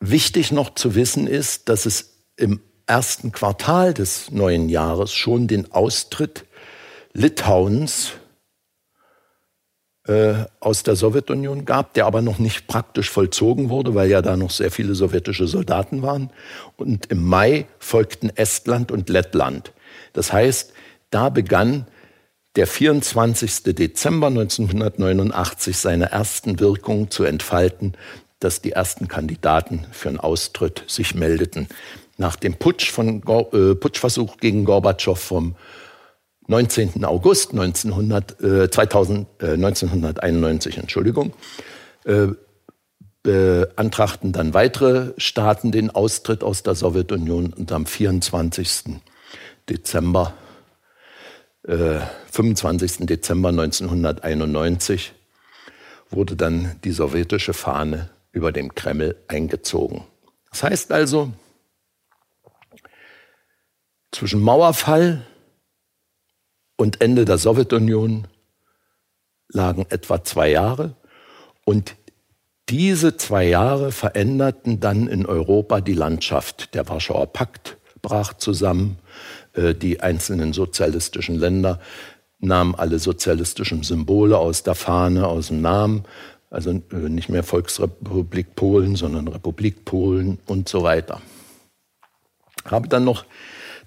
Wichtig 0.00 0.52
noch 0.52 0.74
zu 0.74 0.94
wissen 0.94 1.26
ist, 1.26 1.68
dass 1.68 1.86
es 1.86 2.14
im 2.36 2.60
ersten 2.86 3.32
Quartal 3.32 3.94
des 3.94 4.30
neuen 4.30 4.68
Jahres 4.68 5.12
schon 5.12 5.48
den 5.48 5.72
Austritt 5.72 6.44
Litauens 7.14 8.12
aus 10.60 10.82
der 10.82 10.96
Sowjetunion 10.96 11.64
gab, 11.64 11.94
der 11.94 12.04
aber 12.04 12.20
noch 12.20 12.38
nicht 12.38 12.66
praktisch 12.66 13.10
vollzogen 13.10 13.70
wurde, 13.70 13.94
weil 13.94 14.10
ja 14.10 14.20
da 14.20 14.36
noch 14.36 14.50
sehr 14.50 14.70
viele 14.70 14.94
sowjetische 14.94 15.46
Soldaten 15.46 16.02
waren. 16.02 16.30
Und 16.76 17.06
im 17.06 17.24
Mai 17.24 17.66
folgten 17.78 18.30
Estland 18.36 18.92
und 18.92 19.08
Lettland. 19.08 19.72
Das 20.12 20.32
heißt, 20.32 20.74
da 21.10 21.30
begann 21.30 21.86
der 22.56 22.66
24. 22.66 23.62
Dezember 23.74 24.26
1989 24.26 25.76
seine 25.76 26.12
ersten 26.12 26.60
Wirkungen 26.60 27.10
zu 27.10 27.24
entfalten, 27.24 27.94
dass 28.40 28.60
die 28.60 28.72
ersten 28.72 29.08
Kandidaten 29.08 29.86
für 29.90 30.10
einen 30.10 30.20
Austritt 30.20 30.84
sich 30.86 31.14
meldeten. 31.14 31.66
Nach 32.18 32.36
dem 32.36 32.54
Putsch 32.54 32.90
von, 32.90 33.22
äh, 33.52 33.74
Putschversuch 33.74 34.36
gegen 34.36 34.66
Gorbatschow 34.66 35.18
vom 35.18 35.56
19. 36.46 37.04
August 37.04 37.52
1900, 37.52 38.40
äh, 38.42 38.70
2000, 38.70 39.26
äh, 39.40 39.56
1991, 39.56 40.78
Entschuldigung, 40.78 41.32
äh, 42.04 42.28
beantragten 43.22 44.32
dann 44.32 44.52
weitere 44.52 45.14
Staaten 45.16 45.72
den 45.72 45.90
Austritt 45.90 46.44
aus 46.44 46.62
der 46.62 46.74
Sowjetunion 46.74 47.54
und 47.54 47.72
am 47.72 47.86
24. 47.86 49.00
Dezember, 49.68 50.34
äh, 51.66 52.00
25. 52.30 53.06
Dezember 53.06 53.48
1991 53.48 55.14
wurde 56.10 56.36
dann 56.36 56.78
die 56.84 56.92
sowjetische 56.92 57.54
Fahne 57.54 58.10
über 58.32 58.52
dem 58.52 58.74
Kreml 58.74 59.16
eingezogen. 59.26 60.04
Das 60.50 60.62
heißt 60.62 60.92
also, 60.92 61.32
zwischen 64.12 64.40
Mauerfall 64.40 65.26
und 66.76 67.00
Ende 67.00 67.24
der 67.24 67.38
Sowjetunion 67.38 68.26
lagen 69.48 69.86
etwa 69.88 70.24
zwei 70.24 70.50
Jahre. 70.50 70.94
Und 71.64 71.96
diese 72.68 73.16
zwei 73.16 73.46
Jahre 73.46 73.92
veränderten 73.92 74.80
dann 74.80 75.06
in 75.06 75.26
Europa 75.26 75.80
die 75.80 75.94
Landschaft. 75.94 76.74
Der 76.74 76.88
Warschauer 76.88 77.26
Pakt 77.32 77.76
brach 78.02 78.34
zusammen. 78.34 78.98
Äh, 79.52 79.74
die 79.74 80.00
einzelnen 80.00 80.52
sozialistischen 80.52 81.36
Länder 81.36 81.80
nahmen 82.40 82.74
alle 82.74 82.98
sozialistischen 82.98 83.82
Symbole 83.82 84.38
aus 84.38 84.62
der 84.62 84.74
Fahne, 84.74 85.26
aus 85.26 85.48
dem 85.48 85.60
Namen. 85.60 86.04
Also 86.50 86.70
äh, 86.70 86.96
nicht 87.08 87.28
mehr 87.28 87.42
Volksrepublik 87.42 88.54
Polen, 88.54 88.96
sondern 88.96 89.28
Republik 89.28 89.84
Polen 89.84 90.38
und 90.46 90.68
so 90.68 90.82
weiter. 90.82 91.20
Habe 92.64 92.88
dann 92.88 93.04
noch 93.04 93.24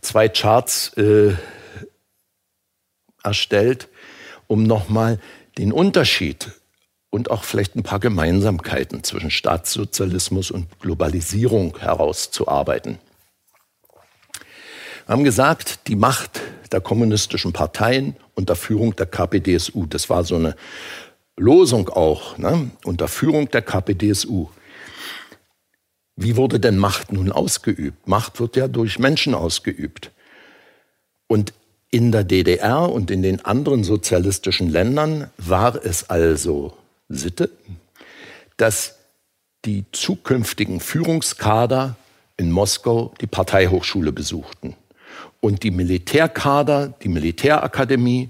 zwei 0.02 0.30
Charts 0.30 0.94
äh, 0.98 1.34
erstellt, 3.28 3.88
um 4.48 4.64
nochmal 4.64 5.20
den 5.58 5.72
Unterschied 5.72 6.52
und 7.10 7.32
auch 7.32 7.44
vielleicht 7.44 7.76
ein 7.76 7.84
paar 7.84 8.00
Gemeinsamkeiten 8.00 9.04
zwischen 9.04 9.32
Staatssozialismus 9.32 10.52
und 10.52 10.80
Globalisierung 10.80 11.78
herauszuarbeiten. 11.78 13.00
Wir 15.06 15.14
haben 15.14 15.24
gesagt, 15.24 15.88
die 15.88 15.96
Macht 15.96 16.42
der 16.72 16.82
kommunistischen 16.82 17.54
Parteien 17.54 18.16
unter 18.36 18.56
Führung 18.56 18.96
der 18.96 19.06
KPDSU, 19.06 19.86
das 19.86 20.10
war 20.10 20.24
so 20.24 20.36
eine 20.36 20.56
Losung 21.38 21.90
auch, 21.90 22.38
ne, 22.38 22.72
unter 22.84 23.08
Führung 23.08 23.50
der 23.50 23.62
KPDSU. 23.62 24.50
Wie 26.16 26.36
wurde 26.36 26.60
denn 26.60 26.78
Macht 26.78 27.12
nun 27.14 27.32
ausgeübt? 27.32 28.08
Macht 28.08 28.40
wird 28.40 28.56
ja 28.56 28.68
durch 28.68 28.98
Menschen 28.98 29.36
ausgeübt. 29.36 30.12
Und 31.28 31.54
in 31.90 32.12
der 32.12 32.24
DDR 32.24 32.92
und 32.92 33.12
in 33.12 33.22
den 33.22 33.44
anderen 33.46 33.84
sozialistischen 33.84 34.70
Ländern 34.70 35.30
war 35.38 35.84
es 35.84 36.10
also 36.10 36.74
Sitte, 37.10 37.50
dass 38.58 38.96
die 39.66 39.86
zukünftigen 39.92 40.80
Führungskader 40.80 41.96
in 42.36 42.52
Moskau 42.52 43.14
die 43.22 43.28
Parteihochschule 43.28 44.12
besuchten. 44.12 44.76
Und 45.40 45.64
die 45.64 45.72
Militärkader, 45.72 46.94
die 47.02 47.10
Militärakademie, 47.10 48.30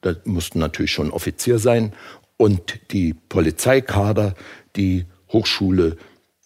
da 0.00 0.14
mussten 0.24 0.58
natürlich 0.58 0.92
schon 0.92 1.10
Offizier 1.10 1.58
sein, 1.58 1.92
und 2.36 2.92
die 2.92 3.14
Polizeikader, 3.14 4.34
die 4.76 5.06
Hochschule 5.32 5.96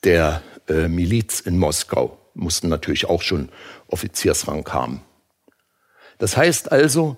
der 0.05 0.43
äh, 0.69 0.89
Miliz 0.89 1.41
in 1.41 1.59
Moskau, 1.59 2.19
mussten 2.35 2.69
natürlich 2.69 3.05
auch 3.05 3.21
schon 3.21 3.51
Offiziersrang 3.89 4.67
haben. 4.73 5.03
Das 6.23 6.37
heißt 6.37 6.71
also, 6.71 7.17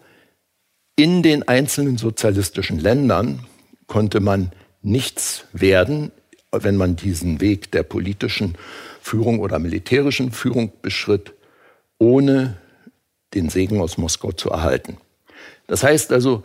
in 0.97 1.23
den 1.23 1.47
einzelnen 1.47 1.99
sozialistischen 1.99 2.79
Ländern 2.79 3.45
konnte 3.87 4.21
man 4.21 4.51
nichts 4.81 5.45
werden, 5.53 6.11
wenn 6.51 6.79
man 6.79 6.97
diesen 6.97 7.39
Weg 7.43 7.71
der 7.71 7.83
politischen 7.83 8.57
Führung 9.03 9.41
oder 9.41 9.59
militärischen 9.59 10.33
Führung 10.33 10.73
beschritt, 10.81 11.35
ohne 11.99 12.57
den 13.35 13.51
Segen 13.51 13.79
aus 13.83 13.99
Moskau 13.99 14.33
zu 14.33 14.49
erhalten. 14.49 14.97
Das 15.67 15.83
heißt 15.83 16.11
also, 16.11 16.43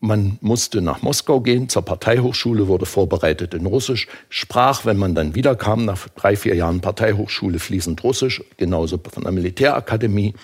man 0.00 0.38
musste 0.40 0.82
nach 0.82 1.02
Moskau 1.02 1.40
gehen, 1.40 1.68
zur 1.68 1.82
Parteihochschule, 1.82 2.68
wurde 2.68 2.86
vorbereitet 2.86 3.54
in 3.54 3.66
Russisch, 3.66 4.08
sprach, 4.28 4.84
wenn 4.84 4.98
man 4.98 5.14
dann 5.14 5.34
wiederkam, 5.34 5.84
nach 5.84 6.08
drei, 6.10 6.36
vier 6.36 6.54
Jahren 6.54 6.80
Parteihochschule 6.80 7.58
fließend 7.58 8.02
Russisch, 8.04 8.42
genauso 8.56 9.00
von 9.10 9.22
der 9.22 9.32
Militärakademie 9.32 10.34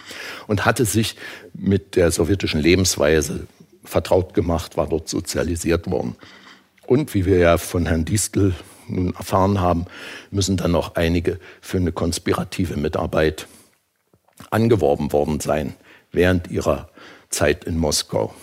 und 0.47 0.65
hatte 0.65 0.85
sich 0.85 1.17
mit 1.53 1.97
der 1.97 2.11
sowjetischen 2.11 2.61
Lebensweise 2.61 3.47
vertraut 3.85 4.35
gemacht, 4.35 4.77
war 4.77 4.89
dort 4.89 5.09
sozialisiert 5.09 5.91
worden. 5.91 6.17
Und 6.87 7.15
wie 7.15 7.27
wir 7.27 7.39
ja 7.39 7.59
von 7.59 7.87
Herrn 7.87 8.05
Distel 8.05 8.55
nun 8.89 9.15
erfahren 9.15 9.61
haben, 9.61 9.87
müssen 10.31 10.57
dann 10.57 10.73
noch 10.73 10.95
einige 10.95 11.39
für 11.61 11.77
eine 11.77 11.93
konspirative 11.93 12.77
Mitarbeit 12.77 13.47
angeworben 14.51 15.13
worden 15.13 15.41
sein 15.41 15.75
während 16.11 16.51
ihrer 16.51 16.89
Zeit 17.31 17.65
in 17.65 17.79
Moskau. 17.79 18.35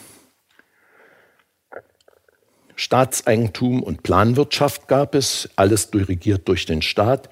Staatseigentum 2.79 3.83
und 3.83 4.03
Planwirtschaft 4.03 4.87
gab 4.87 5.13
es, 5.13 5.49
alles 5.57 5.91
dirigiert 5.91 6.47
durch 6.47 6.65
den 6.65 6.81
Staat. 6.81 7.29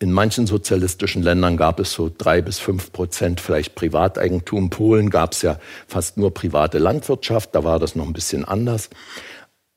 In 0.00 0.10
manchen 0.10 0.48
sozialistischen 0.48 1.22
Ländern 1.22 1.56
gab 1.56 1.78
es 1.78 1.92
so 1.92 2.10
drei 2.18 2.42
bis 2.42 2.58
fünf 2.58 2.90
Prozent 2.90 3.40
vielleicht 3.40 3.76
Privateigentum. 3.76 4.70
Polen 4.70 5.08
gab 5.08 5.34
es 5.34 5.42
ja 5.42 5.60
fast 5.86 6.16
nur 6.16 6.34
private 6.34 6.78
Landwirtschaft, 6.78 7.54
da 7.54 7.62
war 7.62 7.78
das 7.78 7.94
noch 7.94 8.06
ein 8.06 8.12
bisschen 8.12 8.44
anders. 8.44 8.90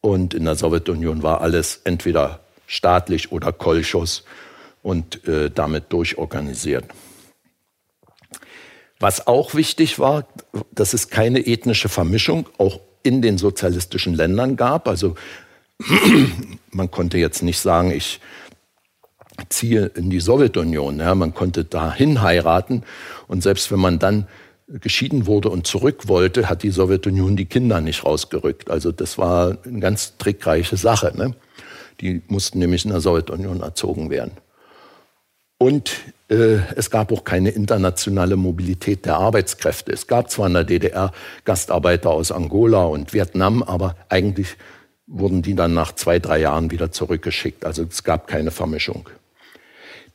Und 0.01 0.33
in 0.33 0.45
der 0.45 0.55
Sowjetunion 0.55 1.21
war 1.21 1.41
alles 1.41 1.81
entweder 1.83 2.39
staatlich 2.65 3.31
oder 3.31 3.53
Kolchos 3.53 4.23
und 4.81 5.27
äh, 5.27 5.51
damit 5.51 5.93
durchorganisiert. 5.93 6.85
Was 8.99 9.27
auch 9.27 9.53
wichtig 9.53 9.99
war, 9.99 10.27
dass 10.71 10.95
es 10.95 11.09
keine 11.09 11.45
ethnische 11.45 11.89
Vermischung 11.89 12.49
auch 12.57 12.79
in 13.03 13.21
den 13.21 13.37
sozialistischen 13.37 14.13
Ländern 14.13 14.55
gab. 14.55 14.87
Also 14.87 15.15
man 16.71 16.91
konnte 16.91 17.17
jetzt 17.17 17.43
nicht 17.43 17.59
sagen, 17.59 17.91
ich 17.91 18.19
ziehe 19.49 19.85
in 19.95 20.09
die 20.09 20.19
Sowjetunion. 20.19 20.99
Ja, 20.99 21.15
man 21.15 21.33
konnte 21.33 21.65
dahin 21.65 22.21
heiraten 22.21 22.83
und 23.27 23.41
selbst 23.43 23.71
wenn 23.71 23.79
man 23.79 23.99
dann 23.99 24.27
geschieden 24.67 25.25
wurde 25.25 25.49
und 25.49 25.67
zurück 25.67 26.07
wollte, 26.07 26.47
hat 26.47 26.63
die 26.63 26.71
Sowjetunion 26.71 27.35
die 27.35 27.45
Kinder 27.45 27.81
nicht 27.81 28.05
rausgerückt. 28.05 28.69
Also 28.69 28.91
das 28.91 29.17
war 29.17 29.57
eine 29.65 29.79
ganz 29.79 30.17
trickreiche 30.17 30.77
Sache. 30.77 31.11
Ne? 31.15 31.35
Die 31.99 32.21
mussten 32.27 32.59
nämlich 32.59 32.85
in 32.85 32.91
der 32.91 33.01
Sowjetunion 33.01 33.61
erzogen 33.61 34.09
werden. 34.09 34.31
Und 35.61 35.91
äh, 36.27 36.57
es 36.75 36.89
gab 36.89 37.11
auch 37.11 37.23
keine 37.23 37.51
internationale 37.51 38.35
Mobilität 38.35 39.05
der 39.05 39.17
Arbeitskräfte. 39.17 39.91
Es 39.91 40.07
gab 40.07 40.31
zwar 40.31 40.47
in 40.47 40.55
der 40.55 40.63
DDR 40.63 41.11
Gastarbeiter 41.45 42.09
aus 42.09 42.31
Angola 42.31 42.85
und 42.85 43.13
Vietnam, 43.13 43.61
aber 43.61 43.95
eigentlich 44.09 44.57
wurden 45.05 45.43
die 45.43 45.53
dann 45.53 45.75
nach 45.75 45.93
zwei, 45.93 46.17
drei 46.17 46.39
Jahren 46.39 46.71
wieder 46.71 46.91
zurückgeschickt. 46.91 47.63
Also 47.63 47.83
es 47.83 48.03
gab 48.03 48.25
keine 48.25 48.49
Vermischung. 48.49 49.07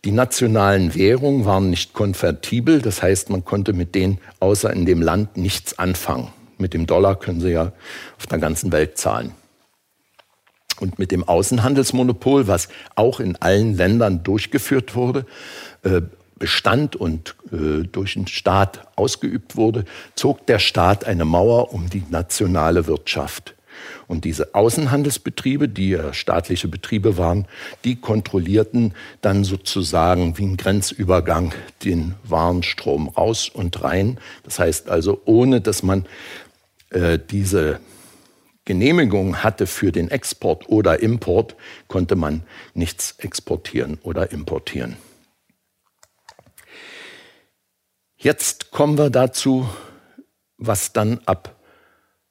Die 0.04 0.10
nationalen 0.10 0.96
Währungen 0.96 1.44
waren 1.44 1.70
nicht 1.70 1.92
konvertibel, 1.92 2.82
das 2.82 3.00
heißt, 3.00 3.30
man 3.30 3.44
konnte 3.44 3.72
mit 3.72 3.94
denen 3.94 4.18
außer 4.40 4.72
in 4.72 4.84
dem 4.84 5.00
Land 5.00 5.36
nichts 5.36 5.78
anfangen. 5.78 6.32
Mit 6.58 6.74
dem 6.74 6.88
Dollar 6.88 7.14
können 7.20 7.40
sie 7.40 7.52
ja 7.52 7.70
auf 8.18 8.26
der 8.26 8.38
ganzen 8.38 8.72
Welt 8.72 8.98
zahlen. 8.98 9.30
Und 10.80 10.98
mit 10.98 11.10
dem 11.10 11.24
Außenhandelsmonopol, 11.24 12.46
was 12.48 12.68
auch 12.94 13.20
in 13.20 13.36
allen 13.36 13.74
Ländern 13.76 14.22
durchgeführt 14.22 14.94
wurde, 14.94 15.24
äh, 15.82 16.02
bestand 16.38 16.96
und 16.96 17.34
äh, 17.50 17.86
durch 17.90 18.14
den 18.14 18.26
Staat 18.26 18.86
ausgeübt 18.96 19.56
wurde, 19.56 19.84
zog 20.14 20.46
der 20.46 20.58
Staat 20.58 21.04
eine 21.04 21.24
Mauer 21.24 21.72
um 21.72 21.88
die 21.88 22.04
nationale 22.10 22.86
Wirtschaft. 22.86 23.54
Und 24.08 24.24
diese 24.24 24.54
Außenhandelsbetriebe, 24.54 25.68
die 25.68 25.90
ja 25.90 26.12
staatliche 26.12 26.68
Betriebe 26.68 27.18
waren, 27.18 27.46
die 27.84 27.96
kontrollierten 27.96 28.94
dann 29.20 29.44
sozusagen 29.44 30.38
wie 30.38 30.44
ein 30.44 30.56
Grenzübergang 30.56 31.52
den 31.84 32.14
Warenstrom 32.24 33.08
raus 33.08 33.48
und 33.52 33.82
rein. 33.82 34.18
Das 34.44 34.58
heißt 34.58 34.88
also, 34.88 35.20
ohne 35.24 35.60
dass 35.60 35.82
man 35.82 36.06
äh, 36.90 37.18
diese 37.18 37.80
Genehmigung 38.66 39.44
hatte 39.44 39.66
für 39.66 39.92
den 39.92 40.10
Export 40.10 40.68
oder 40.68 41.00
Import, 41.00 41.56
konnte 41.86 42.16
man 42.16 42.42
nichts 42.74 43.14
exportieren 43.18 43.98
oder 44.02 44.32
importieren. 44.32 44.96
Jetzt 48.18 48.72
kommen 48.72 48.98
wir 48.98 49.08
dazu, 49.08 49.68
was 50.58 50.92
dann 50.92 51.20
ab 51.26 51.60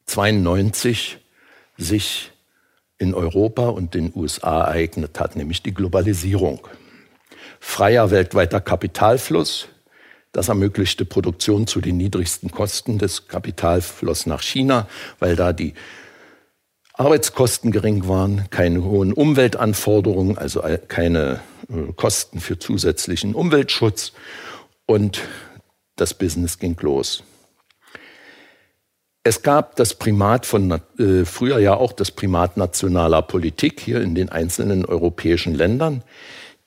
92 0.07 1.19
sich 1.77 2.31
in 2.97 3.13
Europa 3.13 3.69
und 3.69 3.93
den 3.93 4.11
USA 4.13 4.65
ereignet 4.65 5.19
hat, 5.19 5.37
nämlich 5.37 5.63
die 5.63 5.73
Globalisierung. 5.73 6.67
Freier 7.61 8.11
weltweiter 8.11 8.59
Kapitalfluss, 8.59 9.69
das 10.33 10.49
ermöglichte 10.49 11.05
Produktion 11.05 11.65
zu 11.65 11.79
den 11.79 11.95
niedrigsten 11.95 12.51
Kosten. 12.51 12.97
des 12.97 13.29
Kapitalfluss 13.29 14.25
nach 14.25 14.41
China, 14.41 14.89
weil 15.19 15.37
da 15.37 15.53
die 15.53 15.75
Arbeitskosten 16.97 17.71
gering 17.71 18.07
waren, 18.07 18.49
keine 18.49 18.83
hohen 18.83 19.11
Umweltanforderungen, 19.11 20.37
also 20.37 20.63
keine 20.87 21.41
äh, 21.69 21.91
Kosten 21.93 22.39
für 22.39 22.57
zusätzlichen 22.57 23.35
Umweltschutz 23.35 24.13
und 24.85 25.21
das 25.97 26.13
Business 26.13 26.57
ging 26.57 26.77
los. 26.81 27.23
Es 29.23 29.41
gab 29.41 29.75
das 29.75 29.95
Primat 29.95 30.45
von, 30.45 30.79
äh, 30.99 31.25
früher 31.25 31.59
ja 31.59 31.75
auch 31.75 31.91
das 31.91 32.11
Primat 32.11 32.57
nationaler 32.57 33.23
Politik 33.23 33.81
hier 33.81 34.01
in 34.01 34.15
den 34.15 34.29
einzelnen 34.29 34.85
europäischen 34.85 35.55
Ländern. 35.55 36.03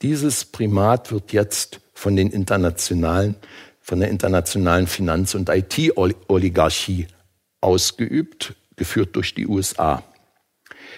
Dieses 0.02 0.44
Primat 0.44 1.10
wird 1.10 1.32
jetzt 1.32 1.80
von 1.94 2.16
den 2.16 2.30
internationalen, 2.30 3.36
von 3.80 4.00
der 4.00 4.10
internationalen 4.10 4.88
Finanz- 4.88 5.34
und 5.34 5.48
IT-Oligarchie 5.48 7.06
ausgeübt, 7.60 8.56
geführt 8.76 9.16
durch 9.16 9.34
die 9.34 9.46
USA. 9.46 10.02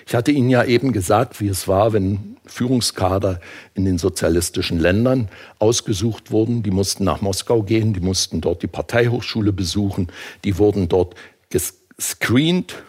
Ich 0.06 0.14
hatte 0.14 0.32
Ihnen 0.32 0.50
ja 0.50 0.64
eben 0.64 0.92
gesagt, 0.92 1.40
wie 1.40 1.48
es 1.48 1.68
war, 1.68 1.92
wenn 1.92 2.36
Führungskader 2.46 3.40
in 3.74 3.84
den 3.84 3.98
sozialistischen 3.98 4.78
Ländern 4.78 5.28
ausgesucht 5.58 6.30
wurden. 6.30 6.62
Die 6.62 6.70
mussten 6.70 7.04
nach 7.04 7.20
Moskau 7.20 7.62
gehen, 7.62 7.92
die 7.92 8.00
mussten 8.00 8.40
dort 8.40 8.62
die 8.62 8.66
Parteihochschule 8.66 9.52
besuchen, 9.52 10.08
die 10.44 10.58
wurden 10.58 10.88
dort 10.88 11.14
gescreent, 11.48 12.82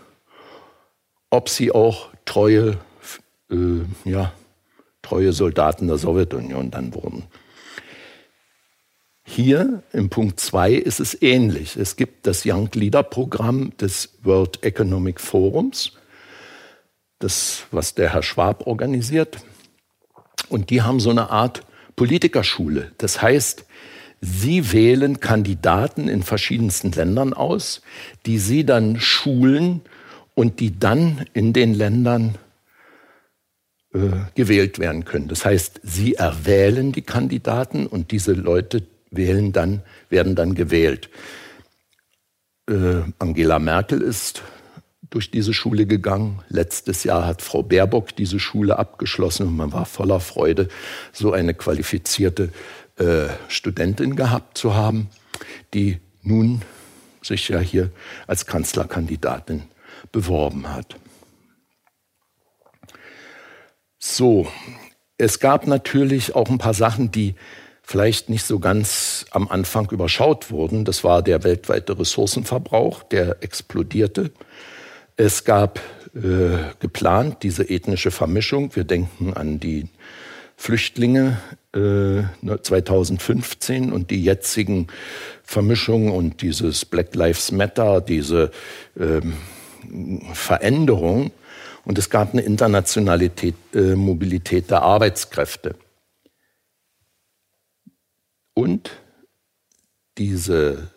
ob 1.30 1.50
sie 1.50 1.72
auch 1.72 2.10
treue, 2.26 2.78
äh, 3.52 3.82
ja, 4.06 4.34
treue 5.02 5.34
Soldaten 5.34 5.88
der 5.88 5.98
Sowjetunion 5.98 6.72
dann 6.72 6.94
wurden. 6.94 7.24
Hier 9.24 9.84
im 9.94 10.10
Punkt 10.10 10.40
2 10.40 10.74
ist 10.74 11.00
es 11.00 11.22
ähnlich. 11.22 11.78
Es 11.78 11.96
gibt 11.96 12.28
das 12.28 12.44
Young 12.46 12.70
Leader 12.74 13.04
Programm 13.04 13.72
des 13.78 14.18
World 14.24 14.64
Economic 14.64 15.22
Forums, 15.22 15.94
das, 17.24 17.64
was 17.72 17.96
der 17.96 18.14
Herr 18.14 18.24
Schwab 18.24 18.68
organisiert. 18.68 19.38
Und 20.50 20.70
die 20.70 20.82
haben 20.82 21.00
so 21.00 21.10
eine 21.10 21.30
Art 21.30 21.64
Politikerschule. 21.96 22.92
Das 22.98 23.22
heißt, 23.22 23.66
Sie 24.24 24.72
wählen 24.72 25.20
Kandidaten 25.20 26.08
in 26.08 26.22
verschiedensten 26.22 26.92
Ländern 26.92 27.34
aus, 27.34 27.82
die 28.28 28.38
Sie 28.38 28.66
dann 28.66 29.00
schulen 29.00 29.82
und 30.36 30.60
die 30.60 30.78
dann 30.78 31.26
in 31.34 31.54
den 31.54 31.74
Ländern 31.74 32.38
äh, 33.94 34.00
gewählt 34.36 34.78
werden 34.78 35.06
können. 35.06 35.28
Das 35.28 35.44
heißt, 35.44 35.82
Sie 35.84 36.16
erwählen 36.16 36.92
die 36.92 37.02
Kandidaten 37.02 37.88
und 37.88 38.12
diese 38.12 38.34
Leute 38.34 38.84
wählen 39.10 39.52
dann, 39.52 39.82
werden 40.10 40.36
dann 40.36 40.54
gewählt. 40.54 41.10
Äh, 42.70 43.02
Angela 43.18 43.60
Merkel 43.60 44.02
ist 44.02 44.44
durch 45.12 45.30
diese 45.30 45.54
Schule 45.54 45.86
gegangen. 45.86 46.40
Letztes 46.50 47.04
Jahr 47.04 47.28
hat 47.28 47.44
Frau 47.44 47.62
Baerbock 47.62 48.16
diese 48.16 48.40
Schule 48.40 48.80
abgeschlossen 48.80 49.48
und 49.48 49.56
man 49.56 49.72
war 49.72 49.86
voller 49.86 50.20
Freude, 50.20 50.70
so 51.12 51.34
eine 51.34 51.54
qualifizierte 51.54 52.50
äh, 52.98 53.28
Studentin 53.48 54.16
gehabt 54.16 54.58
zu 54.58 54.74
haben, 54.74 55.10
die 55.74 56.00
nun 56.24 56.62
sich 57.22 57.50
ja 57.50 57.60
hier 57.60 57.92
als 58.26 58.46
Kanzlerkandidatin 58.46 59.64
beworben 60.12 60.74
hat. 60.74 60.96
So, 64.00 64.48
es 65.18 65.40
gab 65.40 65.68
natürlich 65.68 66.36
auch 66.36 66.50
ein 66.50 66.58
paar 66.58 66.74
Sachen, 66.74 67.12
die 67.12 67.36
vielleicht 67.84 68.30
nicht 68.30 68.46
so 68.46 68.60
ganz 68.60 69.26
am 69.32 69.50
Anfang 69.50 69.92
überschaut 69.92 70.50
wurden. 70.50 70.86
Das 70.86 71.04
war 71.04 71.22
der 71.22 71.44
weltweite 71.44 72.00
Ressourcenverbrauch, 72.00 73.04
der 73.04 73.44
explodierte. 73.44 74.32
Es 75.18 75.44
gab 75.44 75.80
äh, 76.16 76.58
geplant 76.80 77.44
diese 77.44 77.70
ethnische 77.70 78.12
Vermischung. 78.12 78.76
Wir 78.76 78.84
denken 78.84 79.34
an 79.34 79.60
die 79.60 79.88
Flüchtlinge 80.58 81.40
äh, 81.74 82.24
2015 82.62 83.92
und 83.92 84.12
die 84.12 84.24
jetzigen 84.24 84.88
Vermischungen 85.44 86.12
und 86.12 86.42
dieses 86.42 86.86
Black 86.86 87.16
Lives 87.16 87.52
Matter, 87.52 88.02
diese 88.02 88.52
ähm, 89.00 89.34
Veränderung. 90.34 91.32
Und 91.84 91.98
es 91.98 92.10
gab 92.10 92.34
eine 92.34 92.42
Internationalität, 92.42 93.56
äh, 93.74 93.96
Mobilität 93.96 94.70
der 94.70 94.84
Arbeitskräfte. 94.84 95.76
Und 98.54 98.92
diese 100.18 100.92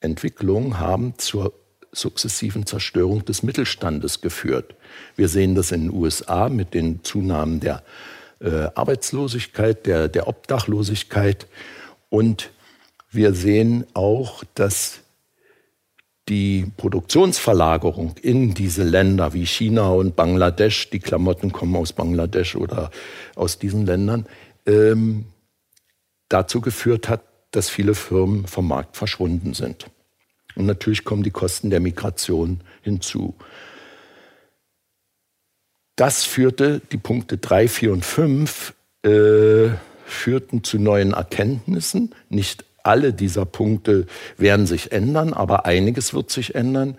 Entwicklungen 0.00 0.78
haben 0.78 1.18
zur 1.18 1.63
sukzessiven 1.94 2.66
Zerstörung 2.66 3.24
des 3.24 3.42
Mittelstandes 3.42 4.20
geführt. 4.20 4.74
Wir 5.16 5.28
sehen 5.28 5.54
das 5.54 5.72
in 5.72 5.88
den 5.88 5.92
USA 5.92 6.48
mit 6.48 6.74
den 6.74 7.02
Zunahmen 7.04 7.60
der 7.60 7.82
äh, 8.40 8.68
Arbeitslosigkeit, 8.74 9.86
der, 9.86 10.08
der 10.08 10.28
Obdachlosigkeit. 10.28 11.46
Und 12.10 12.50
wir 13.10 13.32
sehen 13.32 13.86
auch, 13.94 14.44
dass 14.54 15.00
die 16.28 16.72
Produktionsverlagerung 16.76 18.16
in 18.22 18.54
diese 18.54 18.82
Länder 18.82 19.34
wie 19.34 19.46
China 19.46 19.88
und 19.90 20.16
Bangladesch, 20.16 20.90
die 20.90 20.98
Klamotten 20.98 21.52
kommen 21.52 21.76
aus 21.76 21.92
Bangladesch 21.92 22.56
oder 22.56 22.90
aus 23.34 23.58
diesen 23.58 23.84
Ländern, 23.84 24.26
ähm, 24.66 25.26
dazu 26.28 26.60
geführt 26.60 27.08
hat, 27.08 27.22
dass 27.50 27.68
viele 27.68 27.94
Firmen 27.94 28.46
vom 28.46 28.66
Markt 28.66 28.96
verschwunden 28.96 29.54
sind. 29.54 29.86
Und 30.56 30.66
natürlich 30.66 31.04
kommen 31.04 31.22
die 31.22 31.30
Kosten 31.30 31.70
der 31.70 31.80
Migration 31.80 32.60
hinzu. 32.82 33.34
Das 35.96 36.24
führte, 36.24 36.80
die 36.92 36.96
Punkte 36.96 37.38
3, 37.38 37.68
4 37.68 37.92
und 37.92 38.04
5 38.04 38.74
äh, 39.02 39.68
führten 40.06 40.64
zu 40.64 40.78
neuen 40.78 41.12
Erkenntnissen. 41.12 42.14
Nicht 42.28 42.64
alle 42.82 43.12
dieser 43.12 43.44
Punkte 43.44 44.06
werden 44.36 44.66
sich 44.66 44.92
ändern, 44.92 45.32
aber 45.32 45.66
einiges 45.66 46.12
wird 46.12 46.30
sich 46.30 46.54
ändern. 46.54 46.98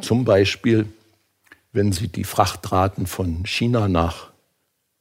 Zum 0.00 0.24
Beispiel, 0.24 0.86
wenn 1.72 1.92
Sie 1.92 2.08
die 2.08 2.24
Frachtraten 2.24 3.06
von 3.06 3.44
China 3.44 3.88
nach 3.88 4.30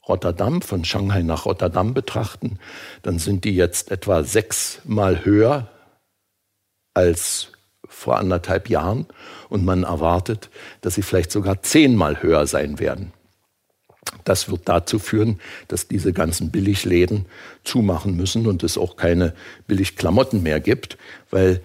Rotterdam, 0.07 0.61
von 0.61 0.83
Shanghai 0.83 1.21
nach 1.21 1.45
Rotterdam 1.45 1.93
betrachten, 1.93 2.59
dann 3.03 3.19
sind 3.19 3.45
die 3.45 3.55
jetzt 3.55 3.91
etwa 3.91 4.23
sechsmal 4.23 5.23
höher 5.23 5.67
als 6.93 7.51
vor 7.87 8.17
anderthalb 8.17 8.69
Jahren 8.69 9.07
und 9.49 9.65
man 9.65 9.83
erwartet, 9.83 10.49
dass 10.81 10.95
sie 10.95 11.01
vielleicht 11.01 11.31
sogar 11.31 11.61
zehnmal 11.63 12.21
höher 12.21 12.45
sein 12.45 12.79
werden. 12.79 13.11
Das 14.23 14.49
wird 14.49 14.61
dazu 14.65 14.99
führen, 14.99 15.39
dass 15.67 15.87
diese 15.87 16.13
ganzen 16.13 16.51
Billigläden 16.51 17.25
zumachen 17.63 18.15
müssen 18.15 18.47
und 18.47 18.63
es 18.63 18.77
auch 18.77 18.95
keine 18.95 19.33
Billigklamotten 19.67 20.43
mehr 20.43 20.59
gibt, 20.59 20.97
weil 21.29 21.61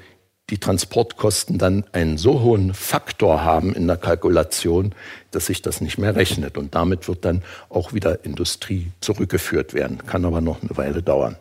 die 0.50 0.58
Transportkosten 0.58 1.56
dann 1.58 1.84
einen 1.92 2.18
so 2.18 2.42
hohen 2.42 2.74
Faktor 2.74 3.44
haben 3.44 3.74
in 3.74 3.86
der 3.86 3.96
Kalkulation, 3.96 4.94
dass 5.30 5.46
sich 5.46 5.62
das 5.62 5.80
nicht 5.80 5.96
mehr 5.96 6.16
rechnet. 6.16 6.58
Und 6.58 6.74
damit 6.74 7.08
wird 7.08 7.24
dann 7.24 7.42
auch 7.70 7.94
wieder 7.94 8.24
Industrie 8.24 8.92
zurückgeführt 9.00 9.72
werden. 9.72 9.98
Kann 10.06 10.24
aber 10.24 10.42
noch 10.42 10.62
eine 10.62 10.76
Weile 10.76 11.02
dauern. 11.02 11.36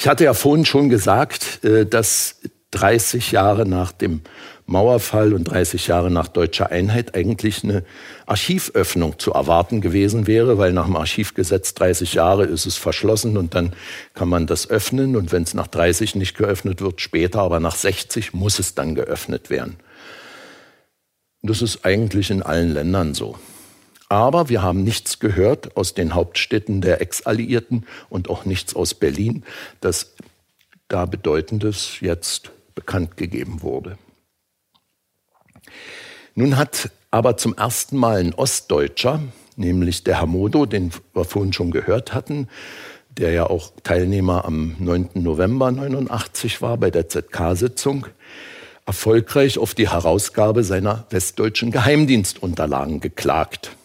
Ich 0.00 0.08
hatte 0.08 0.24
ja 0.24 0.32
vorhin 0.32 0.64
schon 0.64 0.88
gesagt, 0.88 1.62
äh, 1.62 1.84
dass 1.84 2.36
30 2.70 3.32
Jahre 3.32 3.66
nach 3.66 3.92
dem 3.92 4.22
Mauerfall 4.64 5.34
und 5.34 5.44
30 5.44 5.88
Jahre 5.88 6.10
nach 6.10 6.28
deutscher 6.28 6.70
Einheit 6.70 7.14
eigentlich 7.14 7.64
eine 7.64 7.84
Archivöffnung 8.24 9.18
zu 9.18 9.32
erwarten 9.34 9.82
gewesen 9.82 10.26
wäre, 10.26 10.56
weil 10.56 10.72
nach 10.72 10.86
dem 10.86 10.96
Archivgesetz 10.96 11.74
30 11.74 12.14
Jahre 12.14 12.44
ist 12.44 12.64
es 12.64 12.78
verschlossen 12.78 13.36
und 13.36 13.54
dann 13.54 13.74
kann 14.14 14.30
man 14.30 14.46
das 14.46 14.70
öffnen 14.70 15.16
und 15.16 15.32
wenn 15.32 15.42
es 15.42 15.52
nach 15.52 15.66
30 15.66 16.14
nicht 16.14 16.34
geöffnet 16.34 16.80
wird, 16.80 17.02
später, 17.02 17.40
aber 17.40 17.60
nach 17.60 17.76
60 17.76 18.32
muss 18.32 18.58
es 18.58 18.74
dann 18.74 18.94
geöffnet 18.94 19.50
werden. 19.50 19.76
Das 21.42 21.60
ist 21.60 21.84
eigentlich 21.84 22.30
in 22.30 22.42
allen 22.42 22.72
Ländern 22.72 23.12
so. 23.12 23.38
Aber 24.10 24.48
wir 24.48 24.60
haben 24.60 24.82
nichts 24.82 25.20
gehört 25.20 25.76
aus 25.76 25.94
den 25.94 26.14
Hauptstädten 26.14 26.80
der 26.80 27.00
Ex-Alliierten 27.00 27.86
und 28.08 28.28
auch 28.28 28.44
nichts 28.44 28.74
aus 28.74 28.92
Berlin, 28.92 29.44
dass 29.80 30.14
da 30.88 31.06
Bedeutendes 31.06 32.00
jetzt 32.00 32.50
bekannt 32.74 33.16
gegeben 33.16 33.62
wurde. 33.62 33.98
Nun 36.34 36.56
hat 36.56 36.90
aber 37.12 37.36
zum 37.36 37.56
ersten 37.56 37.96
Mal 37.96 38.18
ein 38.18 38.34
Ostdeutscher, 38.34 39.22
nämlich 39.54 40.02
der 40.02 40.18
Herr 40.18 40.26
Modo, 40.26 40.66
den 40.66 40.90
wir 41.14 41.24
vorhin 41.24 41.52
schon 41.52 41.70
gehört 41.70 42.12
hatten, 42.12 42.48
der 43.10 43.30
ja 43.30 43.46
auch 43.48 43.70
Teilnehmer 43.84 44.44
am 44.44 44.74
9. 44.80 45.10
November 45.14 45.70
89 45.70 46.60
war 46.62 46.78
bei 46.78 46.90
der 46.90 47.08
ZK-Sitzung, 47.08 48.06
erfolgreich 48.86 49.56
auf 49.58 49.74
die 49.74 49.88
Herausgabe 49.88 50.64
seiner 50.64 51.06
westdeutschen 51.10 51.70
Geheimdienstunterlagen 51.70 53.00
geklagt. 53.00 53.76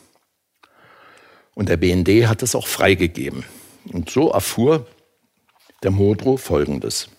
Und 1.55 1.69
der 1.69 1.77
BND 1.77 2.27
hat 2.27 2.43
es 2.43 2.53
auch 2.53 2.67
freigegeben. 2.67 3.43
Und 3.91 4.09
so 4.09 4.29
erfuhr 4.29 4.85
der 5.81 5.91
Modro 5.91 6.37
Folgendes. 6.37 7.09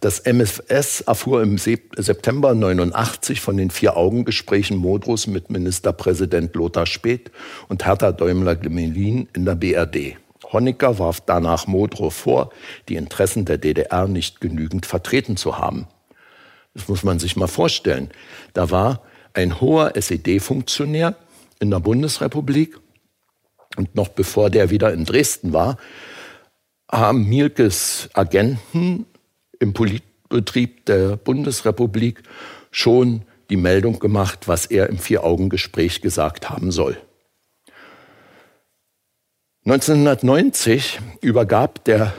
Das 0.00 0.24
MFS 0.24 1.02
erfuhr 1.02 1.42
im 1.42 1.58
September 1.58 2.54
89 2.54 3.40
von 3.40 3.56
den 3.56 3.70
Vier-Augen-Gesprächen 3.70 4.76
Modros 4.76 5.26
mit 5.26 5.50
Ministerpräsident 5.50 6.54
Lothar 6.54 6.86
Späth 6.86 7.30
und 7.68 7.84
Hertha 7.84 8.12
Däumler-Gmelin 8.12 9.28
in 9.32 9.44
der 9.44 9.54
BRD. 9.54 10.16
Honecker 10.52 10.98
warf 10.98 11.20
danach 11.20 11.66
Modrow 11.66 12.12
vor, 12.12 12.52
die 12.88 12.96
Interessen 12.96 13.44
der 13.44 13.58
DDR 13.58 14.08
nicht 14.08 14.40
genügend 14.40 14.86
vertreten 14.86 15.36
zu 15.36 15.58
haben. 15.58 15.86
Das 16.74 16.88
muss 16.88 17.02
man 17.02 17.18
sich 17.18 17.36
mal 17.36 17.46
vorstellen. 17.46 18.10
Da 18.54 18.70
war 18.70 19.02
ein 19.34 19.60
hoher 19.60 19.96
SED-Funktionär 19.96 21.16
in 21.60 21.70
der 21.70 21.80
Bundesrepublik 21.80 22.78
und 23.76 23.94
noch 23.94 24.08
bevor 24.08 24.50
der 24.50 24.70
wieder 24.70 24.92
in 24.92 25.04
Dresden 25.04 25.52
war, 25.52 25.76
haben 26.90 27.28
Mielkes 27.28 28.10
Agenten 28.12 29.06
im 29.58 29.72
Politbetrieb 29.72 30.86
der 30.86 31.16
Bundesrepublik 31.16 32.22
schon 32.70 33.22
die 33.50 33.56
Meldung 33.56 33.98
gemacht, 33.98 34.48
was 34.48 34.66
er 34.66 34.88
im 34.88 34.98
Vier-Augen-Gespräch 34.98 36.00
gesagt 36.00 36.50
haben 36.50 36.70
soll. 36.70 36.96
1990 39.64 41.00
übergab 41.20 41.84
der, 41.84 42.12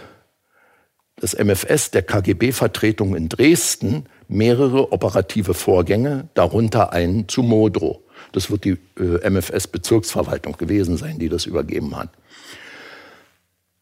das 1.17 1.33
MFS 1.33 1.91
der 1.91 2.03
KGB-Vertretung 2.03 3.15
in 3.15 3.29
Dresden 3.29 4.05
mehrere 4.27 4.91
operative 4.91 5.53
Vorgänge, 5.53 6.29
darunter 6.35 6.93
einen 6.93 7.27
zu 7.27 7.43
Modrow. 7.43 8.02
Das 8.33 8.51
wird 8.51 8.65
die 8.65 8.77
äh, 8.99 9.29
MFS-Bezirksverwaltung 9.29 10.57
gewesen 10.57 10.97
sein, 10.97 11.19
die 11.19 11.29
das 11.29 11.45
übergeben 11.45 11.95
hat. 11.95 12.09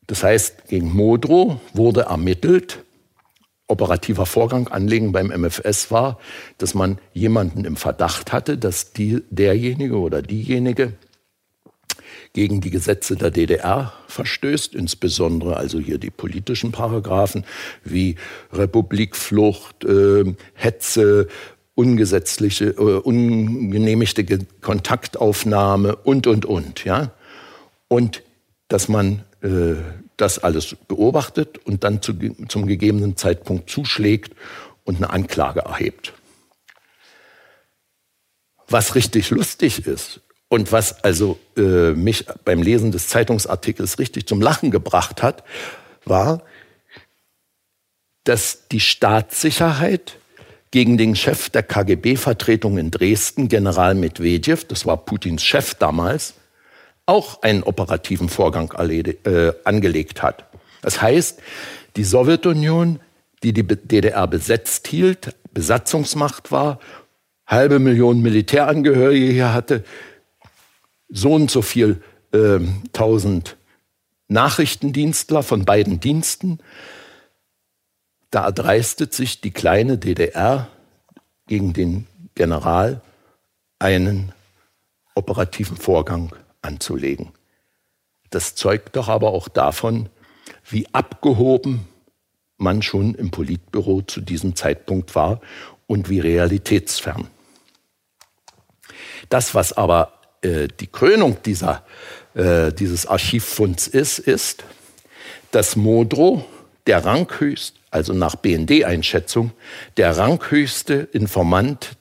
Das 0.05 0.23
heißt, 0.23 0.67
gegen 0.67 0.93
Modrow 0.93 1.59
wurde 1.73 2.01
ermittelt 2.01 2.83
operativer 3.71 4.25
Vorgang 4.25 4.67
anlegen 4.67 5.13
beim 5.13 5.27
MFS 5.27 5.89
war, 5.89 6.19
dass 6.57 6.73
man 6.73 6.99
jemanden 7.13 7.63
im 7.63 7.77
Verdacht 7.77 8.33
hatte, 8.33 8.57
dass 8.57 8.91
die, 8.91 9.23
derjenige 9.29 9.97
oder 9.97 10.21
diejenige 10.21 10.93
gegen 12.33 12.61
die 12.61 12.69
Gesetze 12.69 13.15
der 13.15 13.31
DDR 13.31 13.93
verstößt, 14.07 14.75
insbesondere 14.75 15.55
also 15.55 15.79
hier 15.79 15.97
die 15.97 16.09
politischen 16.09 16.71
Paragraphen 16.71 17.45
wie 17.83 18.15
Republikflucht, 18.51 19.85
äh, 19.85 20.35
Hetze, 20.53 21.27
ungesetzliche, 21.75 22.65
äh, 22.65 22.99
ungenehmigte 22.99 24.25
Kontaktaufnahme 24.61 25.95
und, 25.95 26.27
und, 26.27 26.45
und. 26.45 26.83
Ja? 26.83 27.11
Und 27.87 28.23
dass 28.67 28.87
man 28.87 29.23
äh, 29.41 29.75
das 30.17 30.39
alles 30.39 30.75
beobachtet 30.87 31.57
und 31.65 31.83
dann 31.83 32.01
zu, 32.01 32.13
zum 32.47 32.67
gegebenen 32.67 33.17
Zeitpunkt 33.17 33.69
zuschlägt 33.69 34.35
und 34.83 34.97
eine 34.97 35.09
Anklage 35.09 35.61
erhebt. 35.61 36.13
Was 38.67 38.95
richtig 38.95 39.31
lustig 39.31 39.85
ist 39.85 40.21
und 40.47 40.71
was 40.71 41.03
also 41.03 41.39
äh, 41.57 41.91
mich 41.91 42.25
beim 42.45 42.61
Lesen 42.61 42.91
des 42.91 43.07
Zeitungsartikels 43.07 43.99
richtig 43.99 44.27
zum 44.27 44.41
Lachen 44.41 44.71
gebracht 44.71 45.23
hat, 45.23 45.43
war, 46.05 46.43
dass 48.23 48.67
die 48.69 48.79
Staatssicherheit 48.79 50.17
gegen 50.71 50.97
den 50.97 51.15
Chef 51.15 51.49
der 51.49 51.63
KGB-Vertretung 51.63 52.77
in 52.77 52.91
Dresden, 52.91 53.49
General 53.49 53.93
Medvedev, 53.93 54.65
das 54.65 54.85
war 54.85 54.97
Putins 54.97 55.43
Chef 55.43 55.75
damals, 55.75 56.33
auch 57.05 57.41
einen 57.41 57.63
operativen 57.63 58.29
Vorgang 58.29 58.71
äh, 58.71 59.51
angelegt 59.65 60.23
hat. 60.23 60.45
Das 60.81 61.01
heißt, 61.01 61.39
die 61.97 62.05
Sowjetunion, 62.05 62.99
die 63.43 63.53
die 63.53 63.63
DDR 63.63 64.27
besetzt 64.27 64.87
hielt, 64.87 65.35
Besatzungsmacht 65.53 66.51
war, 66.51 66.79
halbe 67.45 67.79
Million 67.79 68.21
Militärangehörige 68.21 69.25
hier 69.25 69.53
hatte, 69.53 69.83
so 71.09 71.33
und 71.33 71.51
so 71.51 71.61
viel 71.61 72.01
äh, 72.31 72.59
tausend 72.93 73.57
Nachrichtendienstler 74.29 75.43
von 75.43 75.65
beiden 75.65 75.99
Diensten, 75.99 76.59
da 78.31 78.45
erdreistet 78.45 79.13
sich 79.13 79.41
die 79.41 79.51
kleine 79.51 79.97
DDR 79.97 80.67
gegen 81.47 81.73
den 81.73 82.07
General 82.33 83.01
einen 83.77 84.31
operativen 85.15 85.77
Vorgang 85.77 86.33
anzulegen. 86.61 87.31
Das 88.29 88.55
zeugt 88.55 88.95
doch 88.95 89.09
aber 89.09 89.33
auch 89.33 89.49
davon, 89.49 90.09
wie 90.69 90.87
abgehoben 90.93 91.87
man 92.57 92.81
schon 92.81 93.15
im 93.15 93.31
Politbüro 93.31 94.01
zu 94.03 94.21
diesem 94.21 94.55
Zeitpunkt 94.55 95.13
war 95.15 95.41
und 95.87 96.09
wie 96.09 96.19
realitätsfern. 96.19 97.27
Das, 99.27 99.53
was 99.55 99.73
aber 99.73 100.13
äh, 100.41 100.67
die 100.79 100.87
Krönung 100.87 101.41
dieser, 101.43 101.83
äh, 102.33 102.71
dieses 102.71 103.05
Archivfunds 103.05 103.87
ist, 103.87 104.19
ist, 104.19 104.63
dass 105.51 105.75
Modrow 105.75 106.45
der 106.87 107.03
ranghöchst, 107.03 107.80
also 107.91 108.13
nach 108.13 108.35
BND-Einschätzung, 108.35 109.51
der 109.97 110.17
ranghöchste 110.17 111.07
Informant 111.11 111.97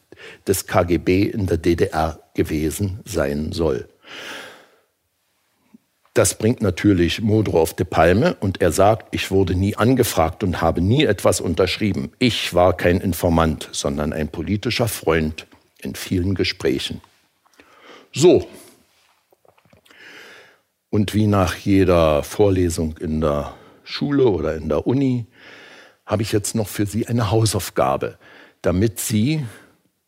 des 0.46 0.66
KGB 0.66 1.24
in 1.24 1.46
der 1.46 1.58
DDR 1.58 2.20
gewesen 2.34 3.00
sein 3.04 3.52
soll. 3.52 3.88
Das 6.14 6.36
bringt 6.36 6.60
natürlich 6.60 7.20
Modro 7.20 7.60
auf 7.60 7.74
die 7.74 7.84
Palme 7.84 8.34
und 8.40 8.60
er 8.60 8.72
sagt, 8.72 9.14
ich 9.14 9.30
wurde 9.30 9.54
nie 9.54 9.76
angefragt 9.76 10.42
und 10.42 10.60
habe 10.60 10.80
nie 10.80 11.04
etwas 11.04 11.40
unterschrieben. 11.40 12.10
Ich 12.18 12.52
war 12.52 12.76
kein 12.76 13.00
Informant, 13.00 13.68
sondern 13.72 14.12
ein 14.12 14.28
politischer 14.28 14.88
Freund 14.88 15.46
in 15.80 15.94
vielen 15.94 16.34
Gesprächen. 16.34 17.00
So. 18.12 18.48
Und 20.90 21.14
wie 21.14 21.28
nach 21.28 21.54
jeder 21.54 22.24
Vorlesung 22.24 22.98
in 22.98 23.20
der 23.20 23.54
Schule 23.84 24.26
oder 24.26 24.56
in 24.56 24.68
der 24.68 24.86
Uni 24.86 25.26
habe 26.11 26.23
ich 26.24 26.32
jetzt 26.32 26.57
noch 26.57 26.66
für 26.66 26.87
Sie 26.87 27.07
eine 27.07 27.31
Hausaufgabe. 27.31 28.19
Damit 28.62 28.99
Sie 28.99 29.47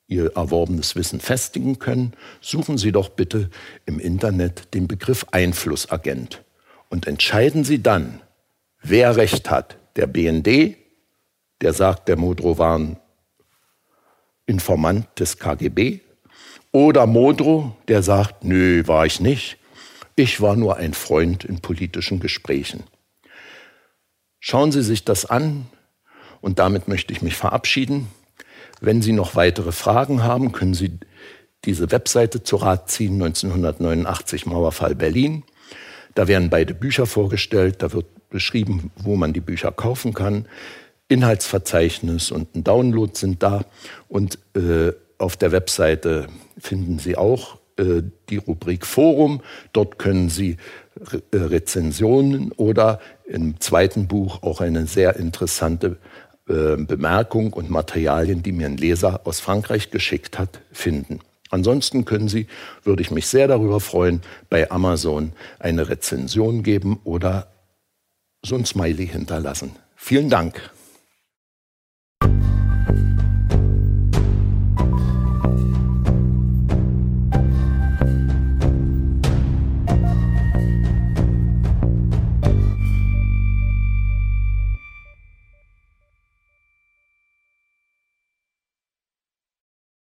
Ihr 0.09 0.33
erworbenes 0.35 0.97
Wissen 0.97 1.20
festigen 1.20 1.79
können, 1.79 2.12
suchen 2.41 2.77
Sie 2.77 2.91
doch 2.91 3.09
bitte 3.09 3.51
im 3.87 4.01
Internet 4.01 4.74
den 4.74 4.89
Begriff 4.89 5.24
Einflussagent 5.31 6.43
und 6.89 7.07
entscheiden 7.07 7.62
Sie 7.62 7.85
dann, 7.85 8.20
wer 8.83 9.16
recht 9.16 9.49
hat. 9.49 9.77
Der 9.95 10.09
BND, 10.09 10.77
der 11.61 11.73
sagt, 11.73 12.09
der 12.09 12.16
Modrow 12.16 12.59
war 12.59 12.79
ein 12.79 12.97
Informant 14.47 15.07
des 15.20 15.39
KGB, 15.39 16.01
oder 16.73 17.07
Modrow, 17.07 17.73
der 17.87 18.03
sagt, 18.03 18.43
nö, 18.45 18.83
war 18.87 19.07
ich 19.07 19.20
nicht. 19.20 19.59
Ich 20.16 20.41
war 20.41 20.57
nur 20.57 20.79
ein 20.79 20.95
Freund 20.95 21.45
in 21.45 21.61
politischen 21.61 22.19
Gesprächen. 22.19 22.83
Schauen 24.41 24.73
Sie 24.73 24.83
sich 24.83 25.05
das 25.05 25.27
an 25.27 25.66
und 26.43 26.59
damit 26.59 26.89
möchte 26.89 27.14
ich 27.14 27.23
mich 27.23 27.36
verabschieden. 27.36 28.09
Wenn 28.82 29.01
Sie 29.01 29.12
noch 29.12 29.36
weitere 29.36 29.73
Fragen 29.73 30.23
haben, 30.23 30.52
können 30.52 30.74
Sie 30.74 30.98
diese 31.64 31.90
Webseite 31.90 32.43
zu 32.43 32.56
Rat 32.56 32.90
ziehen, 32.90 33.14
1989 33.14 34.44
Mauerfall 34.44 34.94
Berlin. 34.94 35.44
Da 36.14 36.28
werden 36.28 36.51
beide 36.51 36.74
Bücher 36.74 37.06
vorgestellt, 37.06 37.77
da 37.78 37.93
wird 37.93 38.06
beschrieben, 38.28 38.90
wo 38.97 39.16
man 39.16 39.32
die 39.32 39.40
Bücher 39.40 39.70
kaufen 39.73 40.12
kann. 40.12 40.47
Inhaltsverzeichnis 41.09 42.31
und 42.31 42.55
ein 42.55 42.64
Download 42.64 43.12
sind 43.14 43.43
da. 43.43 43.64
Und 44.09 44.39
äh, 44.56 44.93
auf 45.19 45.36
der 45.36 45.52
Webseite 45.52 46.27
finden 46.59 46.98
Sie 46.98 47.16
auch 47.16 47.59
äh, 47.77 48.02
die 48.28 48.39
Rubrik 48.39 48.86
Forum. 48.86 49.43
Dort 49.73 49.98
können 49.98 50.28
Sie 50.28 50.56
Re 51.01 51.23
äh, 51.31 51.36
Rezensionen 51.36 52.52
oder 52.52 53.01
im 53.27 53.60
zweiten 53.60 54.09
Buch 54.09 54.43
auch 54.43 54.60
eine 54.60 54.86
sehr 54.86 55.16
interessante 55.16 55.97
äh, 56.48 56.77
Bemerkung 56.77 57.52
und 57.52 57.70
Materialien, 57.70 58.43
die 58.43 58.52
mir 58.52 58.66
ein 58.66 58.77
Leser 58.77 59.20
aus 59.24 59.40
Frankreich 59.40 59.90
geschickt 59.90 60.39
hat, 60.39 60.60
finden. 60.73 61.20
Ansonsten 61.51 62.05
können 62.05 62.28
Sie, 62.28 62.47
würde 62.82 63.02
ich 63.02 63.10
mich 63.10 63.27
sehr 63.27 63.47
darüber 63.47 63.78
freuen, 63.78 64.23
bei 64.48 64.70
Amazon 64.70 65.32
eine 65.59 65.89
Rezension 65.89 66.62
geben 66.62 66.98
oder 67.05 67.48
so 68.44 68.56
ein 68.56 68.64
Smiley 68.64 69.06
hinterlassen. 69.06 69.77
Vielen 69.94 70.31
Dank. 70.31 70.70